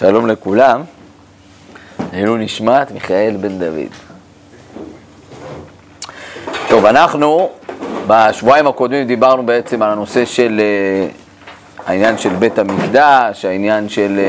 שלום 0.00 0.26
לכולם, 0.26 0.82
היינו 2.12 2.36
נשמעת 2.36 2.90
מיכאל 2.90 3.36
בן 3.40 3.58
דוד. 3.58 3.92
טוב, 6.68 6.86
אנחנו 6.86 7.50
בשבועיים 8.06 8.66
הקודמים 8.66 9.06
דיברנו 9.06 9.46
בעצם 9.46 9.82
על 9.82 9.90
הנושא 9.90 10.24
של 10.24 10.60
uh, 10.60 11.82
העניין 11.86 12.18
של 12.18 12.28
בית 12.28 12.58
המקדש, 12.58 13.44
העניין 13.44 13.88
של 13.88 14.20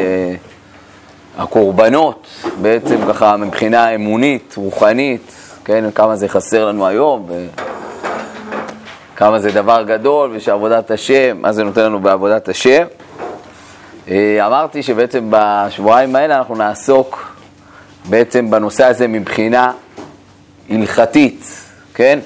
uh, 1.37 1.41
הקורבנות, 1.41 2.27
בעצם 2.61 2.97
ככה 3.09 3.37
מבחינה 3.37 3.89
אמונית, 3.95 4.53
רוחנית, 4.57 5.31
כן, 5.65 5.91
כמה 5.95 6.15
זה 6.15 6.27
חסר 6.27 6.65
לנו 6.65 6.87
היום, 6.87 7.29
וכמה 9.15 9.39
זה 9.39 9.51
דבר 9.51 9.83
גדול, 9.83 10.31
ושעבודת 10.33 10.91
השם, 10.91 11.37
מה 11.41 11.53
זה 11.53 11.63
נותן 11.63 11.81
לנו 11.81 11.99
בעבודת 11.99 12.49
השם. 12.49 12.83
אה, 14.11 14.47
אמרתי 14.47 14.83
שבעצם 14.83 15.27
בשבועיים 15.29 16.15
האלה 16.15 16.37
אנחנו 16.37 16.55
נעסוק 16.55 17.35
בעצם 18.09 18.51
בנושא 18.51 18.85
הזה 18.85 19.07
מבחינה 19.07 19.71
הלכתית, 20.69 21.45
כן? 21.93 22.19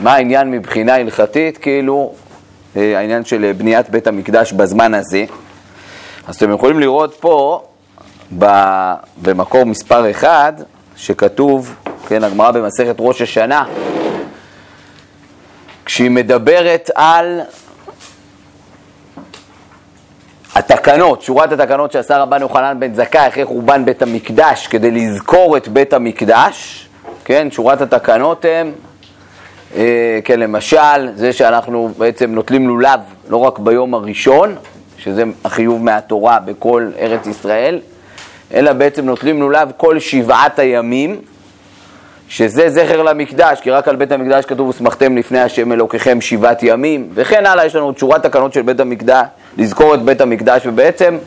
מה 0.00 0.14
העניין 0.14 0.50
מבחינה 0.50 0.94
הלכתית? 0.94 1.58
כאילו 1.58 2.14
אה, 2.76 2.98
העניין 2.98 3.24
של 3.24 3.52
בניית 3.56 3.90
בית 3.90 4.06
המקדש 4.06 4.52
בזמן 4.52 4.94
הזה. 4.94 5.24
אז 6.26 6.36
אתם 6.36 6.52
יכולים 6.52 6.80
לראות 6.80 7.14
פה 7.20 7.62
במקור 9.22 9.64
מספר 9.64 10.10
אחד, 10.10 10.52
שכתוב, 10.96 11.74
כן, 12.08 12.24
הגמרא 12.24 12.50
במסכת 12.50 12.96
ראש 12.98 13.22
השנה, 13.22 13.64
כשהיא 15.84 16.10
מדברת 16.10 16.90
על 16.94 17.40
התקנות, 20.58 21.22
שורת 21.22 21.52
התקנות 21.52 21.92
שעשה 21.92 22.18
רבן 22.18 22.40
יוחנן 22.40 22.76
בן 22.80 22.94
זכאי 22.94 23.28
אחרי 23.28 23.44
חורבן 23.44 23.84
בית 23.84 24.02
המקדש 24.02 24.66
כדי 24.66 24.90
לזכור 24.90 25.56
את 25.56 25.68
בית 25.68 25.92
המקדש, 25.92 26.88
כן, 27.24 27.48
שורת 27.50 27.80
התקנות 27.80 28.44
הן, 28.44 28.70
אה, 29.76 30.18
כן, 30.24 30.40
למשל, 30.40 31.08
זה 31.14 31.32
שאנחנו 31.32 31.90
בעצם 31.98 32.34
נוטלים 32.34 32.68
לולב 32.68 33.00
לא 33.28 33.36
רק 33.36 33.58
ביום 33.58 33.94
הראשון, 33.94 34.56
שזה 34.98 35.24
החיוב 35.44 35.82
מהתורה 35.82 36.40
בכל 36.40 36.90
ארץ 36.98 37.26
ישראל, 37.26 37.80
אלא 38.54 38.72
בעצם 38.72 39.04
נוטלים 39.04 39.40
לולב 39.40 39.70
כל 39.76 39.98
שבעת 39.98 40.58
הימים, 40.58 41.20
שזה 42.28 42.68
זכר 42.68 43.02
למקדש, 43.02 43.60
כי 43.60 43.70
רק 43.70 43.88
על 43.88 43.96
בית 43.96 44.12
המקדש 44.12 44.44
כתוב, 44.44 44.68
ושמחתם 44.68 45.16
לפני 45.16 45.40
השם 45.40 45.72
אלוקיכם 45.72 46.20
שבעת 46.20 46.62
ימים, 46.62 47.08
וכן 47.14 47.46
הלאה, 47.46 47.66
יש 47.66 47.76
לנו 47.76 47.90
את 47.90 47.98
שורת 47.98 48.22
תקנות 48.22 48.52
של 48.52 48.62
בית 48.62 48.80
המקדש, 48.80 49.26
לזכור 49.58 49.94
את 49.94 50.02
בית 50.02 50.20
המקדש, 50.20 50.66
ובעצם 50.66 51.18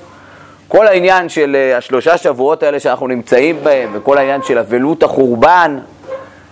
כל 0.68 0.88
העניין 0.88 1.30
של 1.30 1.56
אה, 1.56 1.78
השלושה 1.78 2.18
שבועות 2.18 2.64
האלה 2.64 2.80
שאנחנו 2.80 3.08
נמצאים 3.08 3.58
בהם, 3.64 3.90
וכל 3.94 4.18
העניין 4.18 4.42
של 4.44 4.58
אבלות 4.58 5.04
החורבן 5.04 5.80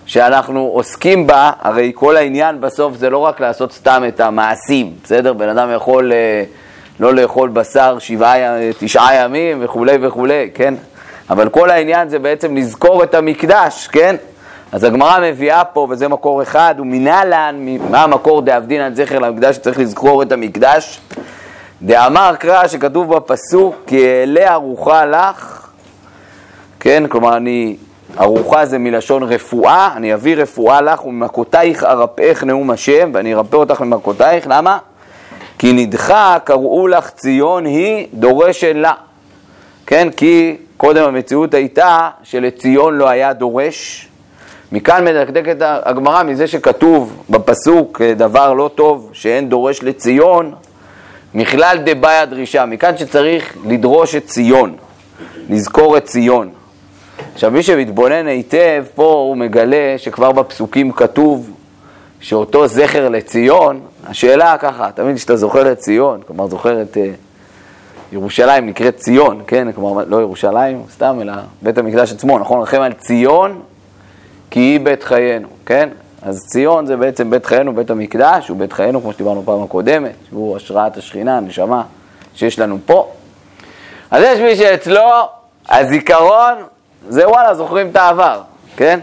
שאנחנו 0.05 0.59
עוסקים 0.73 1.27
בה, 1.27 1.51
הרי 1.61 1.91
כל 1.95 2.17
העניין 2.17 2.61
בסוף 2.61 2.95
זה 2.95 3.09
לא 3.09 3.17
רק 3.17 3.39
לעשות 3.39 3.71
סתם 3.71 4.03
את 4.07 4.19
המעשים, 4.19 4.93
בסדר? 5.03 5.33
בן 5.33 5.49
אדם 5.49 5.69
יכול 5.75 6.11
אה, 6.11 6.43
לא 6.99 7.13
לאכול 7.13 7.49
בשר 7.49 7.99
שבעה, 7.99 8.35
תשעה 8.79 9.15
ימים 9.15 9.57
וכולי 9.61 9.97
וכולי, 10.01 10.49
כן? 10.53 10.73
אבל 11.29 11.49
כל 11.49 11.69
העניין 11.69 12.09
זה 12.09 12.19
בעצם 12.19 12.57
לזכור 12.57 13.03
את 13.03 13.15
המקדש, 13.15 13.87
כן? 13.87 14.15
אז 14.71 14.83
הגמרא 14.83 15.19
מביאה 15.21 15.65
פה, 15.65 15.87
וזה 15.89 16.07
מקור 16.07 16.41
אחד, 16.41 16.75
ומנהלן, 16.79 17.65
מה 17.89 18.03
המקור 18.03 18.41
דאבדינן 18.41 18.95
זכר 18.95 19.19
למקדש 19.19 19.55
שצריך 19.55 19.79
לזכור 19.79 20.23
את 20.23 20.31
המקדש? 20.31 21.01
דאמר 21.81 22.35
קרא 22.39 22.67
שכתוב 22.67 23.15
בפסוק, 23.15 23.75
כי 23.87 24.07
אעלה 24.07 24.53
ארוחה 24.53 25.05
לך, 25.05 25.67
כן, 26.79 27.03
כלומר 27.09 27.37
אני, 27.37 27.75
ארוחה 28.19 28.65
זה 28.65 28.77
מלשון 28.77 29.23
רפואה, 29.23 29.89
אני 29.95 30.13
אביא 30.13 30.35
רפואה 30.35 30.81
לך 30.81 31.05
וממכותייך 31.05 31.83
ארפאך 31.83 32.43
נאום 32.43 32.69
השם, 32.71 33.11
ואני 33.13 33.33
ארפא 33.33 33.55
אותך 33.55 33.81
ממכותייך, 33.81 34.45
למה? 34.49 34.77
כי 35.57 35.73
נדחה 35.73 36.37
קראו 36.43 36.87
לך 36.87 37.09
ציון 37.09 37.65
היא 37.65 38.07
דורשת 38.13 38.71
לה, 38.75 38.93
כן, 39.87 40.07
כי 40.17 40.57
קודם 40.77 41.03
המציאות 41.03 41.53
הייתה 41.53 42.09
שלציון 42.23 42.97
לא 42.97 43.09
היה 43.09 43.33
דורש, 43.33 44.07
מכאן 44.71 45.05
מדקדקת 45.05 45.55
הגמרא 45.61 46.23
מזה 46.23 46.47
שכתוב 46.47 47.23
בפסוק 47.29 48.01
דבר 48.01 48.53
לא 48.53 48.69
טוב 48.75 49.09
שאין 49.13 49.49
דורש 49.49 49.83
לציון, 49.83 50.53
מכלל 51.33 51.77
דבעי 51.85 52.17
הדרישה, 52.17 52.65
מכאן 52.65 52.97
שצריך 52.97 53.57
לדרוש 53.65 54.15
את 54.15 54.25
ציון, 54.25 54.75
לזכור 55.49 55.97
את 55.97 56.05
ציון. 56.05 56.49
עכשיו 57.33 57.51
מי 57.51 57.63
שמתבונן 57.63 58.27
היטב, 58.27 58.85
פה 58.95 59.03
הוא 59.03 59.37
מגלה 59.37 59.95
שכבר 59.97 60.31
בפסוקים 60.31 60.91
כתוב 60.91 61.51
שאותו 62.19 62.67
זכר 62.67 63.09
לציון, 63.09 63.79
השאלה 64.07 64.57
ככה, 64.57 64.91
תמיד 64.91 65.15
כשאתה 65.15 65.35
זוכר 65.35 65.71
את 65.71 65.77
ציון, 65.77 66.21
כלומר 66.27 66.47
זוכר 66.47 66.81
את 66.81 66.97
uh, 66.97 66.99
ירושלים 68.11 68.65
נקראת 68.65 68.95
ציון, 68.95 69.41
כן, 69.47 69.71
כלומר 69.71 70.03
לא 70.07 70.21
ירושלים 70.21 70.83
סתם, 70.93 71.17
אלא 71.21 71.33
בית 71.61 71.77
המקדש 71.77 72.11
עצמו, 72.11 72.39
נכון? 72.39 72.61
רחם 72.61 72.81
על 72.81 72.93
ציון 72.93 73.61
כי 74.49 74.59
היא 74.59 74.79
בית 74.79 75.03
חיינו, 75.03 75.47
כן? 75.65 75.89
אז 76.21 76.45
ציון 76.47 76.85
זה 76.85 76.97
בעצם 76.97 77.29
בית 77.29 77.45
חיינו, 77.45 77.75
בית 77.75 77.89
המקדש, 77.89 78.47
הוא 78.47 78.57
בית 78.57 78.73
חיינו, 78.73 79.01
כמו 79.01 79.13
שדיברנו 79.13 79.43
פעם 79.45 79.63
הקודמת, 79.63 80.11
שהוא 80.29 80.57
השראת 80.57 80.97
השכינה, 80.97 81.37
הנשמה 81.37 81.83
שיש 82.35 82.59
לנו 82.59 82.77
פה. 82.85 83.11
אז 84.11 84.23
יש 84.23 84.39
מי 84.39 84.55
שאצלו 84.55 85.09
הזיכרון 85.69 86.53
זה 87.09 87.29
וואלה, 87.29 87.55
זוכרים 87.55 87.89
את 87.89 87.95
העבר, 87.95 88.41
כן? 88.75 88.99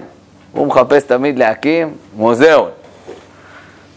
הוא 0.52 0.66
מחפש 0.66 1.02
תמיד 1.02 1.38
להקים 1.38 1.94
מוזיאון, 2.16 2.70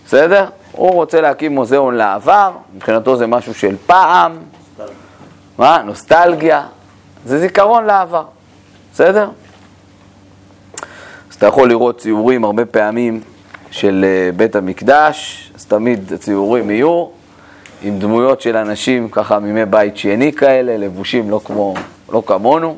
בסדר? 0.05 0.45
הוא 0.71 0.91
רוצה 0.91 1.21
להקים 1.21 1.55
מוזיאון 1.55 1.95
לעבר, 1.95 2.51
מבחינתו 2.75 3.15
זה 3.15 3.27
משהו 3.27 3.53
של 3.53 3.75
פעם, 3.85 4.37
מה? 5.57 5.81
נוסטלגיה, 5.85 6.63
זה 7.25 7.39
זיכרון 7.39 7.85
לעבר, 7.85 8.23
בסדר? 8.93 9.29
אתה 11.39 11.47
יכול 11.47 11.69
לראות 11.69 11.97
ציורים 11.97 12.43
הרבה 12.43 12.65
פעמים 12.65 13.21
של 13.71 14.05
אה, 14.07 14.31
בית 14.31 14.55
המקדש, 14.55 15.51
אז 15.55 15.65
תמיד 15.65 16.13
הציורים 16.13 16.71
יהיו 16.71 17.05
עם 17.81 17.99
דמויות 17.99 18.41
של 18.41 18.57
אנשים 18.57 19.09
ככה 19.09 19.39
מימי 19.39 19.65
בית 19.65 19.97
שני 19.97 20.33
כאלה, 20.33 20.77
לבושים 20.77 21.29
לא 21.29 21.41
כמו, 21.45 21.73
לא 22.11 22.23
כמונו, 22.25 22.77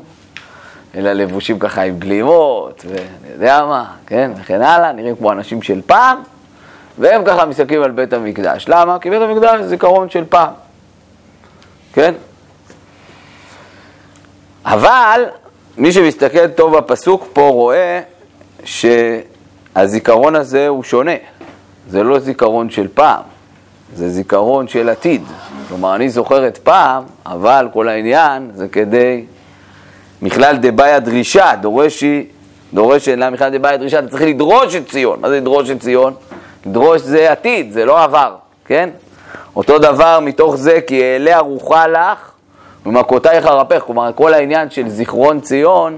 אלא 0.96 1.14
לבושים 1.14 1.60
ככה 1.60 1.82
עם 1.82 2.00
גלימות, 2.00 2.86
ואני 2.90 3.34
יודע 3.34 3.66
מה, 3.66 3.86
כן, 4.08 4.32
וכן 4.42 4.62
הלאה, 4.62 4.92
נראים 4.92 5.16
כמו 5.16 5.32
אנשים 5.32 5.62
של 5.62 5.82
פעם, 5.86 6.18
והם 6.98 7.24
ככה 7.26 7.46
מסתכלים 7.46 7.82
על 7.82 7.92
בית 7.92 8.14
המקדש. 8.14 8.66
למה? 8.68 9.00
כי 9.00 9.10
בית 9.10 9.22
המקדש 9.22 9.62
זה 9.62 9.68
זיכרון 9.68 10.10
של 10.10 10.24
פעם, 10.30 10.54
כן? 11.94 12.14
אבל 14.66 15.26
מי 15.78 15.92
שמסתכל 15.92 16.48
טוב 16.48 16.78
בפסוק 16.78 17.28
פה 17.34 17.50
רואה 17.50 18.02
שהזיכרון 18.66 20.36
הזה 20.36 20.68
הוא 20.68 20.84
שונה. 20.84 21.16
זה 21.90 22.04
לא 22.04 22.20
זיכרון 22.20 22.70
של 22.70 22.88
פעם, 22.94 23.22
זה 23.96 24.10
זיכרון 24.10 24.68
של 24.68 24.90
עתיד. 24.90 25.24
כלומר, 25.68 25.96
אני 25.96 26.10
זוכר 26.10 26.48
את 26.48 26.58
פעם, 26.58 27.04
אבל 27.26 27.68
כל 27.74 27.88
העניין 27.88 28.52
זה 28.54 28.68
כדי 28.68 29.26
מכלל 30.22 30.58
דבעי 30.58 30.94
הדרישה, 30.94 31.52
דורשי, 31.62 32.26
דורש 32.74 33.06
שאלה 33.06 33.30
מכלל 33.30 33.58
דבעי 33.58 33.74
הדרישה, 33.74 34.00
אתה 34.00 34.08
צריך 34.08 34.24
לדרוש 34.24 34.76
את 34.76 34.90
ציון. 34.90 35.22
מה 35.22 35.30
זה 35.30 35.38
לדרוש 35.38 35.70
את 35.70 35.80
ציון? 35.80 36.14
לדרוש 36.66 37.02
זה 37.02 37.32
עתיד, 37.32 37.72
זה 37.72 37.86
לא 37.86 38.04
עבר, 38.04 38.36
כן? 38.66 38.90
אותו 39.56 39.80
דבר 39.80 40.20
מתוך 40.20 40.56
זה, 40.56 40.80
כי 40.88 41.04
אעלה 41.04 41.38
ארוחה 41.38 41.88
לך 41.88 42.32
ומכותייך 42.86 43.46
ארפך. 43.46 43.84
כלומר, 43.86 44.12
כל 44.16 44.34
העניין 44.34 44.70
של 44.70 44.90
זיכרון 44.90 45.40
ציון, 45.40 45.98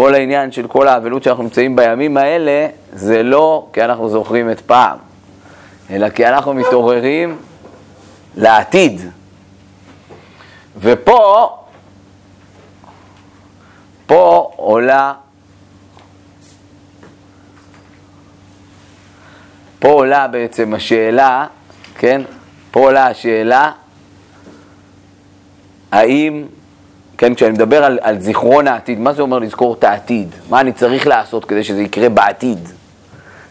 כל 0.00 0.14
העניין 0.14 0.52
של 0.52 0.66
כל 0.66 0.88
האבלות 0.88 1.22
שאנחנו 1.22 1.42
נמצאים 1.42 1.76
בימים 1.76 2.16
האלה, 2.16 2.66
זה 2.92 3.22
לא 3.22 3.66
כי 3.72 3.84
אנחנו 3.84 4.08
זוכרים 4.08 4.50
את 4.50 4.60
פעם, 4.60 4.98
אלא 5.90 6.08
כי 6.08 6.26
אנחנו 6.26 6.54
מתעוררים 6.54 7.38
לעתיד. 8.36 9.00
ופה, 10.80 11.56
פה 14.06 14.50
עולה, 14.56 15.12
פה 19.78 19.88
עולה 19.88 20.28
בעצם 20.28 20.74
השאלה, 20.74 21.46
כן? 21.94 22.22
פה 22.70 22.80
עולה 22.80 23.06
השאלה, 23.06 23.72
האם 25.92 26.46
כן, 27.18 27.34
כשאני 27.34 27.50
מדבר 27.50 27.84
על, 27.84 27.98
על 28.02 28.20
זיכרון 28.20 28.68
העתיד, 28.68 29.00
מה 29.00 29.12
זה 29.12 29.22
אומר 29.22 29.38
לזכור 29.38 29.74
את 29.74 29.84
העתיד? 29.84 30.34
מה 30.50 30.60
אני 30.60 30.72
צריך 30.72 31.06
לעשות 31.06 31.44
כדי 31.44 31.64
שזה 31.64 31.82
יקרה 31.82 32.08
בעתיד? 32.08 32.68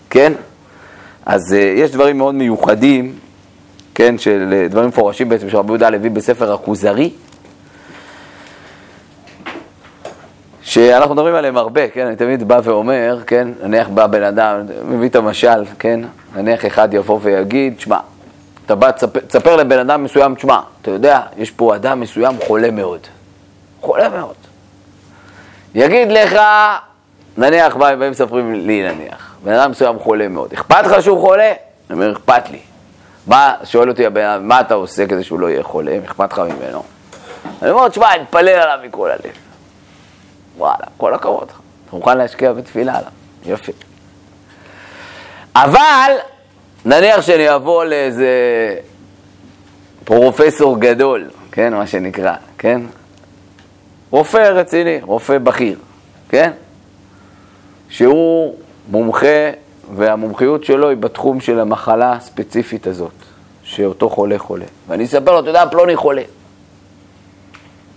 כן? 0.09 0.33
אז 1.25 1.41
uh, 1.53 1.55
יש 1.55 1.91
דברים 1.91 2.17
מאוד 2.17 2.35
מיוחדים, 2.35 3.15
כן, 3.95 4.17
של 4.17 4.53
uh, 4.67 4.71
דברים 4.71 4.87
מפורשים 4.87 5.29
בעצם 5.29 5.49
של 5.49 5.57
רבי 5.57 5.69
יהודה 5.69 5.87
הלוי 5.87 6.09
בספר 6.09 6.53
הכוזרי, 6.53 7.11
שאנחנו 10.61 11.15
מדברים 11.15 11.35
עליהם 11.35 11.57
הרבה, 11.57 11.87
כן, 11.87 12.07
אני 12.07 12.15
תמיד 12.15 12.47
בא 12.47 12.59
ואומר, 12.63 13.19
כן, 13.27 13.47
נניח 13.63 13.87
בא 13.89 14.07
בן 14.07 14.23
אדם, 14.23 14.61
מביא 14.85 15.09
את 15.09 15.15
המשל, 15.15 15.63
כן, 15.79 15.99
נניח 16.35 16.65
אחד 16.65 16.93
יבוא 16.93 17.19
ויגיד, 17.21 17.79
שמע, 17.79 17.99
אתה 18.65 18.75
בא, 18.75 18.91
תספר 19.27 19.55
לבן 19.55 19.79
אדם 19.79 20.03
מסוים, 20.03 20.35
תשמע, 20.35 20.59
אתה 20.81 20.91
יודע, 20.91 21.21
יש 21.37 21.51
פה 21.51 21.75
אדם 21.75 21.99
מסוים 21.99 22.35
חולה 22.47 22.71
מאוד, 22.71 22.99
חולה 23.87 24.09
מאוד. 24.09 24.35
יגיד 25.75 26.11
לך, 26.11 26.39
נניח, 27.37 27.75
באים 27.75 28.11
מספרים 28.11 28.53
לי 28.53 28.91
נניח, 28.91 29.35
בן 29.43 29.53
אדם 29.53 29.71
מסוים 29.71 29.99
חולה 29.99 30.27
מאוד, 30.27 30.53
אכפת 30.53 30.85
לך 30.85 31.03
שהוא 31.03 31.21
חולה? 31.21 31.53
אני 31.89 31.93
אומר, 31.95 32.11
אכפת 32.11 32.49
לי. 32.49 32.59
מה, 33.27 33.53
שואל 33.63 33.89
אותי 33.89 34.05
הבן 34.05 34.25
אדם, 34.25 34.47
מה 34.47 34.59
אתה 34.61 34.73
עושה 34.73 35.07
כדי 35.07 35.23
שהוא 35.23 35.39
לא 35.39 35.49
יהיה 35.49 35.63
חולה, 35.63 35.91
אם 35.91 36.01
אכפת 36.03 36.33
לך 36.33 36.39
ממנו? 36.39 36.83
אני 37.61 37.71
אומר, 37.71 37.89
תשמע, 37.89 38.13
אני 38.13 38.21
מתפלל 38.21 38.49
עליו 38.49 38.79
מכל 38.87 39.11
הלב. 39.11 39.33
וואלה, 40.57 40.85
כל 40.97 41.13
הכבוד. 41.13 41.47
אתה 41.47 41.95
מוכן 41.95 42.17
להשקיע 42.17 42.53
בתפילה 42.53 42.97
עליו, 42.97 43.11
יופי. 43.45 43.71
אבל, 45.55 46.11
נניח 46.85 47.21
שאני 47.21 47.55
אבוא 47.55 47.85
לאיזה 47.85 48.29
פרופסור 50.05 50.79
גדול, 50.79 51.29
כן, 51.51 51.73
מה 51.73 51.87
שנקרא, 51.87 52.33
כן? 52.57 52.81
רופא 54.11 54.37
רציני, 54.37 54.99
רופא 55.01 55.37
בכיר, 55.37 55.79
כן? 56.29 56.51
שהוא 57.89 58.55
מומחה, 58.91 59.49
והמומחיות 59.95 60.63
שלו 60.63 60.89
היא 60.89 60.97
בתחום 60.97 61.39
של 61.39 61.59
המחלה 61.59 62.13
הספציפית 62.13 62.87
הזאת, 62.87 63.11
שאותו 63.63 64.09
חולה 64.09 64.39
חולה. 64.39 64.65
ואני 64.87 65.05
אספר 65.05 65.31
לו, 65.31 65.39
אתה 65.39 65.49
יודע, 65.49 65.65
פלוני 65.71 65.95
חולה. 65.95 66.21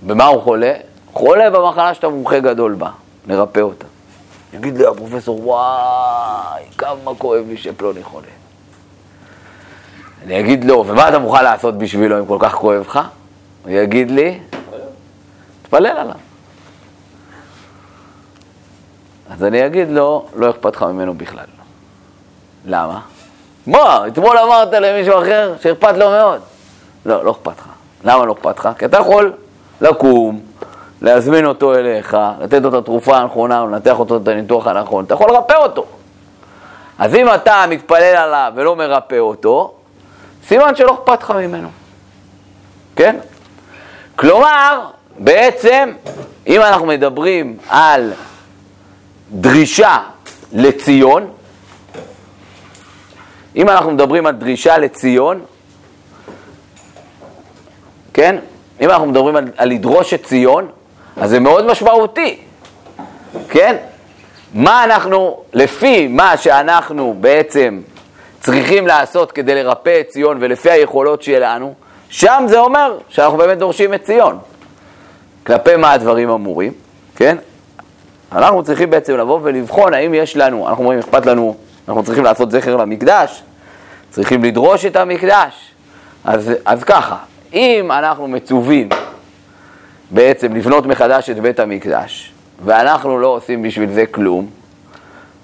במה 0.07 0.27
הוא 0.27 0.43
חולה? 0.43 0.73
חולה 1.13 1.51
במחלה 1.51 1.95
שאתה 1.95 2.09
מומחה 2.09 2.41
גדול 2.41 2.75
בה, 2.75 2.91
נרפא 3.27 3.61
אותה. 3.61 3.87
יגיד 4.55 4.79
לי 4.79 4.87
הפרופסור, 4.87 5.47
וואי, 5.47 6.63
כמה 6.79 7.15
כואב 7.19 7.45
לי 7.49 7.57
שפלוני 7.57 8.03
חולה. 8.03 8.27
אני 10.27 10.41
אגיד 10.41 10.65
לו, 10.65 10.85
ומה 10.89 11.09
אתה 11.09 11.19
מוכן 11.19 11.45
לעשות 11.45 11.79
בשבילו 11.79 12.19
אם 12.19 12.27
כל 12.27 12.37
כך 12.41 12.55
כואב 12.55 12.81
לך? 12.89 13.01
הוא 13.63 13.71
יגיד 13.71 14.11
לי, 14.11 14.39
תפלל 15.71 15.87
עליו. 15.87 16.15
אז 19.31 19.45
אני 19.45 19.67
אגיד 19.67 19.91
לו, 19.91 20.27
לא 20.37 20.51
אכפת 20.51 20.77
לך 20.77 20.83
ממנו 20.83 21.15
בכלל. 21.15 21.45
למה? 22.67 23.01
מה, 23.67 24.07
אתמול 24.07 24.39
אמרת 24.39 24.73
למישהו 24.73 25.23
אחר 25.23 25.55
שאכפת 25.63 25.97
לו 25.97 26.11
מאוד. 26.11 26.41
לא, 27.07 27.25
לא 27.25 27.31
אכפת 27.31 27.59
לך. 27.59 27.69
למה 28.05 28.25
לא 28.25 28.33
אכפת 28.33 28.59
לך? 28.59 28.69
כי 28.79 28.85
אתה 28.85 28.97
יכול 28.97 29.33
לקום, 29.81 30.41
להזמין 31.03 31.47
אותו 31.47 31.75
אליך, 31.75 32.17
לתת 32.41 32.63
לו 32.63 32.69
את 32.69 32.75
התרופה 32.75 33.17
הנכונה, 33.17 33.65
לנתח 33.65 33.99
אותו 33.99 34.17
את 34.17 34.29
הניתוח 34.29 34.67
הנכון, 34.67 35.05
אתה 35.05 35.15
יכול 35.15 35.31
לרפא 35.31 35.55
אותו. 35.57 35.87
אז 36.99 37.15
אם 37.15 37.35
אתה 37.35 37.65
מתפלל 37.69 38.17
עליו 38.17 38.53
ולא 38.55 38.77
מרפא 38.77 39.19
אותו, 39.19 39.75
סימן 40.47 40.75
שלא 40.75 40.95
אכפת 40.95 41.23
לך 41.23 41.31
ממנו. 41.31 41.69
כן? 42.97 43.17
כלומר, 44.17 44.81
בעצם, 45.23 45.93
אם 46.47 46.61
אנחנו 46.61 46.87
מדברים 46.87 47.57
על 47.69 48.13
דרישה 49.31 49.99
לציון, 50.53 51.31
אם 53.57 53.69
אנחנו 53.69 53.91
מדברים 53.91 54.27
על 54.27 54.35
דרישה 54.35 54.79
לציון, 54.79 55.41
כן? 58.15 58.37
אם 58.81 58.91
אנחנו 58.91 59.07
מדברים 59.07 59.37
על, 59.37 59.45
על 59.57 59.69
לדרוש 59.69 60.15
את 60.15 60.25
ציון, 60.25 60.69
אז 61.17 61.31
זה 61.31 61.41
מאוד 61.41 61.67
משמעותי, 61.67 62.41
כן? 63.49 63.77
מה 64.55 64.85
אנחנו, 64.85 65.43
לפי 65.53 66.09
מה 66.09 66.37
שאנחנו 66.37 67.17
בעצם 67.21 67.81
צריכים 68.41 68.87
לעשות 68.87 69.33
כדי 69.33 69.55
לרפא 69.55 70.01
את 70.01 70.09
ציון 70.09 70.39
ולפי 70.41 70.71
היכולות 70.71 71.23
שלנו, 71.23 71.75
שם 72.09 72.45
זה 72.49 72.59
אומר 72.59 72.99
שאנחנו 73.09 73.39
באמת 73.39 73.59
דורשים 73.59 73.95
את 73.95 74.05
ציון. 74.05 74.39
כלפי 75.47 75.77
מה 75.77 75.93
הדברים 75.93 76.31
אמורים, 76.31 76.73
כן? 77.17 77.37
אנחנו 78.33 78.63
צריכים 78.63 78.91
בעצם 78.91 79.17
לבוא 79.17 79.41
ולבחון 79.43 79.95
האם 79.95 80.15
יש 80.15 80.37
לנו, 80.37 80.69
אנחנו 80.69 80.83
אומרים, 80.83 80.99
אכפת 80.99 81.27
לנו, 81.27 81.57
אנחנו 81.89 82.03
צריכים 82.03 82.25
לעשות 82.25 82.51
זכר 82.51 82.77
למקדש, 82.77 83.43
צריכים 84.11 84.45
לדרוש 84.45 84.85
את 84.85 84.97
המקדש. 84.97 85.71
אז, 86.25 86.53
אז 86.65 86.85
ככה, 86.85 87.17
אם 87.53 87.89
אנחנו 87.93 88.29
מצווים 88.29 88.89
בעצם 90.11 90.57
לבנות 90.57 90.87
מחדש 90.87 91.31
את 91.31 91.41
בית 91.41 91.61
המקדש, 91.61 92.33
ואנחנו 92.65 93.19
לא 93.19 93.27
עושים 93.27 93.63
בשביל 93.63 93.91
זה 93.91 94.07
כלום, 94.07 94.47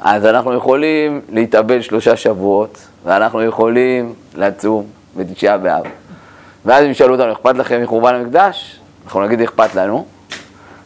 אז 0.01 0.27
אנחנו 0.27 0.55
יכולים 0.55 1.21
להתאבל 1.29 1.81
שלושה 1.81 2.17
שבועות, 2.17 2.79
ואנחנו 3.05 3.43
יכולים 3.43 4.15
לצום 4.35 4.87
בתשעה 5.17 5.59
באב. 5.59 5.85
ואז 6.65 6.85
אם 6.85 6.91
ישאלו 6.91 7.15
אותנו, 7.15 7.33
אכפת 7.33 7.57
לכם 7.57 7.83
מחורבן 7.83 8.15
המקדש? 8.15 8.81
אנחנו 9.07 9.21
נגיד, 9.21 9.43
אכפת 9.43 9.75
לנו, 9.75 10.07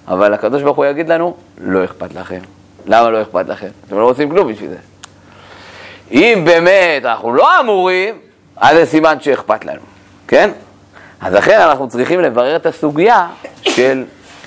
אבל 0.08 0.34
הקדוש 0.34 0.62
ברוך 0.62 0.76
הוא 0.76 0.84
יגיד 0.84 1.08
לנו, 1.08 1.36
לא 1.58 1.84
אכפת 1.84 2.14
לכם. 2.14 2.40
למה 2.86 3.10
לא 3.10 3.22
אכפת 3.22 3.48
לכם? 3.48 3.68
אתם 3.86 3.98
לא 3.98 4.04
עושים 4.04 4.30
כלום 4.30 4.52
בשביל 4.52 4.70
זה. 4.70 4.76
אם 6.10 6.42
באמת 6.44 7.04
אנחנו 7.04 7.34
לא 7.34 7.60
אמורים, 7.60 8.14
אז 8.56 8.76
זה 8.76 8.86
סימן 8.86 9.20
שאכפת 9.20 9.64
לנו, 9.64 9.80
כן? 10.28 10.50
אז 11.20 11.34
לכן 11.34 11.60
אנחנו 11.60 11.88
צריכים 11.88 12.20
לברר 12.20 12.56
את 12.56 12.66
הסוגיה 12.66 13.28
של, 13.62 14.04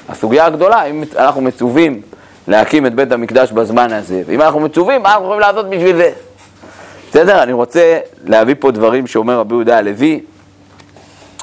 הסוגיה 0.09 0.45
הגדולה, 0.45 0.83
אם 0.83 1.03
אנחנו 1.17 1.41
מצווים 1.41 2.01
להקים 2.47 2.85
את 2.85 2.95
בית 2.95 3.11
המקדש 3.11 3.51
בזמן 3.51 3.93
הזה, 3.93 4.21
ואם 4.25 4.41
אנחנו 4.41 4.59
מצווים, 4.59 5.03
מה 5.03 5.09
אנחנו 5.09 5.23
יכולים 5.23 5.41
לעשות 5.41 5.69
בשביל 5.69 5.95
זה? 5.95 6.11
בסדר? 7.09 7.43
אני 7.43 7.53
רוצה 7.53 7.99
להביא 8.23 8.55
פה 8.59 8.71
דברים 8.71 9.07
שאומר 9.07 9.39
רבי 9.39 9.55
יהודה 9.55 9.77
הלוי 9.77 10.19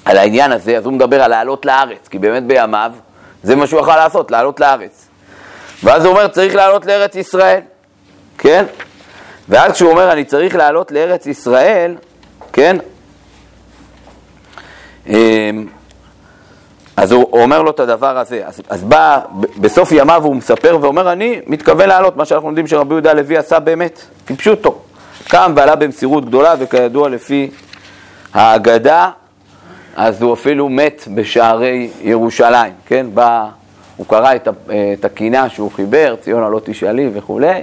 על 0.04 0.16
העניין 0.16 0.52
הזה, 0.52 0.76
אז 0.78 0.84
הוא 0.84 0.92
מדבר 0.92 1.22
על 1.22 1.30
לעלות 1.30 1.66
לארץ, 1.66 2.08
כי 2.08 2.18
באמת 2.18 2.46
בימיו 2.46 2.92
זה 3.42 3.56
מה 3.56 3.66
שהוא 3.66 3.80
יכול 3.80 3.94
לעשות, 3.94 4.30
לעלות 4.30 4.60
לארץ. 4.60 5.08
ואז 5.84 6.04
הוא 6.04 6.12
אומר, 6.12 6.28
צריך 6.28 6.54
לעלות 6.54 6.86
לארץ 6.86 7.14
ישראל, 7.14 7.60
כן? 8.38 8.64
ואז 9.48 9.72
כשהוא 9.72 9.90
אומר, 9.90 10.12
אני 10.12 10.24
צריך 10.24 10.56
לעלות 10.56 10.92
לארץ 10.92 11.26
ישראל, 11.26 11.94
כן? 12.52 12.76
אמ, 15.06 15.66
אז 16.96 17.12
הוא 17.12 17.42
אומר 17.42 17.62
לו 17.62 17.70
את 17.70 17.80
הדבר 17.80 18.18
הזה. 18.18 18.42
אז, 18.46 18.60
אז 18.68 18.84
בא, 18.84 19.20
בסוף 19.56 19.92
ימיו 19.92 20.24
הוא 20.24 20.36
מספר 20.36 20.78
ואומר, 20.80 21.12
אני 21.12 21.40
מתכוון 21.46 21.88
לעלות, 21.88 22.16
מה 22.16 22.24
שאנחנו 22.24 22.48
יודעים 22.48 22.66
שרבי 22.66 22.94
יהודה 22.94 23.10
הלוי 23.10 23.36
עשה 23.36 23.58
באמת, 23.58 24.00
כפשוטו. 24.26 24.78
קם 25.28 25.52
ועלה 25.56 25.76
במסירות 25.76 26.24
גדולה, 26.24 26.54
וכידוע 26.58 27.08
לפי 27.08 27.50
האגדה, 28.34 29.10
אז 29.96 30.22
הוא 30.22 30.34
אפילו 30.34 30.68
מת 30.68 31.08
בשערי 31.14 31.90
ירושלים, 32.02 32.72
כן? 32.86 33.06
בא, 33.14 33.48
הוא 33.96 34.06
קרא 34.06 34.34
את, 34.34 34.48
את 34.94 35.04
הקינה 35.04 35.48
שהוא 35.48 35.70
חיבר, 35.72 36.14
ציונה 36.20 36.48
לא 36.48 36.60
תשאלי 36.64 37.10
וכולי, 37.12 37.62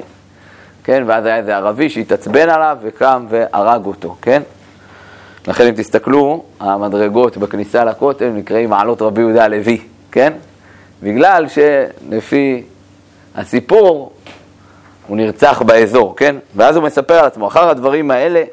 כן? 0.84 1.04
ואז 1.06 1.26
היה 1.26 1.38
איזה 1.38 1.56
ערבי 1.56 1.90
שהתעצבן 1.90 2.50
עליו 2.50 2.78
וקם 2.82 3.26
והרג 3.30 3.86
אותו, 3.86 4.16
כן? 4.22 4.42
לכן 5.48 5.68
אם 5.68 5.74
תסתכלו, 5.74 6.44
המדרגות 6.60 7.38
בכניסה 7.38 7.84
לכותל 7.84 8.30
נקראים 8.30 8.70
מעלות 8.70 9.02
רבי 9.02 9.22
יהודה 9.22 9.44
הלוי, 9.44 9.82
כן? 10.12 10.34
בגלל 11.04 11.46
שלפי 11.48 12.64
הסיפור 13.36 14.12
הוא 15.08 15.18
נרצח 15.18 15.62
באזור, 15.62 16.16
כן? 16.16 16.36
ואז 16.56 16.76
הוא 16.76 16.84
מספר 16.84 17.14
על 17.14 17.26
עצמו, 17.26 17.48
אחר 17.48 17.70
הדברים 17.70 18.12
האלה 18.12 18.44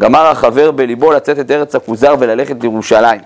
גמר 0.00 0.26
החבר 0.26 0.70
בליבו 0.70 1.12
לצאת 1.12 1.38
את 1.38 1.50
ארץ 1.50 1.74
הכוזר 1.74 2.14
וללכת 2.18 2.56
לירושלים. 2.62 3.20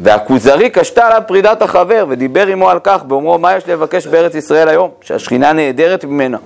והכוזרי 0.00 0.70
קשתה 0.70 1.06
עליו 1.06 1.22
פרידת 1.26 1.62
החבר 1.62 2.06
ודיבר 2.08 2.46
עמו 2.46 2.70
על 2.70 2.78
כך 2.84 3.02
באומרו 3.02 3.38
מה 3.38 3.56
יש 3.56 3.68
לבקש 3.68 4.06
בארץ 4.06 4.34
ישראל 4.34 4.68
היום? 4.68 4.90
שהשכינה 5.00 5.52
נעדרת 5.52 6.04
ממנה. 6.04 6.38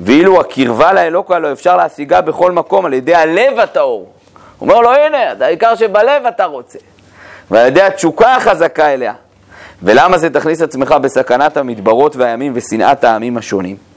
ואילו 0.00 0.40
הקרבה 0.40 0.92
לאלוקה 0.92 1.38
לא 1.38 1.52
אפשר 1.52 1.76
להשיגה 1.76 2.20
בכל 2.20 2.52
מקום 2.52 2.86
על 2.86 2.92
ידי 2.92 3.14
הלב 3.14 3.58
הטהור. 3.58 4.12
הוא 4.58 4.68
אומר 4.68 4.80
לו, 4.80 4.92
הנה, 4.92 5.18
העיקר 5.40 5.74
שבלב 5.74 6.26
אתה 6.28 6.44
רוצה. 6.44 6.78
ועל 7.50 7.66
ידי 7.66 7.82
התשוקה 7.82 8.34
החזקה 8.34 8.94
אליה. 8.94 9.12
ולמה 9.82 10.18
זה 10.18 10.30
תכניס 10.30 10.62
עצמך 10.62 10.94
בסכנת 11.02 11.56
המדברות 11.56 12.16
והימים 12.16 12.52
ושנאת 12.54 13.04
העמים 13.04 13.36
השונים? 13.36 13.91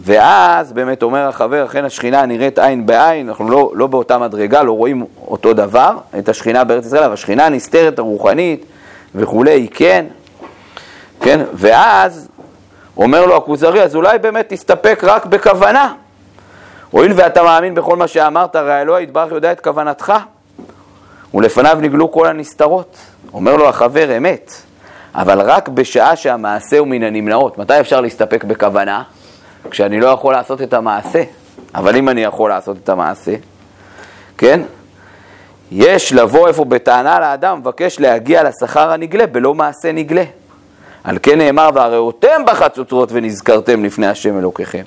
ואז 0.00 0.72
באמת 0.72 1.02
אומר 1.02 1.28
החבר, 1.28 1.64
אכן 1.64 1.84
השכינה 1.84 2.26
נראית 2.26 2.58
עין 2.58 2.86
בעין, 2.86 3.28
אנחנו 3.28 3.50
לא, 3.50 3.72
לא 3.74 3.86
באותה 3.86 4.18
מדרגה, 4.18 4.62
לא 4.62 4.72
רואים 4.72 5.04
אותו 5.28 5.52
דבר, 5.52 5.98
את 6.18 6.28
השכינה 6.28 6.64
בארץ 6.64 6.86
ישראל, 6.86 7.02
אבל 7.02 7.12
השכינה 7.12 7.48
נסתרת 7.48 7.98
הרוחנית 7.98 8.64
וכולי, 9.14 9.50
היא 9.50 9.68
כן, 9.74 10.06
כן, 11.20 11.40
ואז 11.54 12.28
אומר 12.96 13.26
לו 13.26 13.36
הכוזרי, 13.36 13.82
אז 13.82 13.96
אולי 13.96 14.18
באמת 14.18 14.46
תסתפק 14.48 15.00
רק 15.02 15.26
בכוונה. 15.26 15.94
הואיל 16.90 17.12
ואתה 17.16 17.42
מאמין 17.42 17.74
בכל 17.74 17.96
מה 17.96 18.08
שאמרת, 18.08 18.56
הרי 18.56 18.80
אלוה 18.80 19.00
יתברך 19.00 19.32
יודע 19.32 19.52
את 19.52 19.60
כוונתך, 19.60 20.12
ולפניו 21.34 21.78
נגלו 21.80 22.12
כל 22.12 22.26
הנסתרות. 22.26 22.96
אומר 23.32 23.56
לו 23.56 23.68
החבר, 23.68 24.16
אמת, 24.16 24.52
אבל 25.14 25.40
רק 25.40 25.68
בשעה 25.68 26.16
שהמעשה 26.16 26.78
הוא 26.78 26.88
מן 26.88 27.02
הנמנעות. 27.02 27.58
מתי 27.58 27.80
אפשר 27.80 28.00
להסתפק 28.00 28.44
בכוונה? 28.44 29.02
כשאני 29.70 30.00
לא 30.00 30.06
יכול 30.06 30.34
לעשות 30.34 30.62
את 30.62 30.74
המעשה. 30.74 31.22
אבל 31.74 31.96
אם 31.96 32.08
אני 32.08 32.22
יכול 32.22 32.50
לעשות 32.50 32.76
את 32.84 32.88
המעשה, 32.88 33.34
כן? 34.38 34.60
יש 35.72 36.12
לבוא 36.12 36.48
איפה 36.48 36.64
בטענה 36.64 37.20
לאדם, 37.20 37.58
מבקש 37.58 38.00
להגיע 38.00 38.42
לשכר 38.42 38.90
הנגלה 38.92 39.26
בלא 39.26 39.54
מעשה 39.54 39.92
נגלה. 39.92 40.24
על 41.04 41.18
כן 41.22 41.38
נאמר, 41.38 41.70
והראותם 41.74 42.42
בחצוצרות 42.46 43.08
ונזכרתם 43.12 43.84
לפני 43.84 44.06
השם 44.06 44.38
אלוקיכם. 44.38 44.82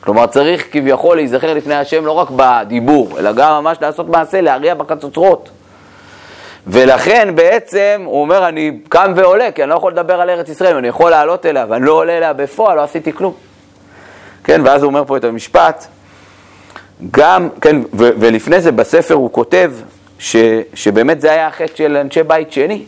כלומר, 0.00 0.26
צריך 0.26 0.66
כביכול 0.72 1.16
להיזכר 1.16 1.54
לפני 1.54 1.74
השם 1.74 2.06
לא 2.06 2.12
רק 2.12 2.28
בדיבור, 2.36 3.18
אלא 3.18 3.32
גם 3.32 3.52
ממש 3.52 3.78
לעשות 3.80 4.08
מעשה, 4.08 4.40
להריע 4.40 4.74
בחצוצרות. 4.74 5.48
ולכן 6.66 7.34
בעצם 7.34 8.02
הוא 8.04 8.20
אומר, 8.20 8.48
אני 8.48 8.78
קם 8.88 9.12
ועולה, 9.16 9.52
כי 9.52 9.62
אני 9.62 9.70
לא 9.70 9.74
יכול 9.74 9.92
לדבר 9.92 10.20
על 10.20 10.30
ארץ 10.30 10.48
ישראל, 10.48 10.76
אני 10.76 10.88
יכול 10.88 11.10
לעלות 11.10 11.46
אליה, 11.46 11.66
ואני 11.68 11.86
לא 11.86 11.92
עולה 11.92 12.18
אליה 12.18 12.32
בפועל, 12.32 12.76
לא 12.76 12.82
עשיתי 12.82 13.12
כלום. 13.12 13.49
כן, 14.44 14.60
ואז 14.64 14.82
הוא 14.82 14.88
אומר 14.88 15.04
פה 15.04 15.16
את 15.16 15.24
המשפט, 15.24 15.86
גם, 17.10 17.48
כן, 17.60 17.76
ו- 17.94 18.10
ולפני 18.20 18.60
זה 18.60 18.72
בספר 18.72 19.14
הוא 19.14 19.32
כותב 19.32 19.72
ש- 20.18 20.36
שבאמת 20.74 21.20
זה 21.20 21.32
היה 21.32 21.46
החטא 21.48 21.76
של 21.76 21.96
אנשי 21.96 22.22
בית 22.22 22.52
שני, 22.52 22.82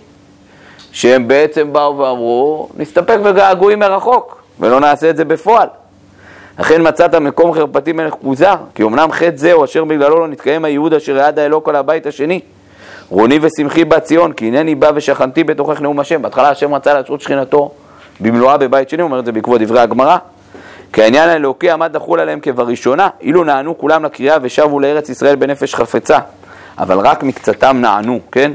שהם 0.92 1.28
בעצם 1.28 1.72
באו 1.72 1.98
ואמרו, 1.98 2.68
נסתפק 2.76 3.18
בגעגועים 3.24 3.78
מרחוק, 3.78 4.42
ולא 4.60 4.80
נעשה 4.80 5.10
את 5.10 5.16
זה 5.16 5.24
בפועל. 5.24 5.68
אכן 6.56 6.88
מצאת 6.88 7.14
מקום 7.14 7.52
חרפתי 7.52 7.92
מלך 7.92 8.14
פוזר, 8.14 8.54
כי 8.74 8.82
אמנם 8.82 9.12
חטא 9.12 9.36
זהו 9.36 9.64
אשר 9.64 9.84
בגללו 9.84 10.18
לא 10.18 10.28
נתקיים 10.28 10.64
הייעוד 10.64 10.94
אשר 10.94 11.16
יעד 11.16 11.38
האלוק 11.38 11.68
על 11.68 11.76
הבית 11.76 12.06
השני. 12.06 12.40
רוני 13.10 13.38
ושמחי 13.42 13.84
בת 13.84 14.02
ציון, 14.02 14.32
כי 14.32 14.46
הנני 14.46 14.74
בא 14.74 14.90
ושכנתי 14.94 15.44
בתוכך 15.44 15.80
נאום 15.80 16.00
השם. 16.00 16.22
בהתחלה 16.22 16.50
השם 16.50 16.74
רצה 16.74 16.94
להשרות 16.94 17.20
שכינתו 17.20 17.70
במלואה 18.20 18.56
בבית 18.56 18.88
שני, 18.88 19.02
הוא 19.02 19.08
אומר 19.08 19.18
את 19.18 19.26
זה 19.26 19.32
בעקבות 19.32 19.60
דברי 19.60 19.80
הגמרא. 19.80 20.16
כי 20.92 21.02
העניין 21.02 21.28
האלוקי 21.28 21.70
עמד 21.70 21.96
לחול 21.96 22.20
עליהם 22.20 22.40
כבראשונה, 22.40 23.08
אילו 23.20 23.44
נענו 23.44 23.78
כולם 23.78 24.04
לקריאה 24.04 24.36
ושבו 24.42 24.80
לארץ 24.80 25.08
ישראל 25.08 25.36
בנפש 25.36 25.74
חפצה. 25.74 26.18
אבל 26.78 26.98
רק 26.98 27.22
מקצתם 27.22 27.76
נענו, 27.80 28.20
כן? 28.32 28.52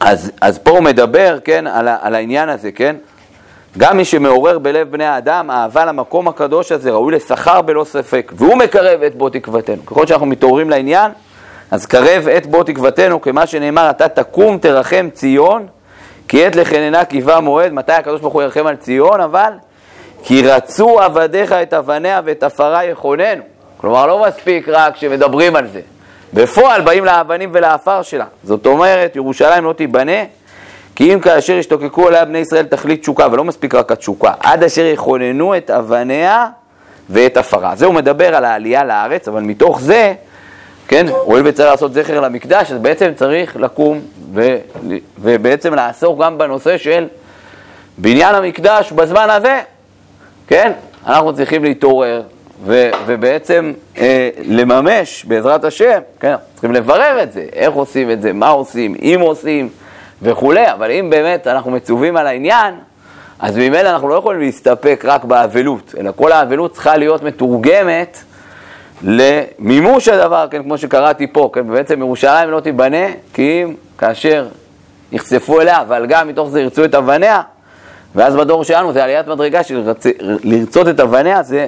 אז, 0.00 0.32
אז 0.40 0.58
פה 0.58 0.70
הוא 0.70 0.80
מדבר, 0.80 1.38
כן, 1.44 1.66
על, 1.66 1.88
על 2.00 2.14
העניין 2.14 2.48
הזה, 2.48 2.72
כן? 2.72 2.96
גם 3.78 3.96
מי 3.96 4.04
שמעורר 4.04 4.58
בלב 4.58 4.90
בני 4.90 5.04
האדם 5.04 5.50
אהבה 5.50 5.84
למקום 5.84 6.28
הקדוש 6.28 6.72
הזה 6.72 6.90
ראוי 6.90 7.14
לשכר 7.14 7.62
בלא 7.62 7.84
ספק, 7.84 8.32
והוא 8.36 8.56
מקרב 8.56 9.02
את 9.02 9.14
בו 9.14 9.30
תקוותנו. 9.30 9.86
ככל 9.86 10.06
שאנחנו 10.06 10.26
מתעוררים 10.26 10.70
לעניין, 10.70 11.12
אז 11.70 11.86
קרב 11.86 12.28
את 12.28 12.46
בו 12.46 12.64
תקוותנו, 12.64 13.20
כמה 13.20 13.46
שנאמר, 13.46 13.90
אתה 13.90 14.08
תקום 14.08 14.58
תרחם 14.58 15.08
ציון, 15.12 15.66
כי 16.28 16.46
עת 16.46 16.56
לחננה 16.56 17.04
קיבה 17.04 17.40
מועד. 17.40 17.72
מתי 17.72 17.92
הקדוש 17.92 18.20
ברוך 18.20 18.34
הוא 18.34 18.42
ירחם 18.42 18.66
על 18.66 18.76
ציון? 18.76 19.20
אבל 19.20 19.52
כי 20.22 20.42
רצו 20.42 21.00
עבדיך 21.00 21.52
את 21.52 21.74
אבניה 21.74 22.20
ואת 22.24 22.42
עפרה 22.42 22.84
יכוננו. 22.84 23.42
כלומר, 23.76 24.06
לא 24.06 24.24
מספיק 24.28 24.68
רק 24.68 24.96
שמדברים 24.96 25.56
על 25.56 25.66
זה. 25.66 25.80
בפועל 26.34 26.80
באים 26.80 27.04
לאבנים 27.04 27.50
ולעפר 27.52 28.02
שלה. 28.02 28.24
זאת 28.44 28.66
אומרת, 28.66 29.16
ירושלים 29.16 29.64
לא 29.64 29.72
תיבנה, 29.72 30.22
כי 30.94 31.14
אם 31.14 31.20
כאשר 31.20 31.52
ישתוקקו 31.52 32.08
עליה 32.08 32.24
בני 32.24 32.38
ישראל 32.38 32.66
תכלית 32.66 33.00
תשוקה, 33.00 33.26
ולא 33.32 33.44
מספיק 33.44 33.74
רק 33.74 33.92
התשוקה, 33.92 34.32
עד 34.40 34.64
אשר 34.64 34.84
יכוננו 34.84 35.56
את 35.56 35.70
אבניה 35.70 36.46
ואת 37.10 37.36
עפרה. 37.36 37.76
זה 37.76 37.86
הוא 37.86 37.94
מדבר 37.94 38.34
על 38.34 38.44
העלייה 38.44 38.84
לארץ, 38.84 39.28
אבל 39.28 39.40
מתוך 39.40 39.80
זה, 39.80 40.14
כן, 40.88 41.06
הואיל 41.08 41.46
וצריך 41.46 41.70
לעשות 41.70 41.92
זכר 41.92 42.20
למקדש, 42.20 42.72
אז 42.72 42.78
בעצם 42.78 43.12
צריך 43.16 43.56
לקום 43.56 44.00
ו, 44.34 44.56
ובעצם 45.18 45.74
לעסוק 45.74 46.20
גם 46.20 46.38
בנושא 46.38 46.78
של 46.78 47.06
בניין 47.98 48.34
המקדש 48.34 48.92
בזמן 48.92 49.30
הזה, 49.30 49.60
כן? 50.48 50.72
אנחנו 51.06 51.36
צריכים 51.36 51.64
להתעורר 51.64 52.22
ו, 52.64 52.90
ובעצם 53.06 53.72
אה, 53.98 54.30
לממש 54.44 55.24
בעזרת 55.24 55.64
השם, 55.64 55.98
כן, 56.20 56.34
צריכים 56.52 56.72
לברר 56.72 57.22
את 57.22 57.32
זה, 57.32 57.46
איך 57.52 57.74
עושים 57.74 58.10
את 58.10 58.22
זה, 58.22 58.32
מה 58.32 58.48
עושים, 58.48 58.94
אם 59.02 59.18
עושים 59.20 59.68
וכולי, 60.22 60.72
אבל 60.72 60.90
אם 60.90 61.10
באמת 61.10 61.46
אנחנו 61.46 61.70
מצווים 61.70 62.16
על 62.16 62.26
העניין, 62.26 62.74
אז 63.38 63.56
ממילא 63.56 63.90
אנחנו 63.90 64.08
לא 64.08 64.14
יכולים 64.14 64.40
להסתפק 64.40 65.04
רק 65.04 65.24
באבלות, 65.24 65.94
אלא 65.98 66.12
כל 66.16 66.32
האבלות 66.32 66.72
צריכה 66.72 66.96
להיות 66.96 67.22
מתורגמת 67.22 68.18
למימוש 69.02 70.08
הדבר, 70.08 70.46
כן, 70.50 70.62
כמו 70.62 70.78
שקראתי 70.78 71.26
פה, 71.26 71.50
כן, 71.52 71.68
בעצם 71.68 72.00
ירושלים 72.00 72.50
לא 72.50 72.60
תיבנה, 72.60 73.06
כי 73.34 73.62
אם 73.62 73.74
כאשר 73.98 74.46
נחשפו 75.12 75.60
אליה, 75.60 75.80
אבל 75.80 76.06
גם 76.06 76.28
מתוך 76.28 76.48
זה 76.48 76.60
ירצו 76.60 76.84
את 76.84 76.94
אבניה, 76.94 77.40
ואז 78.14 78.36
בדור 78.36 78.64
שלנו 78.64 78.92
זה 78.92 79.04
עליית 79.04 79.26
מדרגה 79.26 79.62
של 79.62 79.92
לרצות 80.20 80.88
את 80.88 81.00
אבניה, 81.00 81.42
זה 81.42 81.66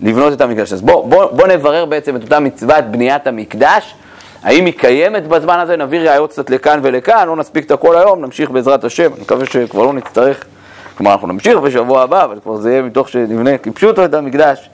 לבנות 0.00 0.32
את 0.32 0.40
המקדש. 0.40 0.72
אז 0.72 0.82
בואו 0.82 1.08
בוא, 1.08 1.24
בוא 1.24 1.46
נברר 1.46 1.84
בעצם 1.84 2.16
את 2.16 2.22
אותה 2.22 2.40
מצוות 2.40 2.84
בניית 2.84 3.26
המקדש, 3.26 3.94
האם 4.42 4.66
היא 4.66 4.74
קיימת 4.78 5.26
בזמן 5.26 5.58
הזה, 5.58 5.76
נביא 5.76 6.00
ראיות 6.00 6.30
קצת 6.30 6.50
לכאן 6.50 6.80
ולכאן, 6.82 7.28
לא 7.28 7.36
נספיק 7.36 7.66
את 7.66 7.70
הכל 7.70 7.96
היום, 7.96 8.24
נמשיך 8.24 8.50
בעזרת 8.50 8.84
השם, 8.84 9.12
אני 9.12 9.22
מקווה 9.22 9.46
שכבר 9.46 9.82
לא 9.82 9.92
נצטרך, 9.92 10.44
כלומר 10.96 11.12
אנחנו 11.12 11.28
נמשיך 11.28 11.56
בשבוע 11.58 12.02
הבא, 12.02 12.24
אבל 12.24 12.38
כבר 12.42 12.56
זה 12.56 12.70
יהיה 12.70 12.82
מתוך 12.82 13.08
שנבנה 13.08 13.58
כפשוטו 13.58 14.04
את 14.04 14.14
המקדש. 14.14 14.70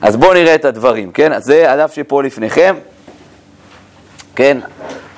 אז 0.00 0.16
בואו 0.16 0.32
נראה 0.32 0.54
את 0.54 0.64
הדברים, 0.64 1.12
כן? 1.12 1.32
אז 1.32 1.44
זה 1.44 1.72
הדף 1.72 1.92
שפה 1.94 2.22
לפניכם, 2.22 2.74
כן? 4.36 4.58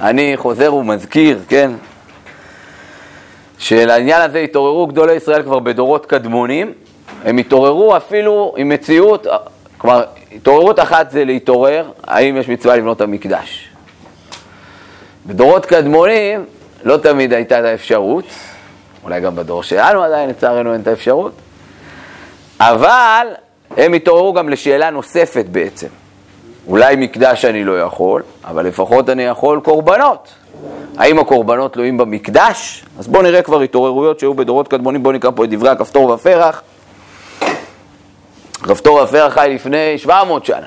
אני 0.01 0.33
חוזר 0.37 0.75
ומזכיר, 0.75 1.39
כן? 1.49 1.71
שלעניין 3.59 4.23
הזה 4.23 4.39
התעוררו 4.39 4.87
גדולי 4.87 5.15
ישראל 5.15 5.43
כבר 5.43 5.59
בדורות 5.59 6.07
קדמונים, 6.07 6.73
הם 7.25 7.39
התעוררו 7.39 7.97
אפילו 7.97 8.55
עם 8.57 8.69
מציאות, 8.69 9.27
כלומר, 9.79 10.05
התעוררות 10.33 10.79
אחת 10.79 11.11
זה 11.11 11.25
להתעורר, 11.25 11.91
האם 12.05 12.37
יש 12.37 12.49
מצווה 12.49 12.77
לבנות 12.77 13.01
המקדש. 13.01 13.69
בדורות 15.27 15.67
קדמונים 15.67 16.45
לא 16.85 16.97
תמיד 16.97 17.33
הייתה 17.33 17.61
את 17.61 17.65
האפשרות, 17.65 18.25
אולי 19.05 19.21
גם 19.21 19.37
בדור 19.37 19.63
שלנו 19.63 20.03
עדיין 20.03 20.29
לצערנו 20.29 20.73
אין 20.73 20.81
את 20.81 20.87
האפשרות, 20.87 21.33
אבל 22.61 23.27
הם 23.77 23.93
התעוררו 23.93 24.33
גם 24.33 24.49
לשאלה 24.49 24.91
נוספת 24.91 25.45
בעצם. 25.45 25.89
אולי 26.67 26.97
מקדש 26.97 27.45
אני 27.45 27.65
לא 27.65 27.81
יכול, 27.81 28.23
אבל 28.45 28.67
לפחות 28.67 29.11
אני 29.11 29.23
יכול 29.23 29.61
קורבנות. 29.61 30.29
האם 30.97 31.19
הקורבנות 31.19 31.73
תלויים 31.73 31.97
במקדש? 31.97 32.85
אז 32.99 33.09
בואו 33.09 33.23
נראה 33.23 33.43
כבר 33.43 33.61
התעוררויות 33.61 34.21
שהיו 34.21 34.35
בדורות 34.35 34.69
קדמונים, 34.69 35.03
בואו 35.03 35.15
נקרא 35.15 35.31
פה 35.35 35.45
את 35.45 35.51
דברי 35.51 35.69
הכפתור 35.69 36.11
והפרח. 36.11 36.63
רב 38.67 38.79
תור 38.79 39.01
הפרח 39.01 39.35
חי 39.35 39.51
לפני 39.55 39.99
700 39.99 40.45
שנה. 40.45 40.67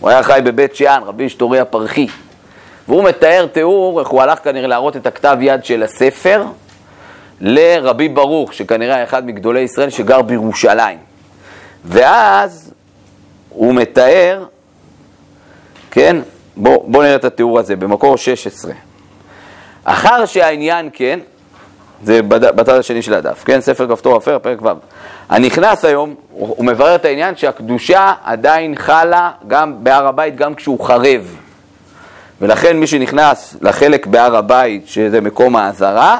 הוא 0.00 0.10
היה 0.10 0.22
חי 0.22 0.40
בבית 0.44 0.76
שאן, 0.76 1.02
רבי 1.06 1.28
שטורי 1.28 1.60
הפרחי. 1.60 2.06
והוא 2.88 3.04
מתאר 3.04 3.46
תיאור 3.52 4.00
איך 4.00 4.08
הוא 4.08 4.22
הלך 4.22 4.38
כנראה 4.44 4.66
להראות 4.66 4.96
את 4.96 5.06
הכתב 5.06 5.36
יד 5.40 5.64
של 5.64 5.82
הספר 5.82 6.44
לרבי 7.40 8.08
ברוך, 8.08 8.54
שכנראה 8.54 8.94
היה 8.94 9.04
אחד 9.04 9.26
מגדולי 9.26 9.60
ישראל 9.60 9.90
שגר 9.90 10.22
בירושלים. 10.22 10.98
ואז 11.84 12.72
הוא 13.48 13.74
מתאר, 13.74 14.44
כן, 15.90 16.16
בואו 16.56 16.84
בוא 16.86 17.02
נראה 17.02 17.14
את 17.14 17.24
התיאור 17.24 17.58
הזה, 17.58 17.76
במקור 17.76 18.16
16. 18.16 18.72
אחר 19.84 20.26
שהעניין 20.26 20.90
כן, 20.92 21.18
זה 22.04 22.22
בצד 22.22 22.78
השני 22.78 23.02
של 23.02 23.14
הדף, 23.14 23.44
כן? 23.44 23.60
ספר 23.60 23.88
כפתור 23.88 24.16
אפר, 24.16 24.38
פרק 24.38 24.62
ו'. 24.62 24.68
הנכנס 25.28 25.84
היום, 25.84 26.14
הוא 26.30 26.64
מברר 26.64 26.94
את 26.94 27.04
העניין 27.04 27.36
שהקדושה 27.36 28.12
עדיין 28.24 28.74
חלה 28.76 29.30
גם 29.46 29.84
בהר 29.84 30.06
הבית, 30.06 30.36
גם 30.36 30.54
כשהוא 30.54 30.84
חרב. 30.84 31.36
ולכן 32.40 32.76
מי 32.76 32.86
שנכנס 32.86 33.56
לחלק 33.62 34.06
בהר 34.06 34.36
הבית, 34.36 34.88
שזה 34.88 35.20
מקום 35.20 35.56
האזהרה, 35.56 36.18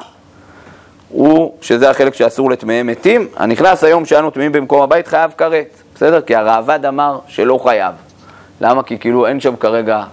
הוא, 1.08 1.54
שזה 1.60 1.90
החלק 1.90 2.14
שאסור 2.14 2.50
לטמאי 2.50 2.82
מתים, 2.82 3.28
הנכנס 3.36 3.84
היום 3.84 4.06
שאנו 4.06 4.30
טמאים 4.30 4.52
במקום 4.52 4.82
הבית 4.82 5.06
חייב 5.06 5.30
כרת, 5.38 5.82
בסדר? 5.94 6.20
כי 6.20 6.34
הראב"ד 6.34 6.86
אמר 6.86 7.18
שלא 7.28 7.60
חייב. 7.62 7.94
למה? 8.60 8.82
כי 8.82 8.98
כאילו 8.98 9.26
אין 9.26 9.40
שם 9.40 9.56
כרגע 9.56 10.04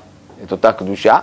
את 0.43 0.51
אותה 0.51 0.71
קדושה. 0.71 1.19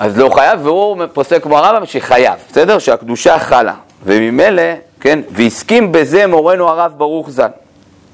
אז 0.00 0.18
לא 0.18 0.28
חייב, 0.28 0.66
והוא 0.66 0.96
פוסק 1.12 1.42
כמו 1.42 1.58
הרמב"ם 1.58 1.86
שחייב, 1.86 2.34
בסדר? 2.50 2.78
שהקדושה 2.78 3.38
חלה. 3.38 3.74
וממילא, 4.04 4.62
כן, 5.00 5.18
והסכים 5.30 5.92
בזה 5.92 6.26
מורנו 6.26 6.68
הרב 6.68 6.92
ברוך 6.96 7.30
ז"ל. 7.30 7.48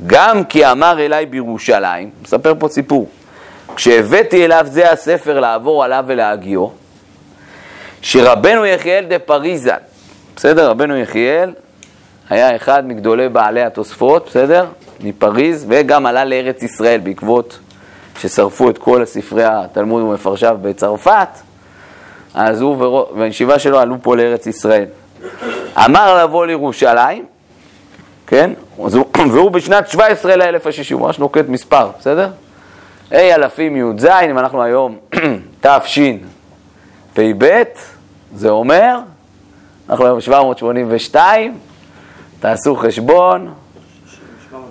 גם 0.07 0.45
כי 0.45 0.71
אמר 0.71 1.01
אליי 1.01 1.27
בירושלים, 1.27 2.11
מספר 2.23 2.55
פה 2.59 2.69
סיפור, 2.69 3.09
כשהבאתי 3.77 4.45
אליו 4.45 4.67
זה 4.69 4.93
הספר 4.93 5.41
לעבור 5.41 5.85
עליו 5.85 6.05
ולהגיעו, 6.07 6.73
שרבנו 8.03 8.67
יחיאל 8.67 9.05
דה 9.05 9.19
פריזן, 9.19 9.77
בסדר? 10.37 10.71
רבנו 10.71 10.97
יחיאל 10.97 11.53
היה 12.31 12.57
אחד 12.57 12.87
מגדולי 12.87 13.29
בעלי 13.29 13.63
התוספות, 13.63 14.27
בסדר? 14.27 14.67
מפריז, 15.01 15.67
וגם 15.69 16.07
עלה 16.07 16.25
לארץ 16.25 16.63
ישראל 16.63 17.01
בעקבות 17.01 17.59
ששרפו 18.19 18.71
את 18.71 18.79
כל 18.79 19.05
ספרי 19.05 19.45
התלמוד 19.45 20.03
ומפרשיו 20.03 20.59
בצרפת, 20.63 21.29
אז 22.37 22.61
הוא 22.61 23.05
והישיבה 23.17 23.59
שלו 23.59 23.79
עלו 23.79 23.97
פה 24.03 24.17
לארץ 24.17 24.47
ישראל. 24.47 24.85
אמר 25.85 26.25
לבוא 26.25 26.47
לירושלים, 26.47 27.25
כן? 28.27 28.51
והוא 29.33 29.51
בשנת 29.51 29.89
17 29.89 30.37
לאלף 30.37 30.67
השישי, 30.67 30.95
הוא 30.95 31.03
ממש 31.03 31.19
נוקט 31.19 31.49
מספר, 31.49 31.91
בסדר? 31.99 32.29
ה' 33.13 33.35
אלפים 33.35 33.77
י"ז, 33.77 34.05
אם 34.05 34.39
אנחנו 34.39 34.63
היום 34.63 34.97
תשפ"ב, 35.61 37.63
זה 38.35 38.51
אומר, 38.51 38.99
אנחנו 39.91 40.07
היום 40.07 40.21
782, 40.21 41.59
תעשו 42.41 42.77
חשבון, 42.77 43.53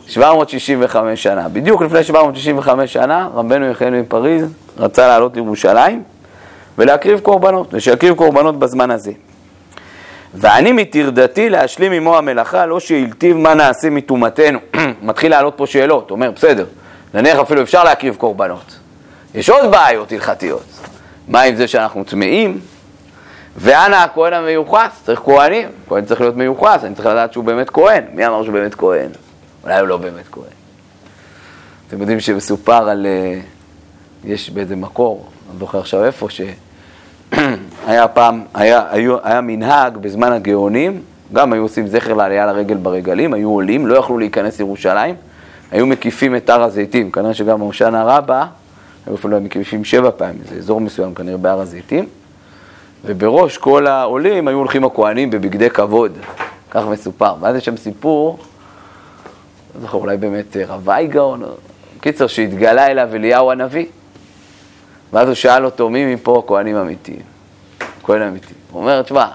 765 0.08 1.24
שנה. 1.24 1.50
בדיוק 1.50 1.82
לפני 1.82 2.04
765 2.04 2.94
שנה, 2.94 3.30
רבנו 3.34 3.66
יחיינו 3.66 4.02
מפריז 4.02 4.46
רצה 4.78 5.08
לעלות 5.08 5.36
לירושלים 5.36 6.04
ולהקריב 6.78 7.20
קורבנות, 7.20 7.74
ושיקריב 7.74 8.16
קורבנות 8.16 8.60
בזמן 8.60 8.92
הזה. 8.92 9.12
ואני 10.34 10.72
מטרדתי 10.72 11.50
להשלים 11.50 11.92
עמו 11.92 12.18
המלאכה, 12.18 12.66
לא 12.66 12.80
שהלטיב 12.80 13.38
מה 13.38 13.54
נעשה 13.54 13.90
מטומאתנו. 13.90 14.60
מתחיל 15.02 15.32
לעלות 15.32 15.54
פה 15.58 15.68
שאלות, 15.68 16.12
אומר, 16.12 16.32
בסדר, 16.32 16.66
נניח 17.14 17.40
אפילו 17.40 17.62
אפשר 17.62 17.84
להקריב 17.84 18.16
קורבנות. 18.16 18.80
יש 19.36 19.50
עוד 19.50 19.72
בעיות 19.72 20.12
הלכתיות. 20.12 20.64
מה 21.28 21.42
עם 21.42 21.56
זה 21.56 21.68
שאנחנו 21.68 22.04
טמאים? 22.04 22.60
ואנה 23.58 24.04
הכהן 24.04 24.34
המיוחס? 24.34 25.02
צריך 25.04 25.20
כהנים, 25.20 25.70
כהן 25.88 26.06
צריך 26.06 26.22
להיות 26.22 26.36
מיוחס, 26.36 26.84
אני 26.84 26.96
צריך 26.96 27.08
לדעת 27.08 27.34
שהוא 27.34 27.44
באמת 27.44 27.70
כהן. 27.70 28.04
מי 28.14 28.28
אמר 28.28 28.44
שהוא 28.44 28.54
באמת 28.54 28.76
כהן? 28.76 29.10
אולי 29.64 29.80
הוא 29.80 29.88
לא 29.88 29.98
באמת 29.98 30.26
כהן. 30.32 30.44
אתם 31.88 32.02
יודעים 32.02 32.20
שמסופר 32.20 32.90
על... 32.90 33.06
אה, 33.06 33.40
יש 34.24 34.50
באיזה 34.50 34.76
מקור, 34.76 35.26
אני 35.50 35.60
זוכר 35.60 35.80
עכשיו 35.80 36.06
איפה, 36.06 36.28
שהיה 37.86 38.08
פעם, 38.08 38.42
היה, 38.54 38.82
היה, 38.92 39.16
היה 39.24 39.42
מנהג 39.42 39.98
בזמן 39.98 40.32
הגאונים, 40.32 41.02
גם 41.34 41.54
היו 41.54 41.64
עושים 41.64 41.88
זכר 41.88 42.14
לעלייה 42.14 42.46
לרגל 42.46 42.78
ברגלים, 42.78 43.34
היו 43.34 43.50
עולים, 43.50 43.88
לא 43.88 43.98
יכלו 43.98 44.18
להיכנס 44.18 44.60
לירושלים, 44.60 45.16
היו 45.72 45.86
מקיפים 45.86 46.36
את 46.36 46.50
הר 46.50 46.64
הזיתים, 46.64 47.12
כנראה 47.12 47.34
שגם 47.34 47.60
הושענא 47.60 48.04
רבה, 48.06 48.46
היו 49.08 49.16
אפילו 49.16 49.42
מקיפים 49.42 49.84
שבע 49.84 50.12
פעמים, 50.18 50.42
זה 50.50 50.56
אזור 50.56 50.82
מסוים 50.82 51.14
כנראה 51.14 51.38
בהר 51.38 51.60
הזיתים, 51.60 52.06
ובראש 53.06 53.58
כל 53.58 53.88
העולים 53.88 54.48
היו 54.48 54.58
הולכים 54.58 54.84
הכוהנים 54.84 55.30
בבגדי 55.30 55.70
כבוד, 55.70 56.12
כך 56.72 56.84
מסופר. 56.86 57.36
ואז 57.40 57.56
יש 57.56 57.66
שם 57.66 57.78
סיפור, 57.78 58.38
לא 59.76 59.82
זוכר, 59.82 59.98
אולי 59.98 60.18
באמת 60.18 60.58
רב 60.68 60.82
וייגאון, 60.88 61.44
קיצר, 62.02 62.28
שהתגלה 62.28 62.88
אליו 62.88 63.10
אליהו 63.14 63.52
הנביא. 63.52 63.86
ואז 65.14 65.28
הוא 65.28 65.36
שאל 65.36 65.66
אותו, 65.66 65.90
מי 65.90 66.16
מפה 66.16 66.44
כהנים 66.48 66.76
אמיתיים? 66.76 67.22
כהן 68.04 68.22
אמיתי. 68.22 68.54
הוא 68.72 68.82
אומר, 68.82 69.02
תשמע, 69.02 69.28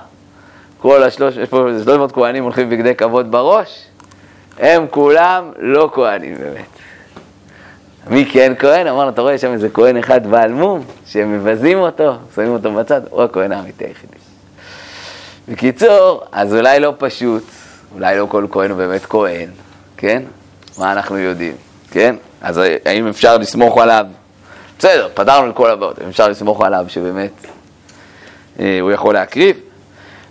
כל 0.79 1.03
השלוש, 1.03 1.37
יש 1.37 1.49
פה 1.49 1.67
שלוש 1.85 1.97
מאות 1.97 2.13
כהנים 2.13 2.45
הולכים 2.45 2.71
בגדי 2.71 2.95
כבוד 2.95 3.31
בראש, 3.31 3.87
הם 4.59 4.87
כולם 4.91 5.53
לא 5.59 5.91
כהנים 5.95 6.35
באמת. 6.35 6.67
מי 8.07 8.27
כן 8.33 8.53
כהן? 8.59 8.87
אמר 8.87 9.05
לו, 9.05 9.11
אתה 9.11 9.23
רואה, 9.23 9.35
יש 9.35 9.41
שם 9.41 9.53
איזה 9.53 9.69
כהן 9.69 9.97
אחד 9.97 10.27
בעל 10.27 10.53
מום, 10.53 10.85
שהם 11.07 11.39
מבזים 11.39 11.79
אותו, 11.79 12.13
שמים 12.35 12.53
אותו 12.53 12.73
בצד, 12.73 13.01
הוא 13.11 13.23
הכהן 13.23 13.53
האמיתי 13.53 13.85
היחידי. 13.85 14.17
בקיצור, 15.49 16.23
אז 16.33 16.55
אולי 16.55 16.81
לא 16.81 16.95
פשוט, 16.99 17.43
אולי 17.95 18.19
לא 18.19 18.27
כל 18.31 18.47
כהן 18.51 18.71
הוא 18.71 18.79
באמת 18.79 19.05
כהן, 19.05 19.49
כן? 19.97 20.23
מה 20.79 20.93
אנחנו 20.93 21.19
יודעים, 21.19 21.55
כן? 21.91 22.17
אז 22.41 22.61
האם 22.85 23.07
אפשר 23.07 23.39
לסמוך 23.39 23.79
עליו? 23.79 24.07
בסדר, 24.81 25.09
פתרנו 25.15 25.51
את 25.51 25.57
כל 25.57 25.71
הבעיות, 25.71 25.99
אפשר 26.09 26.29
לסמוך 26.29 26.63
עליו 26.63 26.85
שבאמת 26.89 27.31
אה, 28.61 28.79
הוא 28.81 28.91
יכול 28.91 29.15
להקריב. 29.15 29.57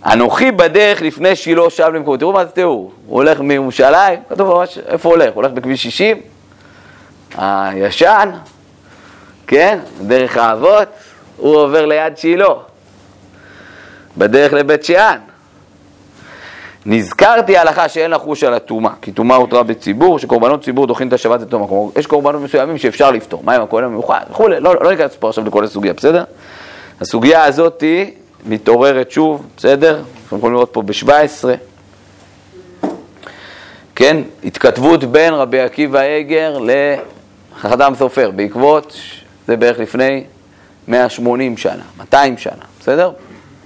אנוכי 0.04 0.52
בדרך 0.52 1.02
לפני 1.02 1.36
שילה 1.36 1.70
שב 1.70 1.90
למקום, 1.94 2.16
תראו 2.16 2.32
מה 2.32 2.44
זה 2.44 2.50
תיאור, 2.50 2.92
הוא 3.06 3.16
הולך 3.16 3.40
מירושלים, 3.40 4.20
כתוב 4.28 4.58
ממש 4.58 4.78
איפה 4.86 5.08
הוא 5.08 5.16
הולך, 5.16 5.34
הוא 5.34 5.34
הולך 5.34 5.52
בכביש 5.52 5.82
60, 5.82 6.20
הישן, 7.36 8.30
כן, 9.46 9.78
דרך 10.00 10.36
האבות, 10.36 10.88
הוא 11.36 11.56
עובר 11.56 11.86
ליד 11.86 12.18
שילה, 12.18 12.54
בדרך 14.18 14.52
לבית 14.52 14.84
שאן. 14.84 15.18
נזכרתי 16.86 17.56
הלכה 17.56 17.88
שאין 17.88 18.10
לחוש 18.10 18.44
על 18.44 18.54
הטומאה, 18.54 18.92
כי 19.02 19.12
טומאה 19.12 19.36
הותרה 19.36 19.62
בציבור, 19.62 20.18
שקורבנות 20.18 20.64
ציבור 20.64 20.86
דוחים 20.86 21.08
את 21.08 21.12
השבת 21.12 21.40
לטומאה. 21.40 21.68
כלומר, 21.68 21.90
יש 21.96 22.06
קורבנות 22.06 22.42
מסוימים 22.42 22.78
שאפשר 22.78 23.10
לפתור, 23.10 23.40
מה 23.44 23.54
עם 23.54 23.62
הכהן 23.62 23.84
המיוחד 23.84 24.20
וכולי, 24.30 24.60
לא, 24.60 24.74
לא 24.80 24.90
ניכנס 24.90 25.16
פה 25.16 25.28
עכשיו 25.28 25.44
לכל 25.44 25.64
הסוגיה, 25.64 25.92
בסדר? 25.92 26.24
הסוגיה 27.00 27.44
הזאת 27.44 27.80
היא 27.80 28.10
מתעוררת 28.46 29.10
שוב, 29.10 29.46
בסדר? 29.56 30.02
אתם 30.28 30.36
יכולים 30.36 30.54
לראות 30.54 30.70
פה 30.72 30.82
ב-17, 30.82 31.48
כן? 33.94 34.16
התכתבות 34.44 35.04
בין 35.04 35.34
רבי 35.34 35.60
עקיבא 35.60 36.00
אגר 36.20 36.58
לחדם 37.56 37.92
סופר, 37.98 38.30
בעקבות, 38.30 38.96
זה 39.46 39.56
בערך 39.56 39.78
לפני 39.78 40.24
180 40.88 41.56
שנה, 41.56 41.82
200 41.98 42.38
שנה, 42.38 42.64
בסדר? 42.80 43.10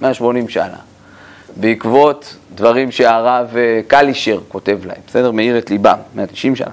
180 0.01 0.49
שנה. 0.49 0.77
בעקבות 1.55 2.35
דברים 2.55 2.91
שהרב 2.91 3.57
אה, 3.57 3.79
קלישר 3.87 4.39
כותב 4.47 4.79
להם, 4.85 4.97
בסדר? 5.07 5.31
מאיר 5.31 5.57
את 5.57 5.69
ליבם, 5.69 5.97
190 6.15 6.55
שנה. 6.55 6.69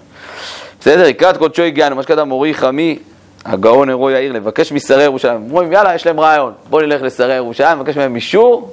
בסדר? 0.81 1.09
לקראת 1.09 1.37
קודשו 1.37 1.63
הגענו, 1.63 1.97
מה 1.97 2.03
שכתב 2.03 2.23
מורי 2.23 2.55
חמי, 2.55 2.99
הגאון 3.45 3.89
אירו 3.89 4.11
יאיר, 4.11 4.33
לבקש 4.33 4.73
משרי 4.73 5.05
ירושלים. 5.05 5.47
אומרים, 5.51 5.73
יאללה, 5.73 5.95
יש 5.95 6.07
להם 6.07 6.21
רעיון, 6.21 6.53
בואו 6.71 6.83
נלך 6.83 7.03
לשרי 7.03 7.35
ירושלים, 7.35 7.79
נבקש 7.79 7.97
מהם 7.97 8.17
אישור 8.17 8.73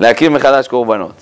להקריב 0.00 0.32
מחדש 0.32 0.68
קורבנות. 0.68 1.12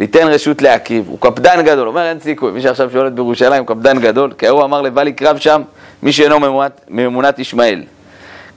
ליתן 0.00 0.26
רשות 0.26 0.62
להקריב, 0.62 1.08
הוא 1.08 1.18
קפדן 1.20 1.62
גדול, 1.62 1.88
אומר 1.88 2.08
אין 2.08 2.20
סיכוי, 2.20 2.52
מי 2.52 2.62
שעכשיו 2.62 2.90
שואלת 2.92 3.12
בירושלים 3.12 3.58
הוא 3.58 3.66
קפדן 3.66 3.98
גדול, 4.00 4.32
כי 4.38 4.46
ההוא 4.46 4.64
אמר 4.64 4.82
לבל 4.82 5.08
יקרב 5.08 5.38
שם 5.38 5.62
מי 6.02 6.12
שאינו 6.12 6.36
מאמונת 6.88 7.38
ישמעאל. 7.38 7.82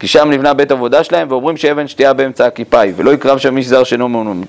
כי 0.02 0.08
שם 0.08 0.32
נבנה 0.32 0.54
בית 0.54 0.72
עבודה 0.72 1.04
שלהם, 1.04 1.28
ואומרים 1.32 1.58
שאבן 1.58 1.88
שתייה 1.88 2.14
באמצע 2.14 2.46
הכיפה 2.46 2.80
היא, 2.80 2.94
ולא 2.96 3.12
יקרב 3.14 3.38
שם 3.38 3.58
איש 3.58 3.68
זר 3.68 3.84
שאינו 3.84 4.10
מאמונת. 4.10 4.48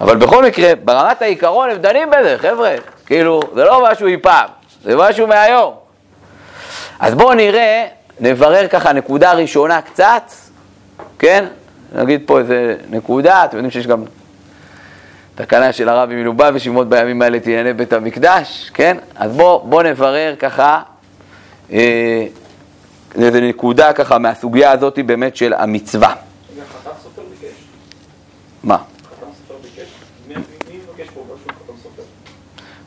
אבל 0.00 0.16
בכל 0.16 0.44
מקרה, 0.44 0.72
ברמת 0.84 1.22
העיקרון 1.22 1.70
הם 1.70 1.76
דנים 1.76 2.08
בזה, 2.10 2.36
חבר'ה. 2.38 2.74
כאילו, 3.06 3.40
זה 3.54 3.64
לא 3.64 3.88
משהו 3.90 4.06
אי 4.06 4.16
פעם, 4.16 4.48
זה 4.84 4.96
משהו 4.96 5.26
מהיום. 5.26 5.74
אז 7.00 7.14
בואו 7.14 7.34
נראה, 7.34 7.86
נברר 8.20 8.68
ככה 8.68 8.92
נקודה 8.92 9.32
ראשונה 9.32 9.82
קצת, 9.82 10.30
כן? 11.18 11.44
נגיד 11.94 12.22
פה 12.26 12.38
איזה 12.38 12.76
נקודה, 12.90 13.44
אתם 13.44 13.56
יודעים 13.56 13.70
שיש 13.70 13.86
גם 13.86 14.04
תקנה 15.34 15.72
של 15.72 15.88
הרבי 15.88 16.14
מלובביץ' 16.14 16.66
ללמוד 16.66 16.90
בימים 16.90 17.22
האלה 17.22 17.38
ענייני 17.44 17.72
בית 17.72 17.92
המקדש, 17.92 18.70
כן? 18.74 18.96
אז 19.16 19.32
בואו 19.32 19.62
בוא 19.64 19.82
נברר 19.82 20.34
ככה 20.38 20.80
אה, 21.72 22.26
איזה 23.24 23.40
נקודה 23.40 23.92
ככה 23.92 24.18
מהסוגיה 24.18 24.72
הזאת 24.72 24.98
באמת 25.06 25.36
של 25.36 25.52
המצווה. 25.52 26.14
מה? 28.62 28.78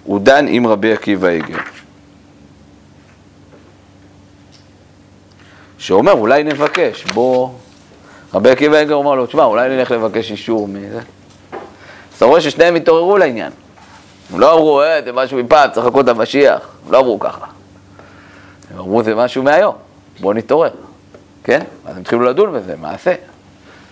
הוא 0.03 0.19
דן 0.19 0.45
עם 0.47 0.67
רבי 0.67 0.93
עקיבא 0.93 1.27
איגר. 1.27 1.57
שאומר, 5.77 6.11
אולי 6.11 6.43
נבקש, 6.43 7.05
בוא... 7.05 7.49
רבי 8.33 8.49
עקיבא 8.49 8.77
איגר 8.77 8.95
אומר 8.95 9.15
לו, 9.15 9.25
תשמע, 9.25 9.43
אולי 9.43 9.69
נלך 9.69 9.91
לבקש 9.91 10.31
אישור 10.31 10.67
מזה. 10.67 10.97
אז 10.97 12.17
אתה 12.17 12.25
רואה 12.25 12.41
ששניהם 12.41 12.75
התעוררו 12.75 13.17
לעניין. 13.17 13.51
הם 14.33 14.39
לא 14.39 14.53
אמרו, 14.53 14.81
אה, 14.81 15.01
זה 15.05 15.11
משהו 15.11 15.37
מפעם, 15.37 15.69
צריך 15.71 15.85
לחכות 15.85 16.05
למשיח. 16.05 16.69
הם 16.85 16.91
לא 16.91 16.99
אמרו 16.99 17.19
ככה. 17.19 17.45
הם 18.71 18.79
אמרו, 18.79 19.03
זה 19.03 19.15
משהו 19.15 19.43
מהיום, 19.43 19.75
בוא 20.19 20.33
נתעורר. 20.33 20.69
כן? 21.43 21.59
אז 21.85 21.95
הם 21.95 22.01
התחילו 22.01 22.21
לדון 22.21 22.53
בזה, 22.53 22.75
מעשה. 22.81 23.13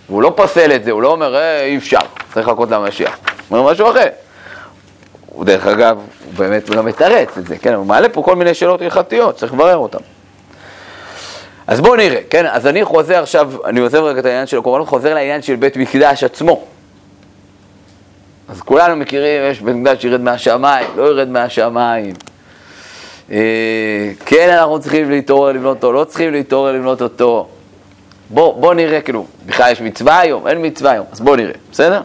והוא 0.08 0.22
לא 0.22 0.32
פוסל 0.36 0.72
את 0.72 0.84
זה, 0.84 0.90
הוא 0.90 1.02
לא 1.02 1.12
אומר, 1.12 1.36
אה, 1.36 1.64
אי 1.64 1.76
אפשר, 1.76 1.98
צריך 2.34 2.48
לחכות 2.48 2.70
למשיח. 2.70 3.18
הוא 3.48 3.58
אומר 3.58 3.72
משהו 3.72 3.90
אחר. 3.90 4.08
הוא 5.26 5.44
דרך 5.44 5.66
אגב, 5.66 5.96
הוא 5.96 6.34
באמת 6.36 6.70
גם 6.70 6.84
מתרץ 6.84 7.38
את 7.38 7.46
זה, 7.46 7.58
כן, 7.58 7.74
הוא 7.74 7.86
מעלה 7.86 8.08
פה 8.08 8.22
כל 8.22 8.36
מיני 8.36 8.54
שאלות 8.54 8.82
הלכתיות, 8.82 9.36
צריך 9.36 9.52
לברר 9.52 9.76
אותן. 9.76 9.98
אז 11.66 11.80
בואו 11.80 11.96
נראה, 11.96 12.20
כן, 12.30 12.46
אז 12.46 12.66
אני 12.66 12.84
חוזר 12.84 13.22
עכשיו, 13.22 13.52
אני 13.64 13.80
עוזב 13.80 14.02
רגע 14.02 14.20
את 14.20 14.24
העניין 14.24 14.46
של 14.46 14.58
הקורבנות, 14.58 14.88
חוזר 14.88 15.14
לעניין 15.14 15.42
של 15.42 15.56
בית 15.56 15.76
מקדש 15.76 16.24
עצמו. 16.24 16.64
אז 18.48 18.60
כולנו 18.60 18.96
מכירים, 18.96 19.42
יש 19.50 19.60
בית 19.60 19.76
מקדש 19.76 20.02
שירד 20.02 20.20
מהשמיים, 20.20 20.86
לא 20.96 21.02
ירד 21.02 21.28
מהשמיים. 21.28 22.14
אה, 23.32 24.10
כן, 24.26 24.50
אנחנו 24.50 24.80
צריכים 24.80 25.10
להתעורר 25.10 25.52
לבנות 25.52 25.76
אותו, 25.76 25.92
לא 25.92 26.04
צריכים 26.04 26.32
להתעורר 26.32 26.72
לבנות 26.72 27.02
אותו. 27.02 27.48
בואו 28.30 28.60
בוא 28.60 28.74
נראה, 28.74 29.00
כאילו, 29.00 29.26
בכלל 29.46 29.72
יש 29.72 29.80
מצווה 29.80 30.20
היום, 30.20 30.46
אין 30.46 30.66
מצווה 30.66 30.90
היום, 30.90 31.06
אז 31.12 31.20
בואו 31.20 31.36
נראה, 31.36 31.52
בסדר? 31.72 32.02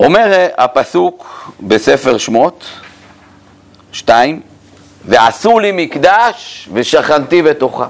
אומר 0.00 0.46
הפסוק 0.58 1.52
בספר 1.60 2.18
שמות, 2.18 2.64
שתיים, 3.92 4.40
ועשו 5.04 5.58
לי 5.58 5.72
מקדש 5.72 6.68
ושכנתי 6.72 7.42
בתוכה. 7.42 7.86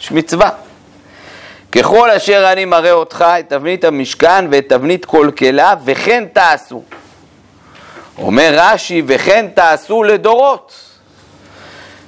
יש 0.00 0.12
מצווה. 0.12 0.50
ככל 1.72 2.10
אשר 2.10 2.52
אני 2.52 2.64
מראה 2.64 2.92
אותך 2.92 3.24
את 3.40 3.48
תבנית 3.48 3.84
המשכן 3.84 4.46
ואת 4.50 4.68
תבנית 4.68 5.04
כל 5.04 5.30
כלה, 5.38 5.74
וכן 5.84 6.24
תעשו. 6.32 6.82
אומר 8.18 8.54
רש"י, 8.56 9.02
וכן 9.06 9.46
תעשו 9.54 10.02
לדורות. 10.02 10.74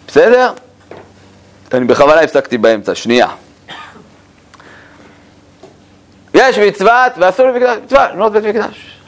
בסדר? 0.08 0.52
אני 1.74 1.84
בכוונה 1.84 2.20
הפסקתי 2.20 2.58
באמצע, 2.58 2.94
שנייה. 2.94 3.28
יש 6.34 6.58
מצוות, 6.58 7.12
ועשו 7.18 7.46
מקדש, 7.56 7.76
מצווה, 7.84 8.10
לבנות 8.12 8.32
בית 8.32 8.44
מקדש. 8.44 8.98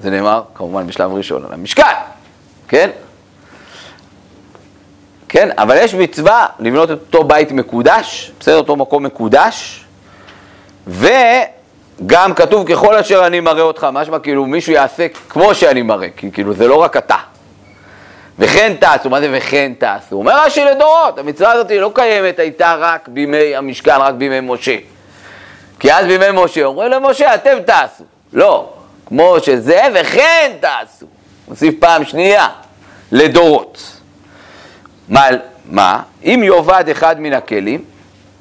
זה 0.00 0.10
נאמר, 0.10 0.42
כמובן, 0.54 0.86
בשלב 0.86 1.12
ראשון 1.12 1.44
על 1.44 1.52
המשכן, 1.52 1.82
כן? 2.68 2.90
כן, 5.28 5.48
אבל 5.58 5.76
יש 5.80 5.94
מצווה 5.94 6.46
לבנות 6.58 6.90
את 6.90 6.98
אותו 7.00 7.24
בית 7.24 7.52
מקודש, 7.52 8.32
בסדר, 8.40 8.56
אותו 8.56 8.76
מקום 8.76 9.02
מקודש, 9.02 9.84
וגם 12.00 12.34
כתוב 12.34 12.68
ככל 12.68 12.94
אשר 12.94 13.26
אני 13.26 13.40
מראה 13.40 13.62
אותך, 13.62 13.86
משמע 13.92 14.18
כאילו 14.18 14.46
מישהו 14.46 14.72
יעשה 14.72 15.06
כמו 15.28 15.54
שאני 15.54 15.82
מראה, 15.82 16.08
כי 16.16 16.30
כאילו 16.32 16.54
זה 16.54 16.68
לא 16.68 16.76
רק 16.76 16.96
אתה. 16.96 17.16
וכן 18.38 18.76
תעשו, 18.80 19.10
מה 19.10 19.20
זה 19.20 19.28
וכן 19.32 19.72
תעשו? 19.78 20.16
אומר 20.16 20.44
רש"י 20.44 20.64
לדורות, 20.64 21.18
המצווה 21.18 21.52
הזאת 21.52 21.70
לא 21.70 21.90
קיימת, 21.94 22.38
הייתה 22.38 22.74
רק 22.78 23.08
בימי 23.08 23.56
המשכן, 23.56 23.96
רק 23.98 24.14
בימי 24.14 24.40
משה. 24.40 24.76
כי 25.78 25.92
אז 25.92 26.06
בימי 26.06 26.26
משה 26.32 26.64
אומרים 26.64 26.90
למשה, 26.90 27.34
אתם 27.34 27.58
תעשו. 27.66 28.04
לא, 28.32 28.72
כמו 29.06 29.36
שזה, 29.42 29.82
וכן 29.94 30.52
תעשו. 30.60 31.06
נוסיף 31.48 31.74
פעם 31.78 32.04
שנייה, 32.04 32.48
לדורות. 33.12 33.96
מה, 35.08 35.24
מה? 35.64 36.02
אם 36.24 36.42
יאבד 36.44 36.84
אחד 36.90 37.20
מן 37.20 37.32
הכלים, 37.32 37.84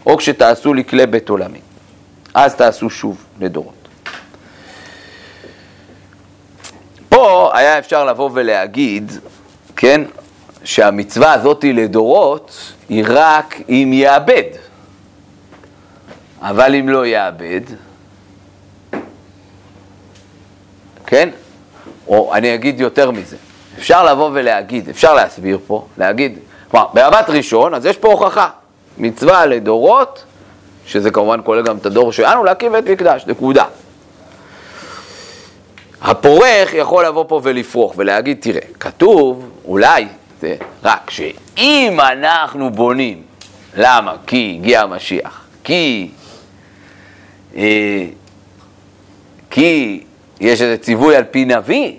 או 0.06 0.18
כשתעשו 0.18 0.74
לי 0.74 0.84
כלי 0.84 1.06
בית 1.06 1.30
עולמי, 1.30 1.60
אז 2.34 2.56
תעשו 2.56 2.90
שוב 2.90 3.26
לדורות. 3.40 3.88
פה 7.10 7.52
היה 7.54 7.80
אפשר 7.80 8.06
לבוא 8.06 8.30
ולהגיד, 8.34 9.12
כן, 9.76 10.02
שהמצווה 10.64 11.34
הזאת 11.34 11.64
לדורות 11.64 12.74
היא 12.90 13.04
רק 13.08 13.56
אם 13.70 13.90
יאבד. 13.94 14.44
אבל 16.42 16.76
אם 16.76 16.90
לא 16.90 17.06
יאבד, 17.06 17.62
כן? 21.06 21.30
או 22.08 22.36
אני 22.36 22.56
אגיד 22.56 22.80
יותר 22.80 23.12
מזה, 23.12 23.38
אפשר 23.78 24.06
לבוא 24.06 24.30
ולהגיד, 24.34 24.90
אפשר 24.90 25.14
להסביר 25.14 25.60
פה, 25.68 25.88
להגיד, 25.98 26.40
כלומר, 26.72 26.88
במבט 26.94 27.30
ראשון, 27.30 27.74
אז 27.74 27.86
יש 27.86 27.98
פה 27.98 28.08
הוכחה, 28.12 28.50
מצווה 28.98 29.46
לדורות, 29.46 30.24
שזה 30.90 31.12
כמובן 31.12 31.40
כולל 31.44 31.64
גם 31.64 31.78
את 31.78 31.86
הדור 31.86 32.12
שלנו, 32.12 32.44
להקים 32.44 32.72
בית 32.72 32.90
מקדש, 32.90 33.24
נקודה. 33.28 33.66
הפורך 36.02 36.74
יכול 36.74 37.06
לבוא 37.06 37.26
פה 37.28 37.42
ולפרוח 37.44 37.94
ולהגיד, 37.98 38.38
תראה, 38.42 38.62
כתוב, 38.80 39.50
אולי, 39.66 40.08
זה 40.42 40.56
רק 40.84 41.10
שאם 41.10 41.98
אנחנו 42.00 42.70
בונים, 42.70 43.22
למה? 43.76 44.16
כי 44.28 44.58
הגיע 44.60 44.82
המשיח, 44.82 45.46
כי, 45.64 46.10
אה, 47.56 48.06
כי 49.50 50.04
יש 50.40 50.62
איזה 50.62 50.78
ציווי 50.78 51.16
על 51.16 51.24
פי 51.24 51.46
נביא, 51.46 51.94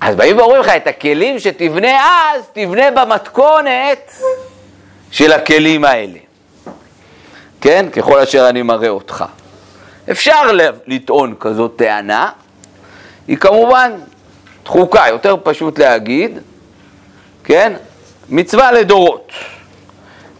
אז 0.00 0.16
באים 0.16 0.38
ואומרים 0.38 0.60
לך, 0.60 0.68
את 0.68 0.86
הכלים 0.86 1.38
שתבנה 1.38 1.98
אז, 2.00 2.42
תבנה 2.52 2.90
במתכונת 2.90 4.10
של 5.10 5.32
הכלים 5.32 5.84
האלה. 5.84 6.25
כן? 7.66 7.86
ככל 7.92 8.18
אשר 8.18 8.48
אני 8.48 8.62
מראה 8.62 8.88
אותך. 8.88 9.24
אפשר 10.10 10.42
לטעון 10.86 11.34
כזאת 11.40 11.72
טענה, 11.76 12.28
היא 13.28 13.36
כמובן 13.36 13.92
דחוקה, 14.64 15.04
יותר 15.08 15.36
פשוט 15.42 15.78
להגיד, 15.78 16.38
כן? 17.44 17.72
מצווה 18.28 18.72
לדורות. 18.72 19.32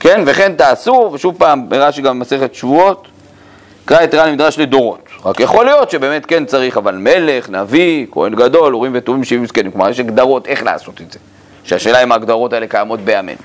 כן? 0.01 0.23
וכן 0.27 0.55
תעשו, 0.55 1.11
ושוב 1.13 1.35
פעם, 1.39 1.69
ברש"י 1.69 2.03
גם 2.03 2.19
במסכת 2.19 2.55
שבועות, 2.55 3.09
קרא 3.85 4.05
את 4.05 4.15
למדרש 4.15 4.59
לדורות. 4.59 5.09
רק 5.25 5.41
יכול 5.41 5.65
להיות 5.65 5.91
שבאמת 5.91 6.27
כן 6.27 6.45
צריך, 6.45 6.77
אבל 6.77 6.95
מלך, 6.95 7.51
נביא, 7.51 8.07
כהן 8.13 8.35
גדול, 8.35 8.73
הורים 8.73 8.93
וטובים 8.95 9.25
שבעים 9.25 9.47
זקנים. 9.47 9.73
כלומר, 9.73 9.91
יש 9.91 10.01
הגדרות 10.01 10.47
איך 10.47 10.63
לעשות 10.63 11.01
את 11.01 11.13
זה. 11.13 11.19
שהשאלה 11.65 12.03
אם 12.03 12.13
ההגדרות 12.13 12.53
האלה 12.53 12.67
קיימות 12.67 13.01
בימינו. 13.01 13.39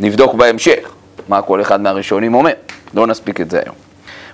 נבדוק 0.00 0.34
בהמשך 0.34 0.88
מה 1.28 1.42
כל 1.42 1.60
אחד 1.60 1.80
מהראשונים 1.80 2.34
אומר. 2.34 2.52
לא 2.94 3.06
נספיק 3.06 3.40
את 3.40 3.50
זה 3.50 3.60
היום. 3.64 3.74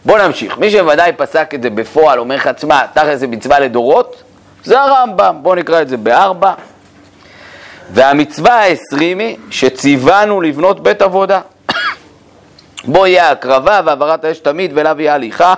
בואו 0.04 0.26
נמשיך. 0.26 0.58
מי 0.58 0.70
שוודאי 0.70 1.12
פסק 1.12 1.54
את 1.54 1.62
זה 1.62 1.70
בפועל, 1.70 2.18
אומר 2.18 2.34
לך, 2.34 2.48
תשמע, 2.48 2.86
תכל'ס 2.86 3.18
זה 3.18 3.26
מצווה 3.26 3.60
לדורות, 3.60 4.22
זה 4.64 4.80
הרמב"ם. 4.80 5.36
בואו 5.42 5.54
נקרא 5.54 5.82
את 5.82 5.88
זה 5.88 5.96
בארבע. 5.96 6.52
והמצווה 7.92 8.54
העשרימי 8.54 9.36
שציוונו 9.50 10.40
לבנות 10.40 10.82
בית 10.82 11.02
עבודה. 11.02 11.40
בו 12.84 13.06
יהיה 13.06 13.30
הקרבה 13.30 13.80
והעברת 13.84 14.24
האש 14.24 14.38
תמיד 14.38 14.72
ואליו 14.74 15.00
יהיה 15.00 15.14
הליכה 15.14 15.54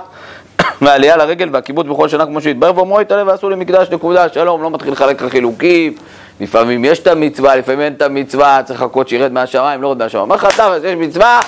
והעלייה 0.83 1.17
לרגל 1.17 1.49
והקיבוץ 1.53 1.87
בכל 1.87 2.09
שנה 2.09 2.27
כמו 2.27 2.41
שהתברר 2.41 2.77
ואומרו 2.77 3.01
יתעלה 3.01 3.25
ועשו 3.27 3.51
לי 3.51 3.57
מקדש 3.57 3.91
נקודה 3.91 4.29
שלום 4.29 4.63
לא 4.63 4.71
מתחיל 4.71 4.93
לחלק 4.93 5.23
לחילוקים 5.23 5.95
לפעמים 6.41 6.85
יש 6.85 6.99
את 6.99 7.07
המצווה 7.07 7.57
לפעמים 7.57 7.81
אין 7.81 7.93
את 7.93 8.03
המצווה 8.03 8.61
צריך 8.65 8.83
לחכות 8.83 9.09
שירד 9.09 9.33
מהשמיים 9.33 9.83
לא 9.83 9.87
יורד 9.87 9.99
מהשמיים 9.99 10.23
אומר 10.23 10.37
לך 10.37 10.49
אתה 10.55 10.75
יש 10.85 10.95
מצווה 10.95 11.41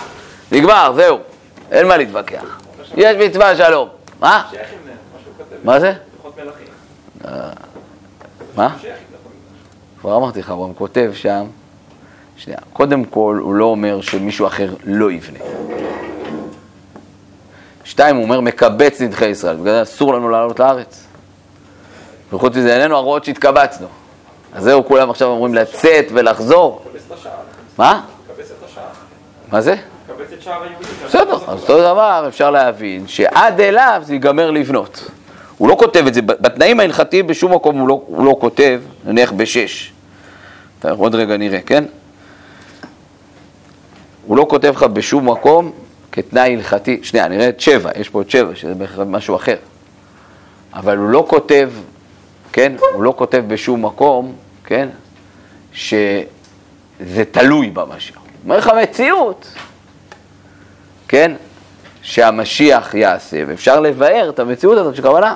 נגמר 0.53 0.93
זהו 0.97 1.19
אין 1.70 1.88
מה 1.88 1.96
להתווכח 1.96 2.61
יש 2.96 3.16
מצווה 3.16 3.57
שלום 3.57 3.88
מה? 4.20 4.50
מה 5.64 5.81
זה? 5.81 5.92
אה, 7.24 7.50
מה? 8.57 8.77
כבר 10.00 10.16
אמרתי 10.16 10.40
לך, 10.40 10.50
הוא 10.50 10.74
כותב 10.74 11.12
שם 11.14 11.46
שנייה, 12.37 12.59
קודם 12.72 13.05
כל 13.05 13.38
הוא 13.42 13.55
לא 13.55 13.64
אומר 13.64 14.00
שמישהו 14.00 14.46
אחר 14.46 14.74
לא 14.85 15.12
יבנה. 15.12 15.38
שתיים, 17.85 18.16
הוא 18.16 18.24
אומר 18.24 18.40
מקבץ 18.40 19.00
נדחי 19.00 19.27
ישראל, 19.27 19.57
בגלל 19.57 19.72
זה 19.72 19.83
אסור 19.83 20.14
לנו 20.14 20.29
לעלות 20.29 20.61
לארץ. 20.61 21.05
וחוץ 22.33 22.57
מזה, 22.57 22.77
איננו 22.77 22.96
הרואות 22.96 23.24
שהתקבצנו. 23.24 23.87
אז 24.53 24.64
זהו, 24.64 24.85
כולם 24.85 25.11
עכשיו 25.11 25.29
אומרים 25.29 25.55
לצאת 25.55 26.05
ולחזור. 26.14 26.85
מה? 27.79 28.00
מה 29.53 29.61
זה? 29.61 29.77
בסדר, 31.07 31.35
אז 31.35 31.61
אותו 31.61 31.79
דבר 31.79 32.25
אפשר 32.29 32.51
להבין 32.51 33.09
שעד 33.09 33.61
אליו 33.61 34.03
זה 34.05 34.12
ייגמר 34.12 34.51
לבנות. 34.51 35.11
הוא 35.59 35.69
לא 35.69 35.77
כותב 35.79 36.07
את 36.07 36.14
זה, 36.14 36.23
בתנאים 36.23 36.81
ההלכתיים 36.81 37.27
בשום 37.27 37.55
מקום 37.55 37.79
הוא 37.79 37.88
לא, 37.88 38.03
הוא 38.07 38.25
לא 38.25 38.37
כותב, 38.40 38.81
נניח 39.05 39.33
בשש. 39.33 39.93
עוד 40.83 41.14
רגע 41.14 41.37
נראה, 41.37 41.61
כן? 41.61 41.85
הוא 44.27 44.37
לא 44.37 44.47
כותב 44.51 44.73
לך 44.77 44.83
בשום 44.83 45.31
מקום 45.31 45.73
כתנאי 46.12 46.55
הלכתי, 46.55 47.01
שנייה, 47.03 47.29
נראה 47.29 47.49
את 47.49 47.61
שבע, 47.61 47.90
יש 47.97 48.09
פה 48.09 48.23
את 48.23 48.31
שבע, 48.31 48.55
שזה 48.55 48.75
בכלל 48.75 49.05
משהו 49.05 49.37
אחר. 49.37 49.57
אבל 50.75 50.97
הוא 50.97 51.09
לא 51.09 51.25
כותב, 51.29 51.71
כן, 52.53 52.73
הוא 52.95 53.03
לא 53.03 53.14
כותב 53.17 53.43
בשום 53.49 53.85
מקום, 53.85 54.33
כן, 54.64 54.88
שזה 55.73 57.25
תלוי 57.31 57.71
במשיח. 57.71 58.17
הוא 58.17 58.25
אומר 58.45 58.57
לך 58.57 58.71
מציאות, 58.83 59.47
כן, 61.09 61.33
שהמשיח 62.03 62.95
יעשה, 62.95 63.43
ואפשר 63.47 63.81
לבאר 63.81 64.31
את 64.31 64.38
המציאות 64.38 64.79
הזאת 64.79 64.97
שכוונה, 64.97 65.35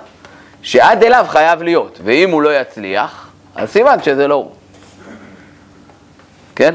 שעד 0.63 1.05
אליו 1.05 1.27
חייב 1.29 1.63
להיות, 1.63 2.01
ואם 2.05 2.31
הוא 2.31 2.43
לא 2.43 2.61
יצליח, 2.61 3.29
אז 3.55 3.71
סימן 3.71 4.03
שזה 4.03 4.29
לא 4.29 4.35
הוא. 4.35 4.51
כן? 6.57 6.75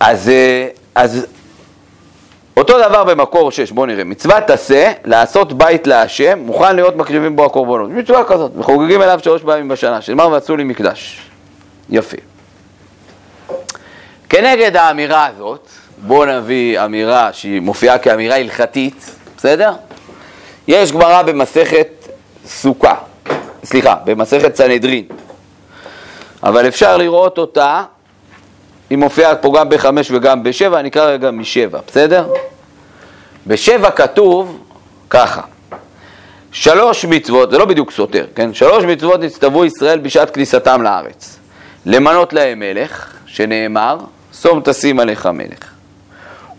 אז, 0.00 0.28
אה, 0.28 0.68
אז 0.94 1.26
אותו 2.56 2.78
דבר 2.88 3.04
במקור 3.04 3.50
6, 3.50 3.70
בואו 3.70 3.86
נראה, 3.86 4.04
מצוות 4.04 4.50
עשה, 4.50 4.92
לעשות 5.04 5.52
בית 5.52 5.86
להשם, 5.86 6.38
מוכן 6.38 6.76
להיות 6.76 6.96
מקריבים 6.96 7.36
בו 7.36 7.44
הקורבנות. 7.44 7.90
מצווה 7.90 8.24
כזאת, 8.24 8.52
וחוגגים 8.58 9.02
אליו 9.02 9.20
שלוש 9.22 9.42
פעמים 9.42 9.68
בשנה, 9.68 10.00
שנאמר 10.00 10.28
ועשו 10.28 10.56
לי 10.56 10.64
מקדש. 10.64 11.30
יפה. 11.90 12.16
כנגד 14.28 14.76
האמירה 14.76 15.26
הזאת, 15.26 15.68
בואו 15.98 16.38
נביא 16.38 16.84
אמירה 16.84 17.32
שהיא 17.32 17.60
מופיעה 17.60 17.98
כאמירה 17.98 18.36
הלכתית, 18.36 19.10
בסדר? 19.36 19.72
יש 20.68 20.92
גמרא 20.92 21.22
במסכת 21.22 21.88
סוכה, 22.46 22.94
סליחה, 23.64 23.96
במסכת 24.04 24.56
סנהדרין, 24.56 25.04
אבל 26.42 26.68
אפשר 26.68 26.96
לראות 26.96 27.38
אותה 27.38 27.82
היא 28.90 28.98
מופיעה 28.98 29.36
פה 29.36 29.52
גם 29.58 29.68
בחמש 29.68 30.10
וגם 30.10 30.42
בשבע, 30.42 30.80
אני 30.80 30.88
אקרא 30.88 31.04
רגע 31.04 31.30
משבע, 31.30 31.80
בסדר? 31.86 32.26
בשבע 33.46 33.90
כתוב 33.90 34.58
ככה, 35.10 35.42
שלוש 36.52 37.04
מצוות, 37.04 37.50
זה 37.50 37.58
לא 37.58 37.64
בדיוק 37.64 37.90
סותר, 37.90 38.26
כן? 38.34 38.54
שלוש 38.54 38.84
מצוות 38.84 39.20
נצטוו 39.20 39.64
ישראל 39.64 39.98
בשעת 39.98 40.30
כניסתם 40.30 40.82
לארץ. 40.82 41.38
למנות 41.86 42.32
להם 42.32 42.58
מלך, 42.58 43.12
שנאמר, 43.26 43.98
שום 44.42 44.60
תשים 44.64 45.00
עליך 45.00 45.26
מלך. 45.26 45.72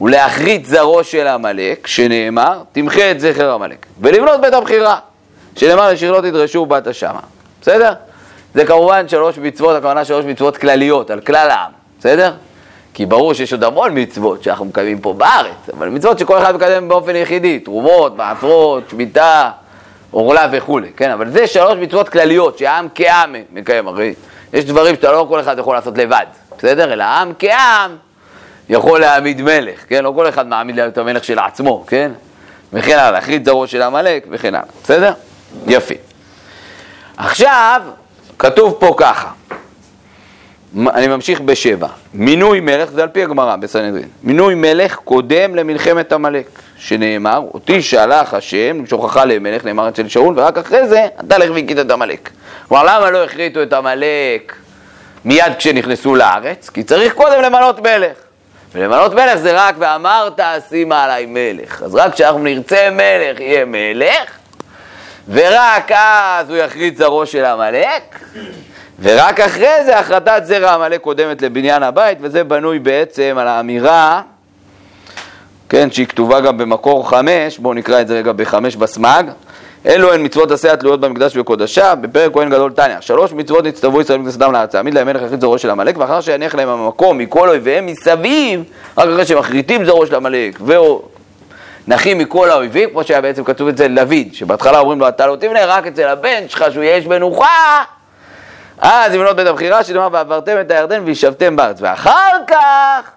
ולהחריץ 0.02 0.68
זרעו 0.68 1.04
של 1.04 1.28
עמלק, 1.28 1.88
שנאמר, 1.88 2.62
תמחה 2.72 3.12
את 3.12 3.20
זכר 3.20 3.54
עמלק, 3.54 3.86
ולבנות 4.02 4.42
בית 4.42 4.54
הבחירה, 4.54 5.00
שנאמר, 5.56 5.92
לשיר 5.92 6.12
לא 6.12 6.22
תדרשו 6.22 6.60
ובאת 6.60 6.96
שמה. 6.96 7.20
בסדר? 7.62 7.94
זה 8.54 8.66
כמובן 8.66 9.08
שלוש 9.08 9.38
מצוות, 9.38 9.76
הכוונה 9.76 10.06
שלוש 10.06 10.26
מצוות 10.26 10.58
כלליות, 10.58 11.10
על 11.10 11.20
כלל 11.20 11.50
העם, 11.50 11.72
בסדר? 12.00 12.34
כי 12.94 13.06
ברור 13.06 13.34
שיש 13.34 13.54
עוד 13.54 13.63
המון 13.63 13.92
מצוות 13.94 14.44
שאנחנו 14.44 14.66
מקיימים 14.66 15.00
פה 15.00 15.13
בארץ, 15.13 15.70
אבל 15.74 15.90
מצוות 15.90 16.20
שכל 16.20 16.38
אחד 16.38 16.56
מקדם 16.56 16.88
באופן 16.88 17.16
יחידי, 17.16 17.60
תרומות, 17.60 18.18
מעשרות, 18.18 18.84
שמיטה, 18.90 19.52
עורלה 20.12 20.48
וכולי, 20.52 20.92
כן? 20.98 21.12
אבל 21.12 21.30
זה 21.30 21.48
שלוש 21.48 21.78
מצוות 21.82 22.10
כלליות 22.10 22.58
שהעם 22.58 22.88
כעם 22.96 23.36
מקיים, 23.54 23.88
הרי 23.88 24.13
יש 24.54 24.66
דברים 24.66 24.96
שאתה 24.96 25.12
לא 25.12 25.26
כל 25.30 25.40
אחד 25.40 25.60
יכול 25.60 25.76
לעשות 25.76 25.98
לבד, 25.98 26.26
בסדר? 26.58 26.93
אלא 26.93 27.04
העם 27.04 27.34
כעם 27.39 27.96
יכול 28.70 29.00
להעמיד 29.00 29.41
מלך, 29.41 29.80
כן? 29.88 30.04
לא 30.04 30.13
כל 30.15 30.30
אחד 30.30 30.48
מעמיד 30.48 30.80
את 30.80 30.98
המלך 30.98 31.24
של 31.24 31.39
עצמו, 31.39 31.86
כן? 31.88 32.12
וכן 32.74 32.91
הלאה, 32.91 33.12
להחריד 33.12 33.46
זרעו 33.46 33.67
של 33.67 33.82
עמלק 33.82 34.26
וכן 34.30 34.56
הלאה, 34.56 34.67
בסדר? 34.84 35.13
יפי. 35.67 35.93
עכשיו, 37.17 37.82
כתוב 38.39 38.78
פה 38.80 38.93
ככה, 38.98 39.30
אני 40.88 41.08
ממשיך 41.08 41.41
בשבע, 41.41 41.88
מינוי 42.13 42.60
מלך, 42.60 42.89
זה 42.91 43.04
על 43.04 43.10
פי 43.10 43.24
הגמרא 43.24 43.56
בסנהדרין, 43.56 44.08
מינוי 44.24 44.56
מלך 44.56 44.96
קודם 44.96 45.56
למלחמת 45.56 46.13
עמלק, 46.13 46.48
שנאמר, 46.78 47.41
אותי 47.54 47.82
שלח 47.82 48.34
השם 48.34 48.78
למשוכך 48.78 49.20
למלך, 49.28 49.65
נאמר 49.65 49.89
אצל 49.89 50.08
שאול, 50.08 50.39
ורק 50.39 50.58
אחרי 50.58 50.88
זה 50.88 51.08
אתה 51.20 51.38
לך 51.38 51.52
והכית 51.54 51.80
את 51.80 51.91
עמלק. 51.91 52.30
כלומר, 52.67 52.84
למה 52.84 53.12
לא 53.12 53.24
החריטו 53.24 53.63
את 53.63 53.74
עמלק 53.74 54.56
מיד 55.25 55.53
כשנכנסו 55.58 56.15
לארץ? 56.15 56.69
כי 56.69 56.84
צריך 56.84 57.13
קודם 57.13 57.41
למנות 57.41 57.80
מלך. 57.80 58.17
ולמנות 58.73 59.13
מלך 59.13 59.36
זה 59.36 59.51
רק 59.67 59.75
ואמרת 59.80 60.39
שימה 60.69 61.03
עליי 61.03 61.25
מלך. 61.25 61.84
אז 61.84 61.95
רק 61.95 62.13
כשאנחנו 62.13 62.39
נרצה 62.39 62.89
מלך 62.91 63.39
יהיה 63.39 63.65
מלך, 63.65 64.32
ורק 65.30 65.91
אז 65.91 66.49
הוא 66.49 66.58
יחריט 66.58 66.97
זרעו 66.97 67.25
של 67.25 67.45
עמלק, 67.45 68.19
ורק 68.99 69.39
אחרי 69.39 69.86
זה 69.86 69.99
החלטת 69.99 70.41
זרע 70.43 70.73
עמלק 70.73 71.01
קודמת 71.01 71.41
לבניין 71.41 71.84
הבית, 71.84 72.17
וזה 72.21 72.43
בנוי 72.43 72.80
בעצם 72.80 73.36
על 73.39 73.47
האמירה, 73.47 74.21
כן, 75.69 75.91
שהיא 75.91 76.08
כתובה 76.08 76.39
גם 76.39 76.58
במקור 76.58 77.10
חמש, 77.10 77.58
בואו 77.58 77.73
נקרא 77.73 78.01
את 78.01 78.08
זה 78.08 78.17
רגע 78.17 78.32
בחמש 78.32 78.75
בסמ"ג. 78.75 79.23
אלו 79.86 80.13
הן 80.13 80.26
מצוות 80.26 80.52
עשה 80.52 80.74
התלויות 80.74 81.00
במקדש 81.00 81.36
ובקודשה, 81.36 81.96
בפרק 81.96 82.34
כהן 82.34 82.50
גדול 82.50 82.72
תניא. 82.72 82.96
שלוש 83.02 83.34
מצוות 83.34 83.66
נצטוו 83.66 84.02
ישראל 84.02 84.20
מכנסת 84.20 84.42
אדם 84.42 84.54
לארץ, 84.54 84.74
להעמיד 84.74 84.94
להם 84.94 85.08
מלך 85.08 85.22
יחיד 85.22 85.42
זרעו 85.42 85.58
של 85.58 85.70
עמלק, 85.70 85.98
ואחר 85.98 86.22
שיניח 86.22 86.56
להם 86.56 86.70
המקום 86.70 87.18
מכל 87.18 87.50
אויביהם 87.50 87.86
מסביב, 87.86 88.63
רק 88.98 89.08
אחרי 89.08 89.26
שמחריטים 89.26 89.86
זרעו 89.86 90.08
של 90.08 90.16
עמלק, 90.16 90.60
ונחים 91.88 92.18
מכל 92.18 92.50
האויבים, 92.50 92.90
כמו 92.90 93.04
שהיה 93.04 93.22
בעצם 93.22 93.44
כתוב 93.44 93.68
אצל 93.68 93.96
דוד, 93.96 94.34
שבהתחלה 94.34 94.80
אומרים 94.80 95.00
לו 95.00 95.08
אתה 95.08 95.28
לא 95.28 95.36
תבנה, 95.36 95.66
רק 95.66 95.88
אצל 95.88 96.08
הבן 96.08 96.48
שלך 96.48 96.66
שהוא 96.74 96.84
יש 96.84 97.06
מנוחה, 97.06 97.84
אז 98.80 99.13
יבנות 99.13 99.36
בית 99.36 99.48
הבחירה, 99.48 99.84
שנאמר 99.84 100.08
ועברתם 100.12 100.62
את 100.62 100.72
הירדן 100.72 101.02
וישבתם 101.06 101.56
בארץ, 101.56 101.78
ואחר 101.82 102.38
כך, 102.48 103.12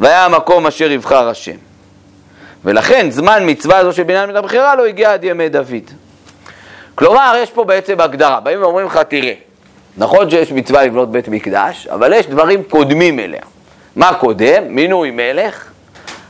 והיה 0.00 0.24
המקום 0.24 0.66
אשר 0.66 0.90
יבחר 0.90 1.28
השם. 1.28 1.75
ולכן 2.66 3.10
זמן 3.10 3.42
מצווה 3.46 3.78
הזו 3.78 3.92
של 3.92 4.02
בניין 4.02 4.26
בית 4.26 4.36
הבחירה 4.36 4.74
לא 4.74 4.86
הגיע 4.86 5.12
עד 5.12 5.24
ימי 5.24 5.48
דוד. 5.48 5.90
כלומר, 6.94 7.34
יש 7.42 7.50
פה 7.50 7.64
בעצם 7.64 8.00
הגדרה, 8.00 8.40
באים 8.40 8.62
ואומרים 8.62 8.86
לך, 8.86 8.96
תראה, 9.08 9.34
נכון 9.96 10.30
שיש 10.30 10.52
מצווה 10.52 10.86
לבנות 10.86 11.10
בית 11.10 11.28
מקדש, 11.28 11.86
אבל 11.86 12.12
יש 12.12 12.26
דברים 12.26 12.62
קודמים 12.62 13.18
אליה. 13.18 13.42
מה 13.96 14.14
קודם? 14.14 14.62
מינוי 14.68 15.10
מלך, 15.10 15.64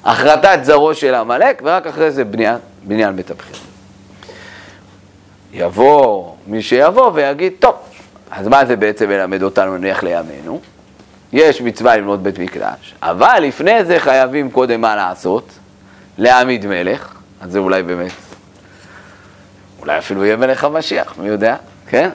החרטת 0.04 0.58
זרעו 0.62 0.94
של 0.94 1.14
עמלק, 1.14 1.62
ורק 1.64 1.86
אחרי 1.86 2.10
זה 2.10 2.24
בניין, 2.24 2.56
בניין 2.82 3.16
בית 3.16 3.30
הבחירה. 3.30 3.60
יבוא 5.52 6.32
מי 6.46 6.62
שיבוא 6.62 7.10
ויגיד, 7.14 7.52
טוב, 7.60 7.74
אז 8.30 8.48
מה 8.48 8.64
זה 8.64 8.76
בעצם 8.76 9.08
מלמד 9.08 9.42
אותנו 9.42 9.78
נניח 9.78 10.02
לימינו? 10.02 10.60
יש 11.32 11.60
מצווה 11.60 11.96
לבנות 11.96 12.22
בית 12.22 12.38
מקדש, 12.38 12.94
אבל 13.02 13.38
לפני 13.42 13.84
זה 13.84 14.00
חייבים 14.00 14.50
קודם 14.50 14.80
מה 14.80 14.96
לעשות? 14.96 15.48
להעמיד 16.18 16.66
מלך, 16.66 17.12
אז 17.40 17.52
זה 17.52 17.58
אולי 17.58 17.82
באמת 17.82 18.12
אולי 19.86 19.98
אפילו 19.98 20.24
יהיה 20.24 20.36
מלך 20.36 20.64
המשיח, 20.64 21.18
מי 21.18 21.28
יודע, 21.28 21.56
כן? 21.88 22.10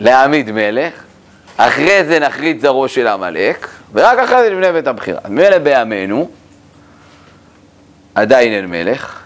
להעמיד 0.00 0.50
מלך, 0.50 1.02
אחרי 1.56 2.04
זה 2.04 2.18
נחריד 2.18 2.60
זרעו 2.60 2.88
של 2.88 3.06
עמלק, 3.06 3.68
ורק 3.92 4.18
אחרי 4.18 4.42
זה 4.44 4.50
נבנה 4.50 4.72
בית 4.72 4.86
הבחירה. 4.86 5.20
מילא 5.28 5.58
בימינו, 5.58 6.30
עדיין 8.14 8.52
אין 8.52 8.66
מלך, 8.66 9.20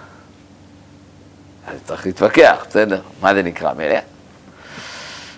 אז 1.66 1.78
צריך 1.84 2.06
להתווכח, 2.06 2.66
בסדר? 2.68 3.00
מה 3.20 3.34
זה 3.34 3.42
נקרא 3.42 3.72
מלך? 3.74 4.00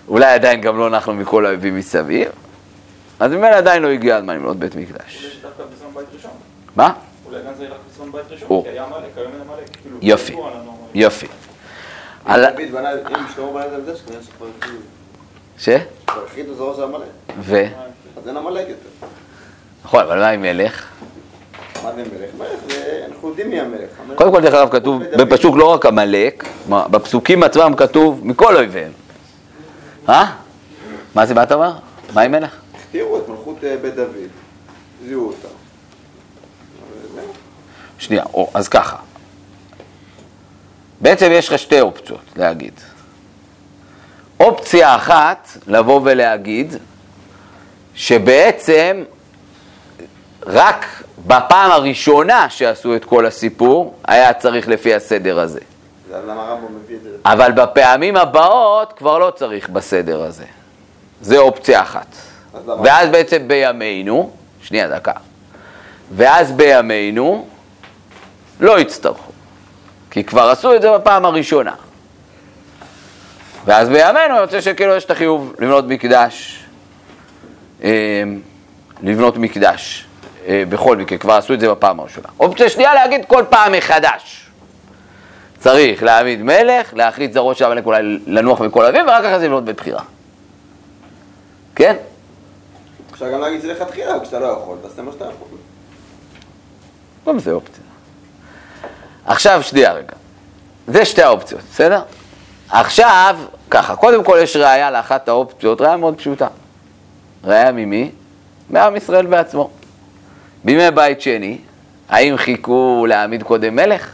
אולי 0.07 0.25
עדיין 0.25 0.61
גם 0.61 0.77
לא 0.77 0.89
נחנו 0.89 1.13
מכל 1.13 1.45
האויבים 1.45 1.75
מסביב, 1.75 2.27
אז 3.19 3.31
ממילא 3.31 3.55
עדיין 3.55 3.83
לא 3.83 3.87
הגיע 3.87 4.15
הזמן 4.15 4.35
לבנות 4.35 4.57
בית 4.57 4.75
מקדש. 4.75 5.39
מה? 6.75 6.93
זה 7.57 7.65
ילך 7.65 7.77
בזמן 7.91 8.11
בית 8.11 8.31
ראשון, 8.31 8.63
כי 8.63 8.69
היה 8.69 8.83
עמלק, 8.83 9.17
היום 9.17 9.31
אין 9.33 9.41
עמלק. 9.41 9.69
כאילו, 9.81 9.97
יופי, 10.01 10.35
יופי. 10.95 11.27
התחילו. 14.57 14.79
ש? 15.57 15.69
ו? 17.39 17.65
אז 18.17 18.27
אין 18.27 18.37
עמלק 18.37 18.65
יותר. 18.69 19.07
נכון, 19.85 20.01
אבל 20.03 20.19
מה 20.19 20.29
עם 20.29 20.41
מלך? 20.41 20.87
קודם 24.15 24.31
כל, 24.31 24.41
דרך 24.41 24.53
אגב, 24.53 24.69
כתוב 24.69 25.03
בפסוק 25.03 25.55
לא 25.55 25.73
רק 25.73 25.85
עמלק, 25.85 26.43
בפסוקים 26.69 27.43
עצמם 27.43 27.73
כתוב 27.77 28.27
מכל 28.27 28.55
אויביהם. 28.55 28.91
אה? 30.09 30.25
מה 31.15 31.25
זה, 31.25 31.33
מה 31.33 31.43
אתה 31.43 31.55
אומר? 31.55 31.71
מה 32.13 32.21
עם 32.21 32.31
מלך? 32.31 32.55
הכתירו 32.75 33.17
את 33.17 33.29
מלכות 33.29 33.63
אה, 33.63 33.75
בית 33.81 33.95
דוד, 33.95 34.07
זיהו 35.05 35.27
אותה. 35.27 35.47
שנייה, 37.99 38.23
או, 38.33 38.49
אז 38.53 38.67
ככה. 38.69 38.97
בעצם 41.01 41.29
יש 41.31 41.49
לך 41.49 41.59
שתי 41.59 41.81
אופציות 41.81 42.21
להגיד. 42.35 42.73
אופציה 44.39 44.95
אחת, 44.95 45.49
לבוא 45.67 46.01
ולהגיד, 46.03 46.75
שבעצם 47.95 49.03
רק 50.45 50.85
בפעם 51.27 51.71
הראשונה 51.71 52.49
שעשו 52.49 52.95
את 52.95 53.05
כל 53.05 53.25
הסיפור, 53.25 53.95
היה 54.07 54.33
צריך 54.33 54.67
לפי 54.67 54.95
הסדר 54.95 55.39
הזה. 55.39 55.59
זה 56.09 56.17
למה 56.27 56.41
הרמב"ם 56.41 56.75
מביא 56.75 56.95
את 56.95 57.01
זה. 57.03 57.09
אבל 57.25 57.51
בפעמים 57.51 58.17
הבאות 58.17 58.93
כבר 58.93 59.17
לא 59.17 59.31
צריך 59.35 59.69
בסדר 59.69 60.23
הזה. 60.23 60.45
זה 61.21 61.37
אופציה 61.37 61.81
אחת. 61.81 62.07
ואז 62.83 63.09
בעצם 63.09 63.47
בימינו, 63.47 64.31
שנייה 64.61 64.87
דקה, 64.87 65.11
ואז 66.15 66.51
בימינו 66.51 67.47
לא 68.59 68.79
יצטרכו, 68.79 69.31
כי 70.11 70.23
כבר 70.23 70.49
עשו 70.49 70.75
את 70.75 70.81
זה 70.81 70.91
בפעם 70.91 71.25
הראשונה. 71.25 71.73
ואז 73.65 73.89
בימינו 73.89 74.35
יוצא 74.35 74.61
שכאילו 74.61 74.95
יש 74.95 75.05
את 75.05 75.11
החיוב 75.11 75.53
לבנות 75.59 75.85
מקדש, 75.87 76.63
אה, 77.83 78.23
לבנות 79.03 79.37
מקדש, 79.37 80.07
אה, 80.47 80.63
בכל 80.69 80.97
מקרה, 80.97 81.17
כבר 81.17 81.33
עשו 81.33 81.53
את 81.53 81.59
זה 81.59 81.69
בפעם 81.69 81.99
הראשונה. 81.99 82.27
אופציה 82.39 82.69
שנייה 82.69 82.93
להגיד 82.93 83.25
כל 83.25 83.43
פעם 83.49 83.71
מחדש. 83.71 84.49
צריך 85.59 86.03
להעמיד 86.03 86.41
מלך, 86.41 86.93
להחליט 86.93 87.33
זרעו 87.33 87.55
של 87.55 87.65
המלך 87.65 87.85
אולי 87.85 88.19
לנוח 88.25 88.61
מכל 88.61 88.85
אביב, 88.85 89.05
ורק 89.07 89.25
אחרי 89.25 89.39
זה 89.39 89.45
לבנות 89.45 89.65
בית 89.65 89.77
בחירה. 89.77 90.01
כן? 91.75 91.95
אפשר 93.13 93.31
גם 93.31 93.41
להגיד 93.41 93.55
את 93.55 93.61
זה 93.61 93.73
לכתחילה, 93.73 94.19
כשאתה 94.19 94.39
לא 94.39 94.45
יכול, 94.45 94.77
תעשה 94.81 95.01
מה 95.01 95.11
שאתה 95.11 95.25
יכול. 95.25 95.57
גם 97.27 97.39
זה 97.39 97.51
אופציה. 97.51 97.86
עכשיו, 99.27 99.63
שנייה 99.63 99.93
רגע. 99.93 100.13
זה 100.87 101.05
שתי 101.05 101.23
האופציות, 101.23 101.61
בסדר? 101.71 102.01
עכשיו, 102.69 103.37
ככה, 103.69 103.95
קודם 103.95 104.23
כל 104.23 104.37
יש 104.41 104.55
ראייה 104.55 104.91
לאחת 104.91 105.27
האופציות, 105.27 105.81
ראייה 105.81 105.97
מאוד 105.97 106.17
פשוטה. 106.17 106.47
ראייה 107.43 107.71
ממי? 107.71 108.11
מעם 108.69 108.95
ישראל 108.95 109.25
בעצמו. 109.25 109.69
בימי 110.63 110.91
בית 110.91 111.21
שני, 111.21 111.57
האם 112.09 112.37
חיכו 112.37 113.05
להעמיד 113.09 113.43
קודם 113.43 113.75
מלך? 113.75 114.11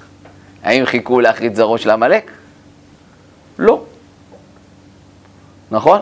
האם 0.64 0.86
חיכו 0.86 1.20
להחריד 1.20 1.56
זרעו 1.56 1.78
של 1.78 1.90
עמלק? 1.90 2.32
לא. 3.60 3.84
נכון? 5.72 6.02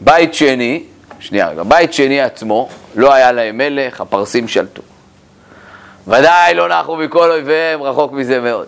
בית 0.00 0.34
שני, 0.34 0.84
שנייה 1.20 1.48
רגע, 1.48 1.62
בית 1.62 1.92
שני 1.92 2.20
עצמו, 2.20 2.68
לא 2.94 3.12
היה 3.12 3.32
להם 3.32 3.58
מלך, 3.58 4.00
הפרסים 4.00 4.48
שלטו. 4.48 4.82
ודאי 6.10 6.54
לא 6.54 6.68
נחו 6.68 6.96
מכל 6.96 7.30
אויביהם, 7.30 7.82
רחוק 7.82 8.12
מזה 8.12 8.40
מאוד. 8.40 8.66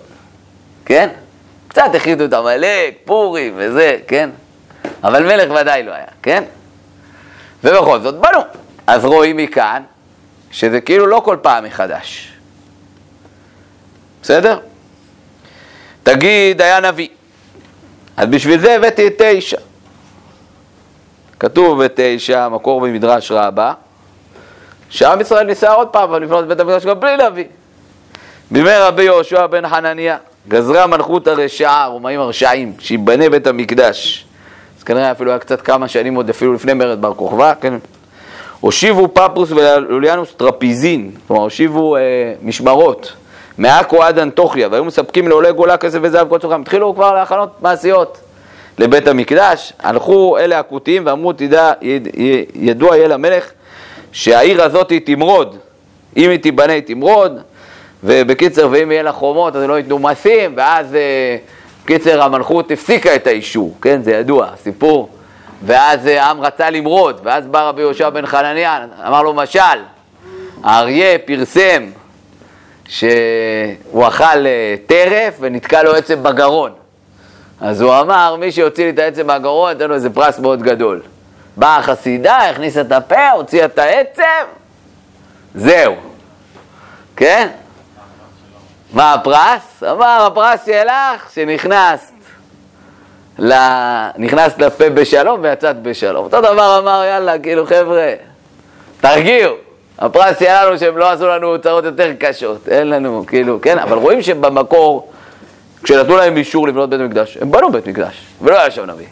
כן? 0.84 1.08
קצת 1.68 1.94
החליטו 1.94 2.24
את 2.24 2.32
עמלק, 2.32 2.94
פורים 3.04 3.52
וזה, 3.56 3.98
כן? 4.08 4.30
אבל 5.04 5.22
מלך 5.22 5.60
ודאי 5.60 5.82
לא 5.82 5.92
היה, 5.92 6.06
כן? 6.22 6.44
ובכל 7.64 8.00
זאת 8.00 8.14
בנו. 8.14 8.38
אז 8.86 9.04
רואים 9.04 9.36
מכאן 9.36 9.82
שזה 10.50 10.80
כאילו 10.80 11.06
לא 11.06 11.22
כל 11.24 11.36
פעם 11.42 11.64
מחדש. 11.64 12.32
בסדר? 14.22 14.58
תגיד, 16.02 16.62
היה 16.62 16.80
נביא. 16.80 17.08
אז 18.16 18.26
בשביל 18.26 18.60
זה 18.60 18.74
הבאתי 18.74 19.06
את 19.06 19.12
תשע. 19.18 19.58
כתוב 21.40 21.84
בתשע, 21.84 22.48
מקור 22.48 22.80
במדרש 22.80 23.30
רבה, 23.30 23.72
שעם 24.92 25.20
ישראל 25.20 25.46
ניסה 25.46 25.72
עוד 25.72 25.88
פעם 25.88 26.22
לבנות 26.22 26.44
את 26.44 26.48
בית 26.48 26.60
המקדש 26.60 26.86
גם 26.86 27.00
בלי 27.00 27.16
נביא. 27.16 27.44
בימי 28.50 28.70
רבי 28.70 29.02
יהושע 29.02 29.46
בן 29.46 29.68
חנניה, 29.68 30.16
גזרה 30.48 30.86
מלכות 30.86 31.28
הרשעה, 31.28 31.86
רומאים 31.86 32.20
הרשעים, 32.20 32.72
שיבנה 32.78 33.30
בית 33.30 33.46
המקדש. 33.46 34.26
אז 34.78 34.84
כנראה 34.84 35.10
אפילו 35.10 35.30
היה 35.30 35.38
קצת 35.38 35.60
כמה 35.60 35.88
שנים 35.88 36.14
עוד 36.14 36.30
אפילו 36.30 36.54
לפני 36.54 36.74
מרד 36.74 37.00
בר 37.00 37.14
כוכבא, 37.14 37.52
כן? 37.60 37.74
הושיבו 38.60 39.08
פפוס 39.14 39.50
ולוליאנוס 39.50 40.32
טרפיזין, 40.32 41.10
כלומר 41.26 41.42
הושיבו 41.42 41.96
אה, 41.96 42.00
משמרות, 42.42 43.12
מעכו 43.58 44.02
עד 44.02 44.18
אנטוכיה, 44.18 44.68
והיו 44.70 44.84
מספקים 44.84 45.28
לעולי 45.28 45.52
גולה 45.52 45.76
כסף 45.76 45.98
וזהב 46.02 46.28
כל 46.28 46.38
צורכם. 46.38 46.60
התחילו 46.60 46.94
כבר 46.94 47.14
להכנות 47.14 47.62
מעשיות 47.62 48.18
לבית 48.78 49.08
המקדש, 49.08 49.72
הלכו 49.82 50.38
אלה 50.38 50.58
הכותיים 50.58 51.06
ואמרו, 51.06 51.32
תדע, 51.32 51.72
יד, 51.82 52.08
ידוע 52.54 52.96
יהיה 52.96 53.08
למלך 53.08 53.50
שהעיר 54.12 54.62
הזאת 54.62 54.90
היא 54.90 55.00
תמרוד, 55.04 55.56
אם 56.16 56.30
היא 56.30 56.38
תיבנה 56.38 56.72
היא 56.72 56.82
תמרוד, 56.82 57.38
ובקיצר, 58.04 58.68
ואם 58.70 58.92
יהיה 58.92 59.02
לה 59.02 59.12
חומות 59.12 59.56
אז 59.56 59.62
לא 59.62 59.78
ייתנו 59.78 59.98
מסים, 59.98 60.52
ואז, 60.56 60.94
אה, 60.94 61.36
בקיצר, 61.84 62.22
המלכות 62.22 62.70
הפסיקה 62.70 63.14
את 63.14 63.26
האישור, 63.26 63.76
כן, 63.82 64.02
זה 64.02 64.12
ידוע, 64.12 64.48
סיפור. 64.62 65.08
ואז 65.66 66.06
אה, 66.06 66.24
העם 66.24 66.40
רצה 66.40 66.70
למרוד, 66.70 67.20
ואז 67.22 67.46
בא 67.46 67.68
רבי 67.68 67.80
יהושע 67.80 68.10
בן 68.10 68.26
חנניה, 68.26 68.86
אמר 69.06 69.22
לו 69.22 69.34
משל, 69.34 69.60
האריה 70.62 71.18
פרסם 71.18 71.82
שהוא 72.88 74.08
אכל 74.08 74.46
אה, 74.46 74.74
טרף 74.86 75.34
ונתקע 75.40 75.82
לו 75.82 75.94
עצם 75.94 76.22
בגרון. 76.22 76.70
אז 77.60 77.80
הוא 77.80 78.00
אמר, 78.00 78.36
מי 78.40 78.52
שיוציא 78.52 78.84
לי 78.84 78.90
את 78.90 78.98
העצם 78.98 79.26
מהגרון, 79.26 79.72
ייתן 79.72 79.88
לו 79.88 79.94
איזה 79.94 80.10
פרס 80.10 80.38
מאוד 80.38 80.62
גדול. 80.62 81.00
באה 81.56 81.76
החסידה, 81.76 82.36
הכניסה 82.36 82.80
את 82.80 82.92
הפה, 82.92 83.30
הוציאה 83.30 83.64
את 83.64 83.78
העצם, 83.78 84.44
זהו. 85.54 85.94
כן? 87.16 87.48
מה 88.92 89.14
הפרס? 89.14 89.82
אמר, 89.82 90.26
הפרס 90.26 90.66
שלך 90.66 91.30
שנכנסת 91.34 92.12
ל... 93.38 93.52
נכנסת 94.18 94.58
לפה 94.58 94.90
בשלום 94.90 95.40
ויצאת 95.42 95.82
בשלום. 95.82 96.24
אותו 96.24 96.40
דבר 96.40 96.78
אמר, 96.78 97.04
יאללה, 97.04 97.38
כאילו, 97.38 97.66
חבר'ה, 97.66 98.12
תרגיעו. 99.00 99.54
הפרס 99.98 100.38
שלנו 100.38 100.78
שהם 100.78 100.98
לא 100.98 101.10
עשו 101.10 101.28
לנו 101.28 101.46
הוצאות 101.46 101.84
יותר 101.84 102.12
קשות, 102.18 102.68
אין 102.68 102.90
לנו, 102.90 103.24
כאילו, 103.26 103.60
כן, 103.60 103.78
אבל 103.78 103.98
רואים 103.98 104.22
שבמקור, 104.22 105.12
כשנתנו 105.82 106.16
להם 106.16 106.36
אישור 106.36 106.68
לבנות 106.68 106.90
בית 106.90 107.00
מקדש, 107.00 107.38
הם 107.40 107.50
בנו 107.50 107.72
בית 107.72 107.86
מקדש, 107.86 108.26
ולא 108.42 108.60
היה 108.60 108.70
שם 108.70 108.90
נביא. 108.90 109.06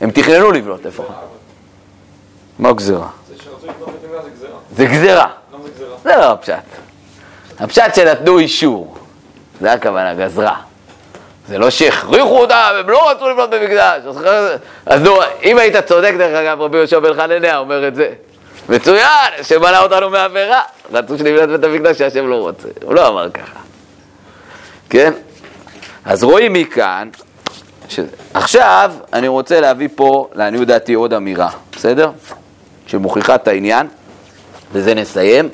הם 0.00 0.10
תכננו 0.10 0.52
לבנות 0.52 0.84
לפחות. 0.84 1.35
מה 2.58 2.72
גזירה? 2.72 3.08
זה 3.28 3.36
גזירה. 4.34 4.58
זה 4.76 4.86
גזירה? 4.86 5.28
זה 6.02 6.16
לא 6.16 6.32
הפשט. 6.32 6.54
הפשט 7.58 7.94
שנתנו 7.94 8.38
אישור, 8.38 8.96
זה 9.60 9.72
הכוונה, 9.72 10.14
גזרה. 10.14 10.56
זה 11.48 11.58
לא 11.58 11.70
שהכריחו 11.70 12.40
אותם, 12.40 12.72
הם 12.80 12.90
לא 12.90 13.10
רצו 13.10 13.28
לבנות 13.28 13.50
במקדש. 13.50 14.02
אז 14.86 15.02
נו, 15.02 15.16
אם 15.42 15.58
היית 15.58 15.76
צודק, 15.76 16.14
דרך 16.18 16.34
אגב, 16.34 16.60
רבי 16.60 16.78
יהושע 16.78 16.98
בן 16.98 17.14
חנניה 17.14 17.58
אומר 17.58 17.88
את 17.88 17.94
זה. 17.94 18.12
מצוין, 18.68 19.32
שמנע 19.42 19.82
אותנו 19.82 20.10
מעבירה. 20.10 20.62
רצו 20.92 21.18
שנבנת 21.18 21.48
בית 21.48 21.64
המקדש 21.64 21.98
שהשם 21.98 22.28
לא 22.28 22.36
רוצה. 22.36 22.68
הוא 22.82 22.94
לא 22.94 23.08
אמר 23.08 23.30
ככה. 23.30 23.60
כן? 24.90 25.12
אז 26.04 26.24
רואים 26.24 26.52
מכאן, 26.52 27.08
ש... 27.88 28.00
עכשיו 28.34 28.92
אני 29.12 29.28
רוצה 29.28 29.60
להביא 29.60 29.88
פה, 29.94 30.28
לעניות 30.34 30.66
דעתי, 30.66 30.94
עוד 30.94 31.12
אמירה, 31.14 31.48
בסדר? 31.76 32.10
שמוכיחה 32.86 33.34
את 33.34 33.48
העניין, 33.48 33.86
וזה 34.72 34.94
נסיים. 34.94 35.48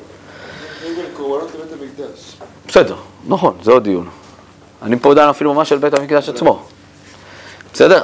בסדר, 2.67 2.95
נכון, 3.27 3.57
זה 3.63 3.71
עוד 3.71 3.83
דיון. 3.83 4.09
אני 4.81 4.99
פה 4.99 5.13
דן 5.13 5.27
אפילו 5.29 5.53
ממש 5.53 5.71
על 5.71 5.77
בית 5.77 5.93
המקדש 5.93 6.29
עצמו. 6.29 6.65
בסדר? 7.73 8.03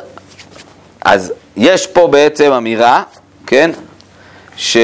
אז 1.01 1.33
יש 1.57 1.87
פה 1.87 2.07
בעצם 2.07 2.51
אמירה, 2.51 3.03
כן? 3.47 3.71
ש... 4.57 4.77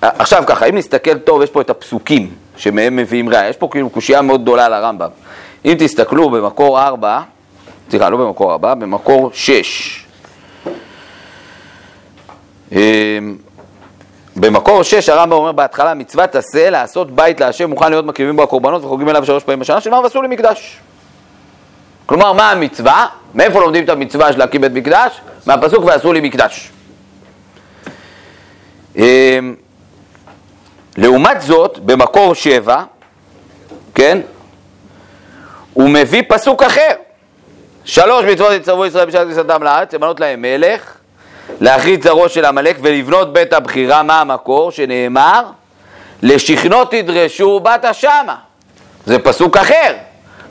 עכשיו 0.00 0.42
ככה, 0.46 0.66
אם 0.66 0.76
נסתכל 0.76 1.18
טוב, 1.18 1.42
יש 1.42 1.50
פה 1.50 1.60
את 1.60 1.70
הפסוקים 1.70 2.34
שמהם 2.56 2.96
מביאים 2.96 3.28
ראיה. 3.28 3.48
יש 3.48 3.56
פה 3.56 3.68
כאילו 3.70 3.90
קושייה 3.90 4.22
מאוד 4.22 4.42
גדולה 4.42 4.66
על 4.66 4.72
הרמב"ם. 4.72 5.08
אם 5.64 5.76
תסתכלו 5.78 6.30
במקור 6.30 6.82
4, 6.82 7.20
סליחה, 7.90 8.10
לא 8.10 8.16
במקור 8.16 8.52
4, 8.52 8.74
במקור 8.74 9.30
6. 9.32 10.06
במקור 14.36 14.82
6 14.82 15.08
הרמב"ם 15.08 15.32
אומר 15.32 15.52
בהתחלה, 15.52 15.94
מצוות 15.94 16.34
עשה 16.34 16.70
לעשות 16.70 17.10
בית 17.10 17.40
להשם 17.40 17.70
מוכן 17.70 17.90
להיות 17.90 18.04
מקריבים 18.04 18.36
בו 18.36 18.42
הקורבנות 18.42 18.84
וחוגגים 18.84 19.08
אליו 19.08 19.26
שלוש 19.26 19.44
פעמים 19.44 19.60
בשנה, 19.60 19.80
שנאמר 19.80 20.02
ועשו 20.02 20.22
לי 20.22 20.28
מקדש. 20.28 20.80
כלומר, 22.06 22.32
מה 22.32 22.50
המצווה? 22.50 23.06
מאיפה 23.34 23.60
לומדים 23.60 23.84
את 23.84 23.88
המצווה 23.88 24.32
של 24.32 24.38
להקים 24.38 24.60
בית 24.60 24.72
מקדש? 24.72 25.20
מהפסוק 25.46 25.84
ועשו 25.84 26.12
לי 26.12 26.20
מקדש. 26.20 26.70
אמ, 28.96 29.54
לעומת 30.96 31.40
זאת, 31.40 31.78
במקור 31.78 32.34
7, 32.34 32.82
כן? 33.94 34.20
הוא 35.72 35.90
מביא 35.90 36.22
פסוק 36.28 36.62
אחר. 36.62 36.90
שלוש 37.84 38.24
מצוות 38.24 38.52
יצטרפו 38.52 38.86
ישראל 38.86 39.06
בשעת 39.06 39.26
כניסתם 39.26 39.62
לארץ, 39.62 39.94
למנות 39.94 40.20
להם 40.20 40.42
מלך, 40.42 40.94
להכריז 41.60 42.04
זרעו 42.04 42.28
של 42.28 42.44
עמלק 42.44 42.76
ולבנות 42.82 43.32
בית 43.32 43.52
הבחירה, 43.52 44.02
מה 44.02 44.20
המקור? 44.20 44.70
שנאמר, 44.70 45.42
לשכנות 46.22 46.90
תדרשו 46.90 47.60
באת 47.60 47.94
שמה. 47.94 48.36
זה 49.06 49.18
פסוק 49.18 49.56
אחר, 49.56 49.94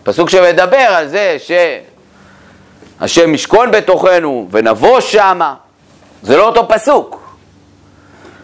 פסוק 0.04 0.30
שמדבר 0.30 0.78
על 0.78 1.08
זה 1.08 1.38
שהשם 3.00 3.34
ישכון 3.34 3.72
בתוכנו 3.72 4.48
ונבוא 4.52 5.00
שמה. 5.00 5.54
זה 6.22 6.38
לא 6.38 6.48
אותו 6.48 6.68
פסוק. 6.68 7.36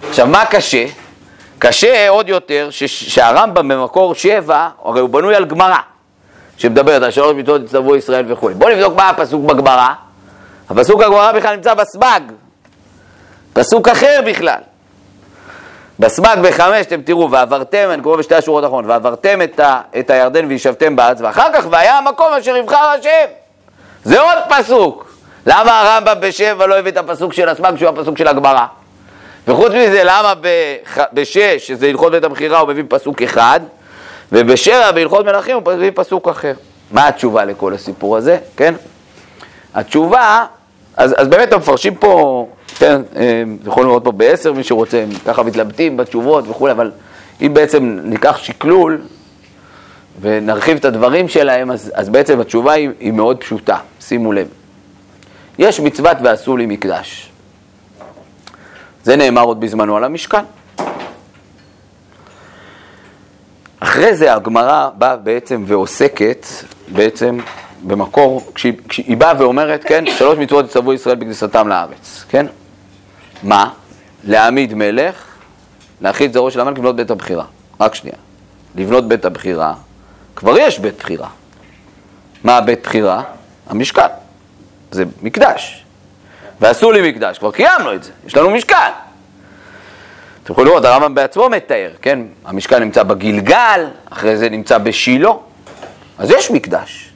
עכשיו, 0.09 0.27
מה 0.27 0.45
קשה? 0.45 0.85
קשה 1.59 2.09
עוד 2.09 2.29
יותר 2.29 2.69
שהרמב"ם 2.71 3.67
במקור 3.67 4.15
שבע, 4.15 4.69
הרי 4.83 4.99
הוא 4.99 5.09
בנוי 5.09 5.35
על 5.35 5.45
גמרא, 5.45 5.77
שמדברת 6.57 7.01
על 7.03 7.11
שלוש 7.11 7.35
מצוות 7.35 7.61
יצטרפו 7.61 7.95
ישראל 7.95 8.31
וכו'. 8.31 8.49
בואו 8.57 8.75
נבדוק 8.75 8.95
מה 8.95 9.09
הפסוק 9.09 9.45
בגמרא. 9.45 9.93
הפסוק 10.69 11.01
בגמרא 11.01 11.31
בכלל 11.31 11.55
נמצא 11.55 11.73
בסבג, 11.73 12.19
פסוק 13.53 13.87
אחר 13.87 14.19
בכלל. 14.25 14.59
בסבג 15.99 16.37
בחמש 16.43 16.85
אתם 16.85 17.01
תראו, 17.01 17.31
ועברתם, 17.31 17.89
אני 17.91 18.01
קורא 18.01 18.17
בשתי 18.17 18.35
השורות 18.35 18.63
האחרונות, 18.63 18.89
ועברתם 18.89 19.41
את, 19.41 19.59
ה, 19.59 19.81
את 19.99 20.09
הירדן 20.09 20.45
וישבתם 20.45 20.95
בארץ, 20.95 21.17
ואחר 21.21 21.47
כך 21.53 21.65
והיה 21.69 21.97
המקום 21.97 22.33
אשר 22.33 22.55
יבחר 22.55 22.75
השם. 22.99 23.25
זה 24.03 24.21
עוד 24.21 24.37
פסוק. 24.49 25.13
למה 25.45 25.81
הרמב"ם 25.81 26.15
בשבע 26.19 26.67
לא 26.67 26.79
הביא 26.79 26.91
את 26.91 26.97
הפסוק 26.97 27.33
של 27.33 27.49
הסבג 27.49 27.73
שהוא 27.77 27.89
הפסוק 27.89 28.17
של 28.17 28.27
הגמרא? 28.27 28.65
וחוץ 29.47 29.71
מזה, 29.71 30.01
למה 30.03 30.33
בח... 30.41 31.03
בשש, 31.13 31.67
שזה 31.67 31.87
הלכות 31.87 32.11
בית 32.11 32.23
המכירה, 32.23 32.59
הוא 32.59 32.69
מביא 32.69 32.83
פסוק 32.89 33.21
אחד, 33.21 33.59
ובשבע, 34.31 34.91
בהלכות 34.91 35.25
מלכים, 35.25 35.55
הוא 35.55 35.73
מביא 35.73 35.91
פסוק 35.95 36.27
אחר. 36.27 36.53
מה 36.91 37.07
התשובה 37.07 37.45
לכל 37.45 37.73
הסיפור 37.73 38.17
הזה, 38.17 38.37
כן? 38.57 38.73
התשובה, 39.73 40.45
אז, 40.99 41.15
אז 41.17 41.27
באמת 41.27 41.53
המפרשים 41.53 41.95
פה, 41.95 42.47
כן, 42.77 43.01
יכולים 43.65 43.89
לראות 43.89 44.03
פה 44.03 44.11
בעשר, 44.11 44.53
מי 44.53 44.63
שרוצה, 44.63 45.05
ככה 45.25 45.43
מתלבטים 45.43 45.97
בתשובות 45.97 46.47
וכולי, 46.47 46.71
אבל 46.71 46.91
אם 47.41 47.53
בעצם 47.53 47.99
ניקח 48.03 48.37
שקלול 48.37 49.01
ונרחיב 50.21 50.77
את 50.77 50.85
הדברים 50.85 51.27
שלהם, 51.27 51.71
אז, 51.71 51.91
אז 51.95 52.09
בעצם 52.09 52.39
התשובה 52.39 52.73
היא, 52.73 52.89
היא 52.99 53.11
מאוד 53.11 53.37
פשוטה, 53.37 53.77
שימו 53.99 54.33
לב. 54.33 54.47
יש 55.59 55.79
מצוות 55.79 56.17
ועשו 56.23 56.57
לי 56.57 56.65
מקדש. 56.65 57.31
זה 59.03 59.15
נאמר 59.15 59.41
עוד 59.41 59.59
בזמנו 59.59 59.97
על 59.97 60.03
המשכן. 60.03 60.43
אחרי 63.79 64.15
זה 64.15 64.33
הגמרא 64.33 64.89
באה 64.97 65.15
בעצם 65.15 65.63
ועוסקת 65.67 66.47
בעצם 66.87 67.39
במקור, 67.83 68.51
כשהיא, 68.55 68.73
כשהיא 68.89 69.17
באה 69.17 69.33
ואומרת, 69.39 69.83
כן, 69.83 70.03
שלוש 70.17 70.37
מצוות 70.37 70.65
יצטוו 70.65 70.93
ישראל 70.93 71.15
בכניסתם 71.15 71.67
לארץ, 71.67 72.25
כן? 72.29 72.45
מה? 73.43 73.69
להעמיד 74.23 74.73
מלך, 74.73 75.25
להכיל 76.01 76.33
זרעו 76.33 76.51
של 76.51 76.59
המלך, 76.59 76.77
לבנות 76.77 76.95
בית 76.95 77.11
הבחירה. 77.11 77.45
רק 77.79 77.95
שנייה. 77.95 78.15
לבנות 78.75 79.07
בית 79.07 79.25
הבחירה, 79.25 79.73
כבר 80.35 80.57
יש 80.57 80.79
בית 80.79 80.97
בחירה. 80.99 81.27
מה 82.43 82.57
הבית 82.57 82.83
בחירה? 82.83 83.23
המשכן. 83.67 84.07
זה 84.91 85.03
מקדש. 85.21 85.85
ועשו 86.61 86.91
לי 86.91 87.11
מקדש, 87.11 87.37
כבר 87.37 87.51
קיימנו 87.51 87.93
את 87.93 88.03
זה, 88.03 88.11
יש 88.27 88.37
לנו 88.37 88.49
משכן. 88.49 88.91
אתם 90.43 90.53
יכולים 90.53 90.67
לראות, 90.67 90.85
הרמב"ם 90.85 91.15
בעצמו 91.15 91.49
מתאר, 91.49 91.91
כן? 92.01 92.19
המשכן 92.45 92.83
נמצא 92.83 93.03
בגלגל, 93.03 93.87
אחרי 94.09 94.37
זה 94.37 94.49
נמצא 94.49 94.77
בשילה, 94.77 95.29
אז 96.17 96.31
יש 96.31 96.51
מקדש. 96.51 97.08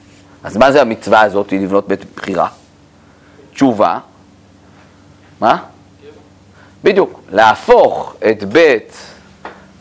אז 0.44 0.56
מה 0.56 0.72
זה 0.72 0.80
המצווה 0.80 1.20
הזאת, 1.20 1.52
לבנות 1.52 1.88
בית 1.88 2.00
בחירה? 2.16 2.48
תשובה, 3.52 3.98
מה? 5.40 5.56
בדיוק, 6.84 7.20
להפוך 7.30 8.14
את 8.30 8.44
בית 8.44 8.96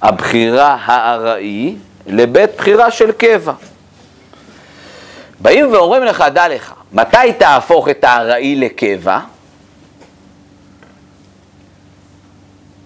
הבחירה 0.02 0.78
הארעי 0.86 1.76
לבית 2.08 2.50
בחירה 2.58 2.92
של 2.92 3.12
קבע. 3.12 3.54
באים 5.40 5.74
ואומרים 5.74 6.04
לך, 6.04 6.24
דע 6.34 6.48
לך, 6.48 6.74
מתי 6.94 7.34
תהפוך 7.38 7.90
את 7.90 8.04
הארעי 8.04 8.56
לקבע? 8.56 9.20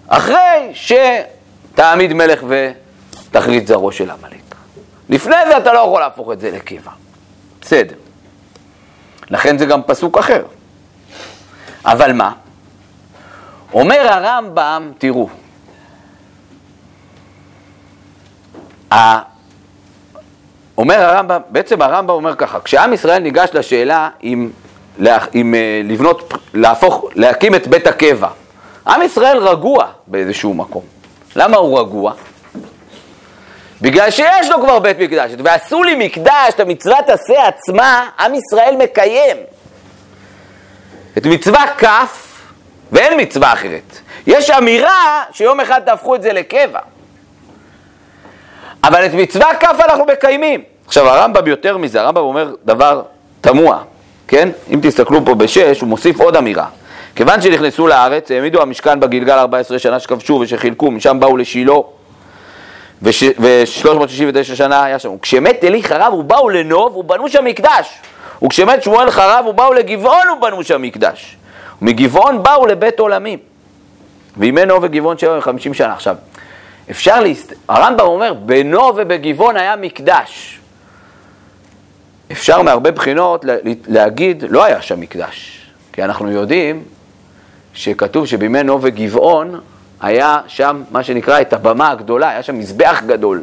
אחרי 0.08 0.72
שתעמיד 0.72 2.12
מלך 2.12 2.44
ותכרית 2.48 3.66
זרעו 3.66 3.92
של 3.92 4.10
עמלק. 4.10 4.54
לפני 5.08 5.36
זה 5.48 5.56
אתה 5.56 5.72
לא 5.72 5.78
יכול 5.78 6.00
להפוך 6.00 6.32
את 6.32 6.40
זה 6.40 6.50
לקבע. 6.50 6.90
בסדר. 7.60 7.94
לכן 9.30 9.58
זה 9.58 9.66
גם 9.66 9.82
פסוק 9.82 10.18
אחר. 10.18 10.42
אבל 11.84 12.12
מה? 12.12 12.32
אומר 13.72 14.06
הרמב"ם, 14.10 14.92
תראו, 14.98 15.28
אומר 20.78 21.00
הרמב"ם, 21.00 21.40
בעצם 21.48 21.82
הרמב"ם 21.82 22.10
אומר 22.10 22.36
ככה, 22.36 22.60
כשעם 22.60 22.92
ישראל 22.92 23.18
ניגש 23.18 23.48
לשאלה 23.52 24.08
אם, 24.22 24.50
אם 25.34 25.54
אה, 25.54 25.80
לבנות, 25.84 26.32
להפוך, 26.54 27.04
להקים 27.14 27.54
את 27.54 27.66
בית 27.66 27.86
הקבע, 27.86 28.28
עם 28.86 29.02
ישראל 29.02 29.38
רגוע 29.38 29.86
באיזשהו 30.06 30.54
מקום. 30.54 30.82
למה 31.36 31.56
הוא 31.56 31.80
רגוע? 31.80 32.12
בגלל 33.80 34.10
שיש 34.10 34.50
לו 34.50 34.60
כבר 34.62 34.78
בית 34.78 34.98
מקדש, 34.98 35.30
ועשו 35.44 35.82
לי 35.82 36.06
מקדש, 36.06 36.48
את 36.54 36.60
המצוות 36.60 37.08
עשה 37.08 37.48
עצמה, 37.48 38.08
עם 38.20 38.34
ישראל 38.34 38.74
מקיים. 38.78 39.36
את 41.18 41.26
מצווה 41.26 41.64
כ' 41.78 41.86
ואין 42.92 43.20
מצווה 43.20 43.52
אחרת. 43.52 43.98
יש 44.26 44.50
אמירה 44.50 45.24
שיום 45.32 45.60
אחד 45.60 45.80
תהפכו 45.86 46.14
את 46.14 46.22
זה 46.22 46.32
לקבע. 46.32 46.80
אבל 48.84 49.06
את 49.06 49.14
מצווה 49.14 49.54
כ' 49.60 49.64
אנחנו 49.64 50.04
מקיימים. 50.04 50.62
עכשיו 50.86 51.08
הרמב"ם 51.08 51.46
יותר 51.46 51.76
מזה, 51.76 52.00
הרמב"ם 52.00 52.22
אומר 52.22 52.54
דבר 52.64 53.02
תמוה, 53.40 53.78
כן? 54.28 54.48
אם 54.74 54.80
תסתכלו 54.82 55.24
פה 55.24 55.34
בשש, 55.34 55.80
הוא 55.80 55.88
מוסיף 55.88 56.20
עוד 56.20 56.36
אמירה. 56.36 56.66
כיוון 57.16 57.40
שנכנסו 57.40 57.86
לארץ, 57.86 58.30
העמידו 58.30 58.62
המשכן 58.62 59.00
בגלגל 59.00 59.38
14 59.38 59.78
שנה 59.78 60.00
שכבשו 60.00 60.38
ושחילקו, 60.42 60.90
משם 60.90 61.20
באו 61.20 61.36
לשילה, 61.36 61.72
ו-369 63.02 64.54
שנה 64.54 64.84
היה 64.84 64.98
שם. 64.98 65.18
כשמת 65.22 65.64
אלי 65.64 65.82
חרב 65.82 66.14
ובאו 66.14 66.48
לנוב 66.48 66.96
ובנו 66.96 67.28
שם 67.28 67.44
מקדש. 67.44 67.98
וכשמת 68.44 68.82
שמואל 68.82 69.10
חרב 69.10 69.46
ובאו 69.46 69.72
לגבעון 69.72 70.28
ובנו 70.38 70.64
שם 70.64 70.82
מקדש. 70.82 71.36
ומגבעון 71.82 72.42
באו 72.42 72.66
לבית 72.66 73.00
עולמים. 73.00 73.38
וימי 74.36 74.66
נוב 74.66 74.82
וגבעון 74.82 75.18
שבע 75.18 75.38
וחמישים 75.38 75.74
שנה. 75.74 75.92
עכשיו, 75.92 76.16
אפשר 76.90 77.20
להסת... 77.20 77.52
הרמב"ם 77.68 78.06
אומר, 78.06 78.34
בנוב 78.34 78.96
ובגבעון 78.98 79.56
היה 79.56 79.76
מקדש. 79.76 80.58
אפשר 82.32 82.62
מהרבה 82.62 82.90
בחינות 82.90 83.44
להגיד, 83.86 84.44
לא 84.48 84.64
היה 84.64 84.82
שם 84.82 85.00
מקדש. 85.00 85.66
כי 85.92 86.04
אנחנו 86.04 86.30
יודעים 86.30 86.84
שכתוב 87.74 88.26
שבימי 88.26 88.62
נוב 88.62 88.80
וגבעון 88.84 89.60
היה 90.00 90.40
שם 90.46 90.82
מה 90.90 91.02
שנקרא 91.02 91.40
את 91.40 91.52
הבמה 91.52 91.90
הגדולה, 91.90 92.28
היה 92.28 92.42
שם 92.42 92.58
מזבח 92.58 93.02
גדול. 93.06 93.42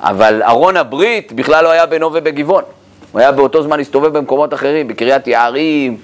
אבל 0.00 0.42
ארון 0.42 0.76
הברית 0.76 1.32
בכלל 1.32 1.64
לא 1.64 1.70
היה 1.70 1.86
בנוב 1.86 2.12
ובגבעון. 2.16 2.64
הוא 3.12 3.20
היה 3.20 3.32
באותו 3.32 3.62
זמן 3.62 3.78
להסתובב 3.78 4.18
במקומות 4.18 4.54
אחרים, 4.54 4.88
בקריית 4.88 5.26
יערים, 5.26 5.96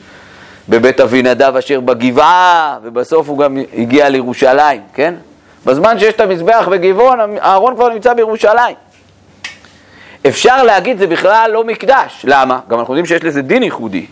בבית 0.69 1.01
אבינדב 1.01 1.57
אשר 1.57 1.81
בגבעה, 1.81 2.79
ובסוף 2.83 3.29
הוא 3.29 3.39
גם 3.39 3.59
הגיע 3.79 4.09
לירושלים, 4.09 4.81
כן? 4.95 5.15
בזמן 5.67 5.99
שיש 5.99 6.15
את 6.15 6.21
המזבח 6.21 6.69
בגבעון, 6.71 7.19
הארון 7.41 7.75
כבר 7.75 7.89
נמצא 7.89 8.15
בירושלים. 8.15 8.77
אפשר 10.27 10.63
להגיד 10.63 10.99
זה 10.99 11.07
בכלל 11.07 11.51
לא 11.53 11.65
מקדש. 11.65 12.21
למה? 12.25 12.59
גם 12.69 12.79
אנחנו 12.79 12.95
יודעים 12.95 13.07
שיש 13.07 13.25
לזה 13.25 13.43
דין 13.43 13.63
ייחודי. 13.63 14.07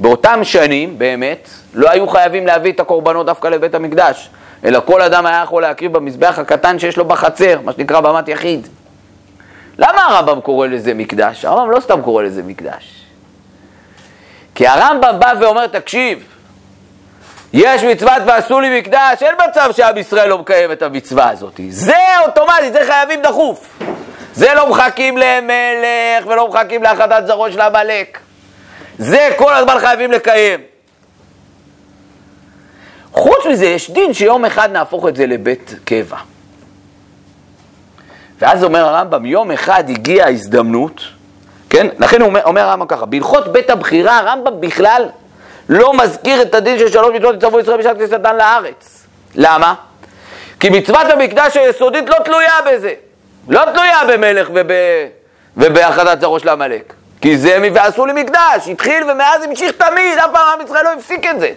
באותם 0.00 0.40
שנים, 0.42 0.98
באמת, 0.98 1.48
לא 1.74 1.90
היו 1.90 2.08
חייבים 2.08 2.46
להביא 2.46 2.72
את 2.72 2.80
הקורבנות 2.80 3.26
דווקא 3.26 3.48
לבית 3.48 3.74
המקדש, 3.74 4.30
אלא 4.64 4.80
כל 4.84 5.02
אדם 5.02 5.26
היה 5.26 5.42
יכול 5.42 5.62
להקריב 5.62 5.92
במזבח 5.92 6.38
הקטן 6.38 6.78
שיש 6.78 6.96
לו 6.96 7.04
בחצר, 7.04 7.60
מה 7.64 7.72
שנקרא 7.72 8.00
במת 8.00 8.28
יחיד. 8.28 8.68
למה 9.78 10.04
הרמב"ם 10.04 10.40
קורא 10.40 10.66
לזה 10.66 10.94
מקדש? 10.94 11.44
הרמב"ם 11.44 11.70
לא 11.70 11.80
סתם 11.80 12.02
קורא 12.02 12.22
לזה 12.22 12.42
מקדש. 12.42 13.04
כי 14.54 14.66
הרמב"ם 14.66 15.16
בא 15.18 15.32
ואומר, 15.40 15.66
תקשיב, 15.66 16.24
יש 17.52 17.84
מצוות 17.84 18.22
ועשו 18.26 18.60
לי 18.60 18.80
מקדש, 18.80 19.22
אין 19.22 19.34
מצב 19.48 19.70
שעם 19.72 19.96
ישראל 19.96 20.28
לא 20.28 20.38
מקיים 20.38 20.72
את 20.72 20.82
המצווה 20.82 21.30
הזאת. 21.30 21.60
זה 21.68 22.18
אוטומטית, 22.26 22.72
זה 22.72 22.80
חייבים 22.86 23.22
דחוף. 23.22 23.78
זה 24.34 24.54
לא 24.54 24.70
מחכים 24.70 25.18
למלך 25.18 26.26
ולא 26.26 26.48
מחכים 26.48 26.82
להחלטת 26.82 27.22
זרוע 27.26 27.52
של 27.52 27.60
עמלק. 27.60 28.18
זה 28.98 29.30
כל 29.36 29.54
הזמן 29.54 29.78
חייבים 29.78 30.12
לקיים. 30.12 30.60
חוץ 33.12 33.46
מזה, 33.50 33.66
יש 33.66 33.90
דין 33.90 34.14
שיום 34.14 34.44
אחד 34.44 34.72
נהפוך 34.72 35.08
את 35.08 35.16
זה 35.16 35.26
לבית 35.26 35.74
קבע. 35.84 36.16
ואז 38.40 38.64
אומר 38.64 38.84
הרמב"ם, 38.84 39.26
יום 39.26 39.50
אחד 39.50 39.84
הגיעה 39.90 40.26
ההזדמנות, 40.26 41.00
כן? 41.70 41.86
לכן 41.98 42.20
הוא 42.20 42.32
אומר, 42.44 42.68
הרמב"ם 42.68 42.86
ככה, 42.86 43.06
בהלכות 43.06 43.52
בית 43.52 43.70
הבחירה, 43.70 44.18
הרמב"ם 44.18 44.60
בכלל 44.60 45.08
לא 45.68 45.94
מזכיר 45.94 46.42
את 46.42 46.54
הדין 46.54 46.78
של 46.78 46.88
שלוש 46.90 47.14
מצוות 47.14 47.34
יצטרכו 47.34 47.60
ישראל 47.60 47.78
בשעת 47.78 47.96
כניסתן 47.96 48.36
לארץ. 48.36 49.06
למה? 49.34 49.74
כי 50.60 50.70
מצוות 50.70 51.06
המקדש 51.10 51.56
היסודית 51.56 52.08
לא 52.08 52.16
תלויה 52.24 52.54
בזה. 52.66 52.92
לא 53.48 53.64
תלויה 53.74 53.98
במלך 54.08 54.48
וב... 54.54 54.68
ובהכרזת 55.56 56.20
זרעו 56.20 56.40
של 56.40 56.48
עמלק. 56.48 56.92
כי 57.20 57.36
זה 57.36 57.68
ועשו 57.74 58.06
לי 58.06 58.22
מקדש, 58.22 58.68
התחיל 58.70 59.10
ומאז 59.10 59.42
המשיך 59.42 59.72
תמיד, 59.72 60.18
אף 60.18 60.30
פעם 60.32 60.60
עם 60.60 60.66
ישראל 60.66 60.84
לא 60.84 60.92
הפסיק 60.92 61.26
את 61.26 61.40
זה. 61.40 61.50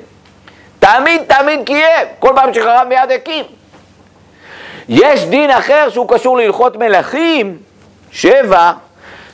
תמיד 0.83 1.21
תמיד 1.27 1.59
קיים, 1.65 2.07
כל 2.19 2.31
פעם 2.35 2.53
שחרב 2.53 2.87
מיד 2.89 3.11
הקים. 3.15 3.45
יש 4.89 5.25
דין 5.25 5.49
אחר 5.49 5.89
שהוא 5.89 6.09
קשור 6.09 6.37
להלכות 6.37 6.75
מלכים, 6.75 7.57
שבע, 8.11 8.71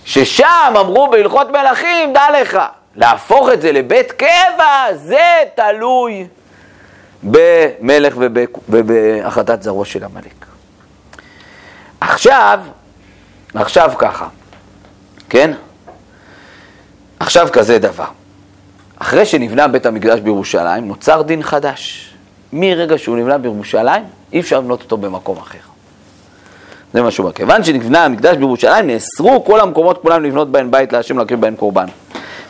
ששם 0.06 0.74
אמרו 0.80 1.08
בהלכות 1.08 1.50
מלכים, 1.50 2.14
דע 2.14 2.42
לך, 2.42 2.60
להפוך 2.96 3.50
את 3.54 3.62
זה 3.62 3.72
לבית 3.72 4.12
קבע, 4.12 4.94
זה 4.94 5.38
תלוי 5.56 6.28
במלך 7.24 8.16
ובהחלטת 8.70 9.62
זרוע 9.62 9.86
של 9.86 10.04
עמלק. 10.04 10.46
עכשיו, 12.02 12.60
עכשיו 13.54 13.92
ככה, 13.98 14.28
כן? 15.30 15.52
עכשיו 17.20 17.48
כזה 17.54 17.80
דבר. 17.80 18.19
אחרי 19.00 19.26
שנבנה 19.26 19.68
בית 19.68 19.86
המקדש 19.86 20.20
בירושלים, 20.20 20.88
נוצר 20.88 21.22
דין 21.22 21.44
חדש. 21.44 22.14
מרגע 22.54 22.98
שהוא 22.98 23.18
נבנה 23.18 23.38
בירושלים, 23.38 24.04
אי 24.34 24.40
אפשר 24.40 24.60
לבנות 24.60 24.82
אותו 24.82 24.98
במקום 24.98 25.38
אחר. 25.38 25.58
זה 26.94 27.02
מה 27.02 27.12
שהוא 27.12 27.24
אומר. 27.24 27.34
כיוון 27.36 27.64
שנבנה 27.64 28.06
המקדש 28.06 28.38
בירושלים, 28.38 28.88
נאסרו 28.88 29.44
כל 29.46 29.60
המקומות 29.60 30.02
כולם 30.02 30.24
לבנות 30.24 30.52
בהן 30.52 30.72
בית 30.72 30.94
להשם 30.94 31.18
להקריב 31.18 31.42
בהן 31.42 31.56
קורבן. 31.56 31.86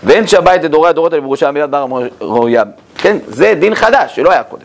ואין 0.04 0.28
שהבית 0.28 0.64
לדורי 0.64 0.89
הדורות 0.89 1.14
האלה 1.14 1.22
בירושלים 1.22 1.54
מיד 1.54 1.72
בר 1.72 1.86
ראויה. 2.22 2.64
כן, 2.97 3.18
זה 3.28 3.54
דין 3.60 3.76
חדש 3.76 4.16
שלא 4.16 4.32
היה 4.32 4.43
קודם. 4.43 4.64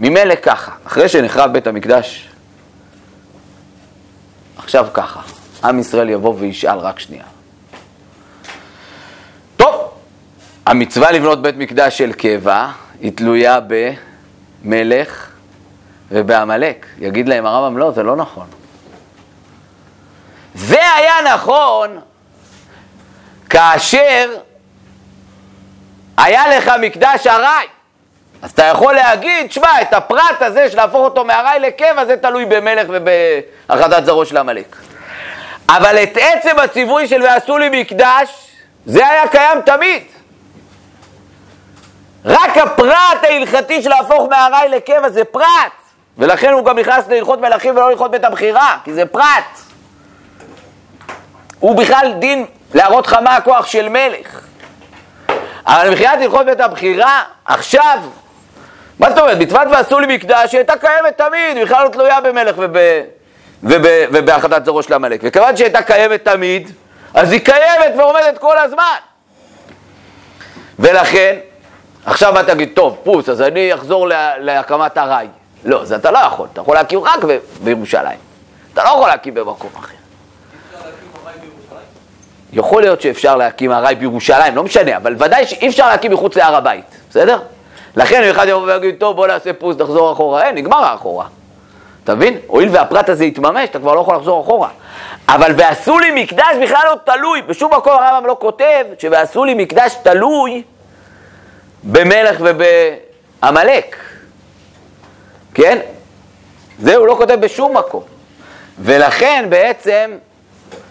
ממילא 0.00 0.34
ככה, 0.34 0.72
אחרי 0.86 1.08
שנחרב 1.08 1.52
בית 1.52 1.66
המקדש, 1.66 2.28
עכשיו 4.56 4.86
ככה, 4.94 5.20
עם 5.64 5.78
ישראל 5.78 6.10
יבוא 6.10 6.34
וישאל 6.38 6.78
רק 6.78 6.98
שנייה. 6.98 7.24
טוב, 9.56 9.74
המצווה 10.66 11.12
לבנות 11.12 11.42
בית 11.42 11.56
מקדש 11.56 11.98
של 11.98 12.12
קבע 12.12 12.68
היא 13.00 13.12
תלויה 13.16 13.58
במלך 14.62 15.30
ובעמלק. 16.10 16.86
יגיד 16.98 17.28
להם 17.28 17.46
הרמב"ם, 17.46 17.78
לא, 17.78 17.90
זה 17.90 18.02
לא 18.02 18.16
נכון. 18.16 18.46
זה 20.54 20.94
היה 20.96 21.14
נכון 21.34 22.00
כאשר 23.50 24.30
היה 26.16 26.56
לך 26.58 26.70
מקדש 26.80 27.26
ארעי. 27.26 27.66
אז 28.42 28.50
אתה 28.50 28.64
יכול 28.64 28.94
להגיד, 28.94 29.52
שמע, 29.52 29.82
את 29.82 29.92
הפרט 29.92 30.42
הזה 30.42 30.70
של 30.70 30.76
להפוך 30.76 31.04
אותו 31.04 31.24
מארעי 31.24 31.60
לקבע, 31.60 32.04
זה 32.04 32.16
תלוי 32.16 32.44
במלך 32.44 32.86
ובהחלטת 32.88 34.04
זרעו 34.04 34.26
של 34.26 34.36
עמלק. 34.36 34.76
אבל 35.68 36.02
את 36.02 36.16
עצם 36.20 36.58
הציווי 36.64 37.08
של 37.08 37.22
ועשו 37.22 37.58
לי 37.58 37.80
מקדש, 37.80 38.48
זה 38.86 39.08
היה 39.08 39.28
קיים 39.28 39.60
תמיד. 39.60 40.15
רק 42.26 42.58
הפרט 42.58 43.22
ההלכתי 43.22 43.82
של 43.82 43.88
להפוך 43.88 44.28
מארעי 44.30 44.68
לקבע 44.68 45.08
זה 45.08 45.24
פרט. 45.24 45.72
ולכן 46.18 46.52
הוא 46.52 46.64
גם 46.64 46.78
נכנס 46.78 47.08
להלכות 47.08 47.40
מלכים 47.40 47.76
ולא 47.76 47.88
להלכות 47.88 48.10
בית 48.10 48.24
הבחירה, 48.24 48.76
כי 48.84 48.92
זה 48.92 49.06
פרט. 49.06 49.58
הוא 51.60 51.76
בכלל 51.76 52.12
דין 52.18 52.46
להראות 52.74 53.06
לך 53.06 53.14
מה 53.14 53.36
הכוח 53.36 53.66
של 53.66 53.88
מלך. 53.88 54.40
אבל 55.66 55.90
מבחינת 55.90 56.18
הלכות 56.22 56.46
בית 56.46 56.60
הבחירה, 56.60 57.22
עכשיו, 57.44 57.98
מה 58.98 59.10
זאת 59.10 59.18
אומרת? 59.18 59.38
מצוות 59.38 59.68
ועשו 59.70 60.00
לי 60.00 60.16
מקדש, 60.16 60.52
היא 60.52 60.58
הייתה 60.58 60.76
קיימת 60.76 61.18
תמיד, 61.18 61.62
בכלל 61.62 61.84
לא 61.84 61.88
תלויה 61.88 62.20
במלך 62.20 62.56
וב, 62.58 62.76
וב, 63.62 63.86
ובהחלטת 64.12 64.64
זרוע 64.64 64.82
של 64.82 64.94
עמלק. 64.94 65.20
וכיוון 65.24 65.56
שהיא 65.56 65.64
הייתה 65.64 65.82
קיימת 65.82 66.24
תמיד, 66.24 66.70
אז 67.14 67.32
היא 67.32 67.40
קיימת 67.40 67.92
ועומדת 67.96 68.38
כל 68.38 68.58
הזמן. 68.58 68.96
ולכן, 70.78 71.36
עכשיו 72.06 72.32
מה 72.32 72.42
תגיד, 72.42 72.70
טוב, 72.74 72.96
פוס, 73.04 73.28
אז 73.28 73.42
אני 73.42 73.74
אחזור 73.74 74.08
לה, 74.08 74.38
להקמת 74.38 74.98
ארעי. 74.98 75.26
לא, 75.64 75.84
זה 75.84 75.96
אתה 75.96 76.10
לא 76.10 76.18
יכול, 76.18 76.48
אתה 76.52 76.60
יכול 76.60 76.74
להקים 76.74 77.00
רק 77.00 77.24
ב, 77.24 77.38
בירושלים. 77.64 78.18
אתה 78.72 78.84
לא 78.84 78.88
יכול 78.88 79.08
להקים 79.08 79.34
במקום 79.34 79.70
אחר. 79.78 79.94
יכול 82.52 82.82
להיות 82.82 83.00
שאפשר 83.00 83.36
להקים 83.36 83.72
ארעי 83.72 83.94
בירושלים, 83.94 84.56
לא 84.56 84.62
משנה, 84.62 84.96
אבל 84.96 85.14
ודאי 85.18 85.46
שאי 85.46 85.68
אפשר 85.68 85.88
להקים 85.88 86.12
מחוץ 86.12 86.36
להר 86.36 86.56
הבית, 86.56 86.84
בסדר? 87.10 87.38
לכן 87.96 88.22
אם 88.22 88.30
אחד 88.30 88.46
יבוא 88.48 88.62
ויגיד, 88.66 88.94
טוב 88.98 89.16
בוא 89.16 89.26
נעשה 89.26 89.52
פוס, 89.52 89.76
נחזור 89.76 90.12
אחורה, 90.12 90.42
אין, 90.46 90.54
נגמר 90.54 90.84
האחורה. 90.84 91.26
אתה 92.04 92.14
מבין? 92.14 92.38
הואיל 92.46 92.68
והפרט 92.72 93.08
הזה 93.08 93.24
יתממש, 93.24 93.68
אתה 93.68 93.78
כבר 93.78 93.94
לא 93.94 94.00
יכול 94.00 94.16
לחזור 94.16 94.42
אחורה. 94.42 94.68
אבל 95.28 95.52
ועשו 95.56 95.98
לי 95.98 96.22
מקדש 96.22 96.56
בכלל 96.62 96.82
לא 96.84 97.14
תלוי, 97.14 97.42
בשום 97.42 97.74
מקום 97.74 97.92
הרמב"ם 97.92 98.26
לא 98.26 98.36
כותב 98.40 98.84
שוועשו 98.98 99.44
לי 99.44 99.54
מקדש 99.54 99.94
תלוי 100.02 100.62
במלך 101.86 102.40
ובעמלק. 102.40 103.96
כן? 105.54 105.78
זה 106.78 106.96
הוא 106.96 107.06
לא 107.06 107.14
כותב 107.18 107.34
בשום 107.40 107.76
מקום. 107.76 108.02
ולכן 108.78 109.46
בעצם, 109.48 110.10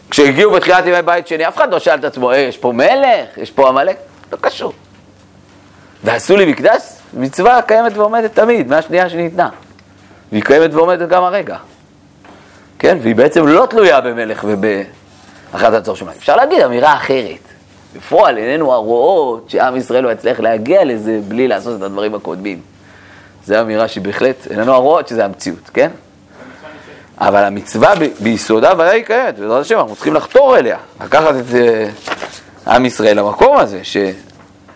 כשהגיעו 0.10 0.52
בתחילת 0.52 0.86
ימי 0.86 1.02
בית 1.02 1.28
שני, 1.28 1.48
אף 1.48 1.58
אחד 1.58 1.72
לא 1.72 1.80
שאל 1.80 2.00
את 2.00 2.04
עצמו, 2.04 2.32
אה, 2.32 2.38
יש 2.38 2.58
פה 2.58 2.72
מלך? 2.72 3.38
יש 3.38 3.52
פה 3.52 3.70
עמלק? 3.70 3.98
לא 4.32 4.38
קשור. 4.42 4.74
ועשו 6.04 6.36
לי 6.36 6.46
מקדש, 6.46 6.82
מצווה 7.14 7.62
קיימת 7.62 7.98
ועומדת 7.98 8.36
תמיד, 8.36 8.68
מהשנייה 8.68 9.10
שניתנה. 9.10 9.50
והיא 10.32 10.44
קיימת 10.44 10.74
ועומדת 10.74 11.10
גם 11.10 11.24
הרגע. 11.24 11.58
כן? 12.80 12.98
והיא 13.02 13.16
בעצם 13.16 13.48
לא 13.48 13.68
תלויה 13.70 14.02
במלך 14.02 14.46
ובהחלטת 14.48 15.86
צור 15.86 15.96
שמיים. 15.96 16.18
אפשר 16.18 16.36
להגיד 16.36 16.62
אמירה 16.62 16.94
אחרת. 16.94 17.55
בפועל 17.96 18.38
איננו 18.38 18.74
הרואות 18.74 19.50
שעם 19.50 19.76
ישראל 19.76 20.04
לא 20.04 20.12
יצליח 20.12 20.40
להגיע 20.40 20.86
לזה 20.86 21.20
בלי 21.28 21.48
לעשות 21.48 21.78
את 21.78 21.82
הדברים 21.82 22.16
הקודמים. 22.16 22.62
זו 23.46 23.62
אמירה 23.62 23.88
שבהחלט 23.88 24.48
איננו 24.52 24.74
הרואות 24.74 25.08
שזה 25.08 25.26
המציאות, 25.26 25.70
כן? 25.74 25.90
אבל 27.18 27.44
המצווה 27.44 27.94
ביסודה 28.20 28.74
ודאי 28.74 29.04
קיימת, 29.04 29.40
בעזרת 29.40 29.62
השם 29.62 29.80
אנחנו 29.80 29.96
צריכים 29.96 30.14
לחתור 30.14 30.58
אליה, 30.58 30.78
לקחת 31.04 31.36
את 31.36 31.46
uh, 31.52 32.70
עם 32.72 32.86
ישראל 32.86 33.20
למקום 33.20 33.58
הזה, 33.58 33.80
ש... 33.84 33.98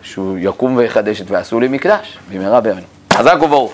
שהוא 0.02 0.38
יקום 0.40 0.76
ויחדש 0.76 1.20
את 1.20 1.30
ועשו 1.30 1.60
לי 1.60 1.68
מקדש, 1.68 2.18
במהרה 2.32 2.60
בימינו. 2.60 2.86
חזק 3.12 3.36
וברוך. 3.42 3.72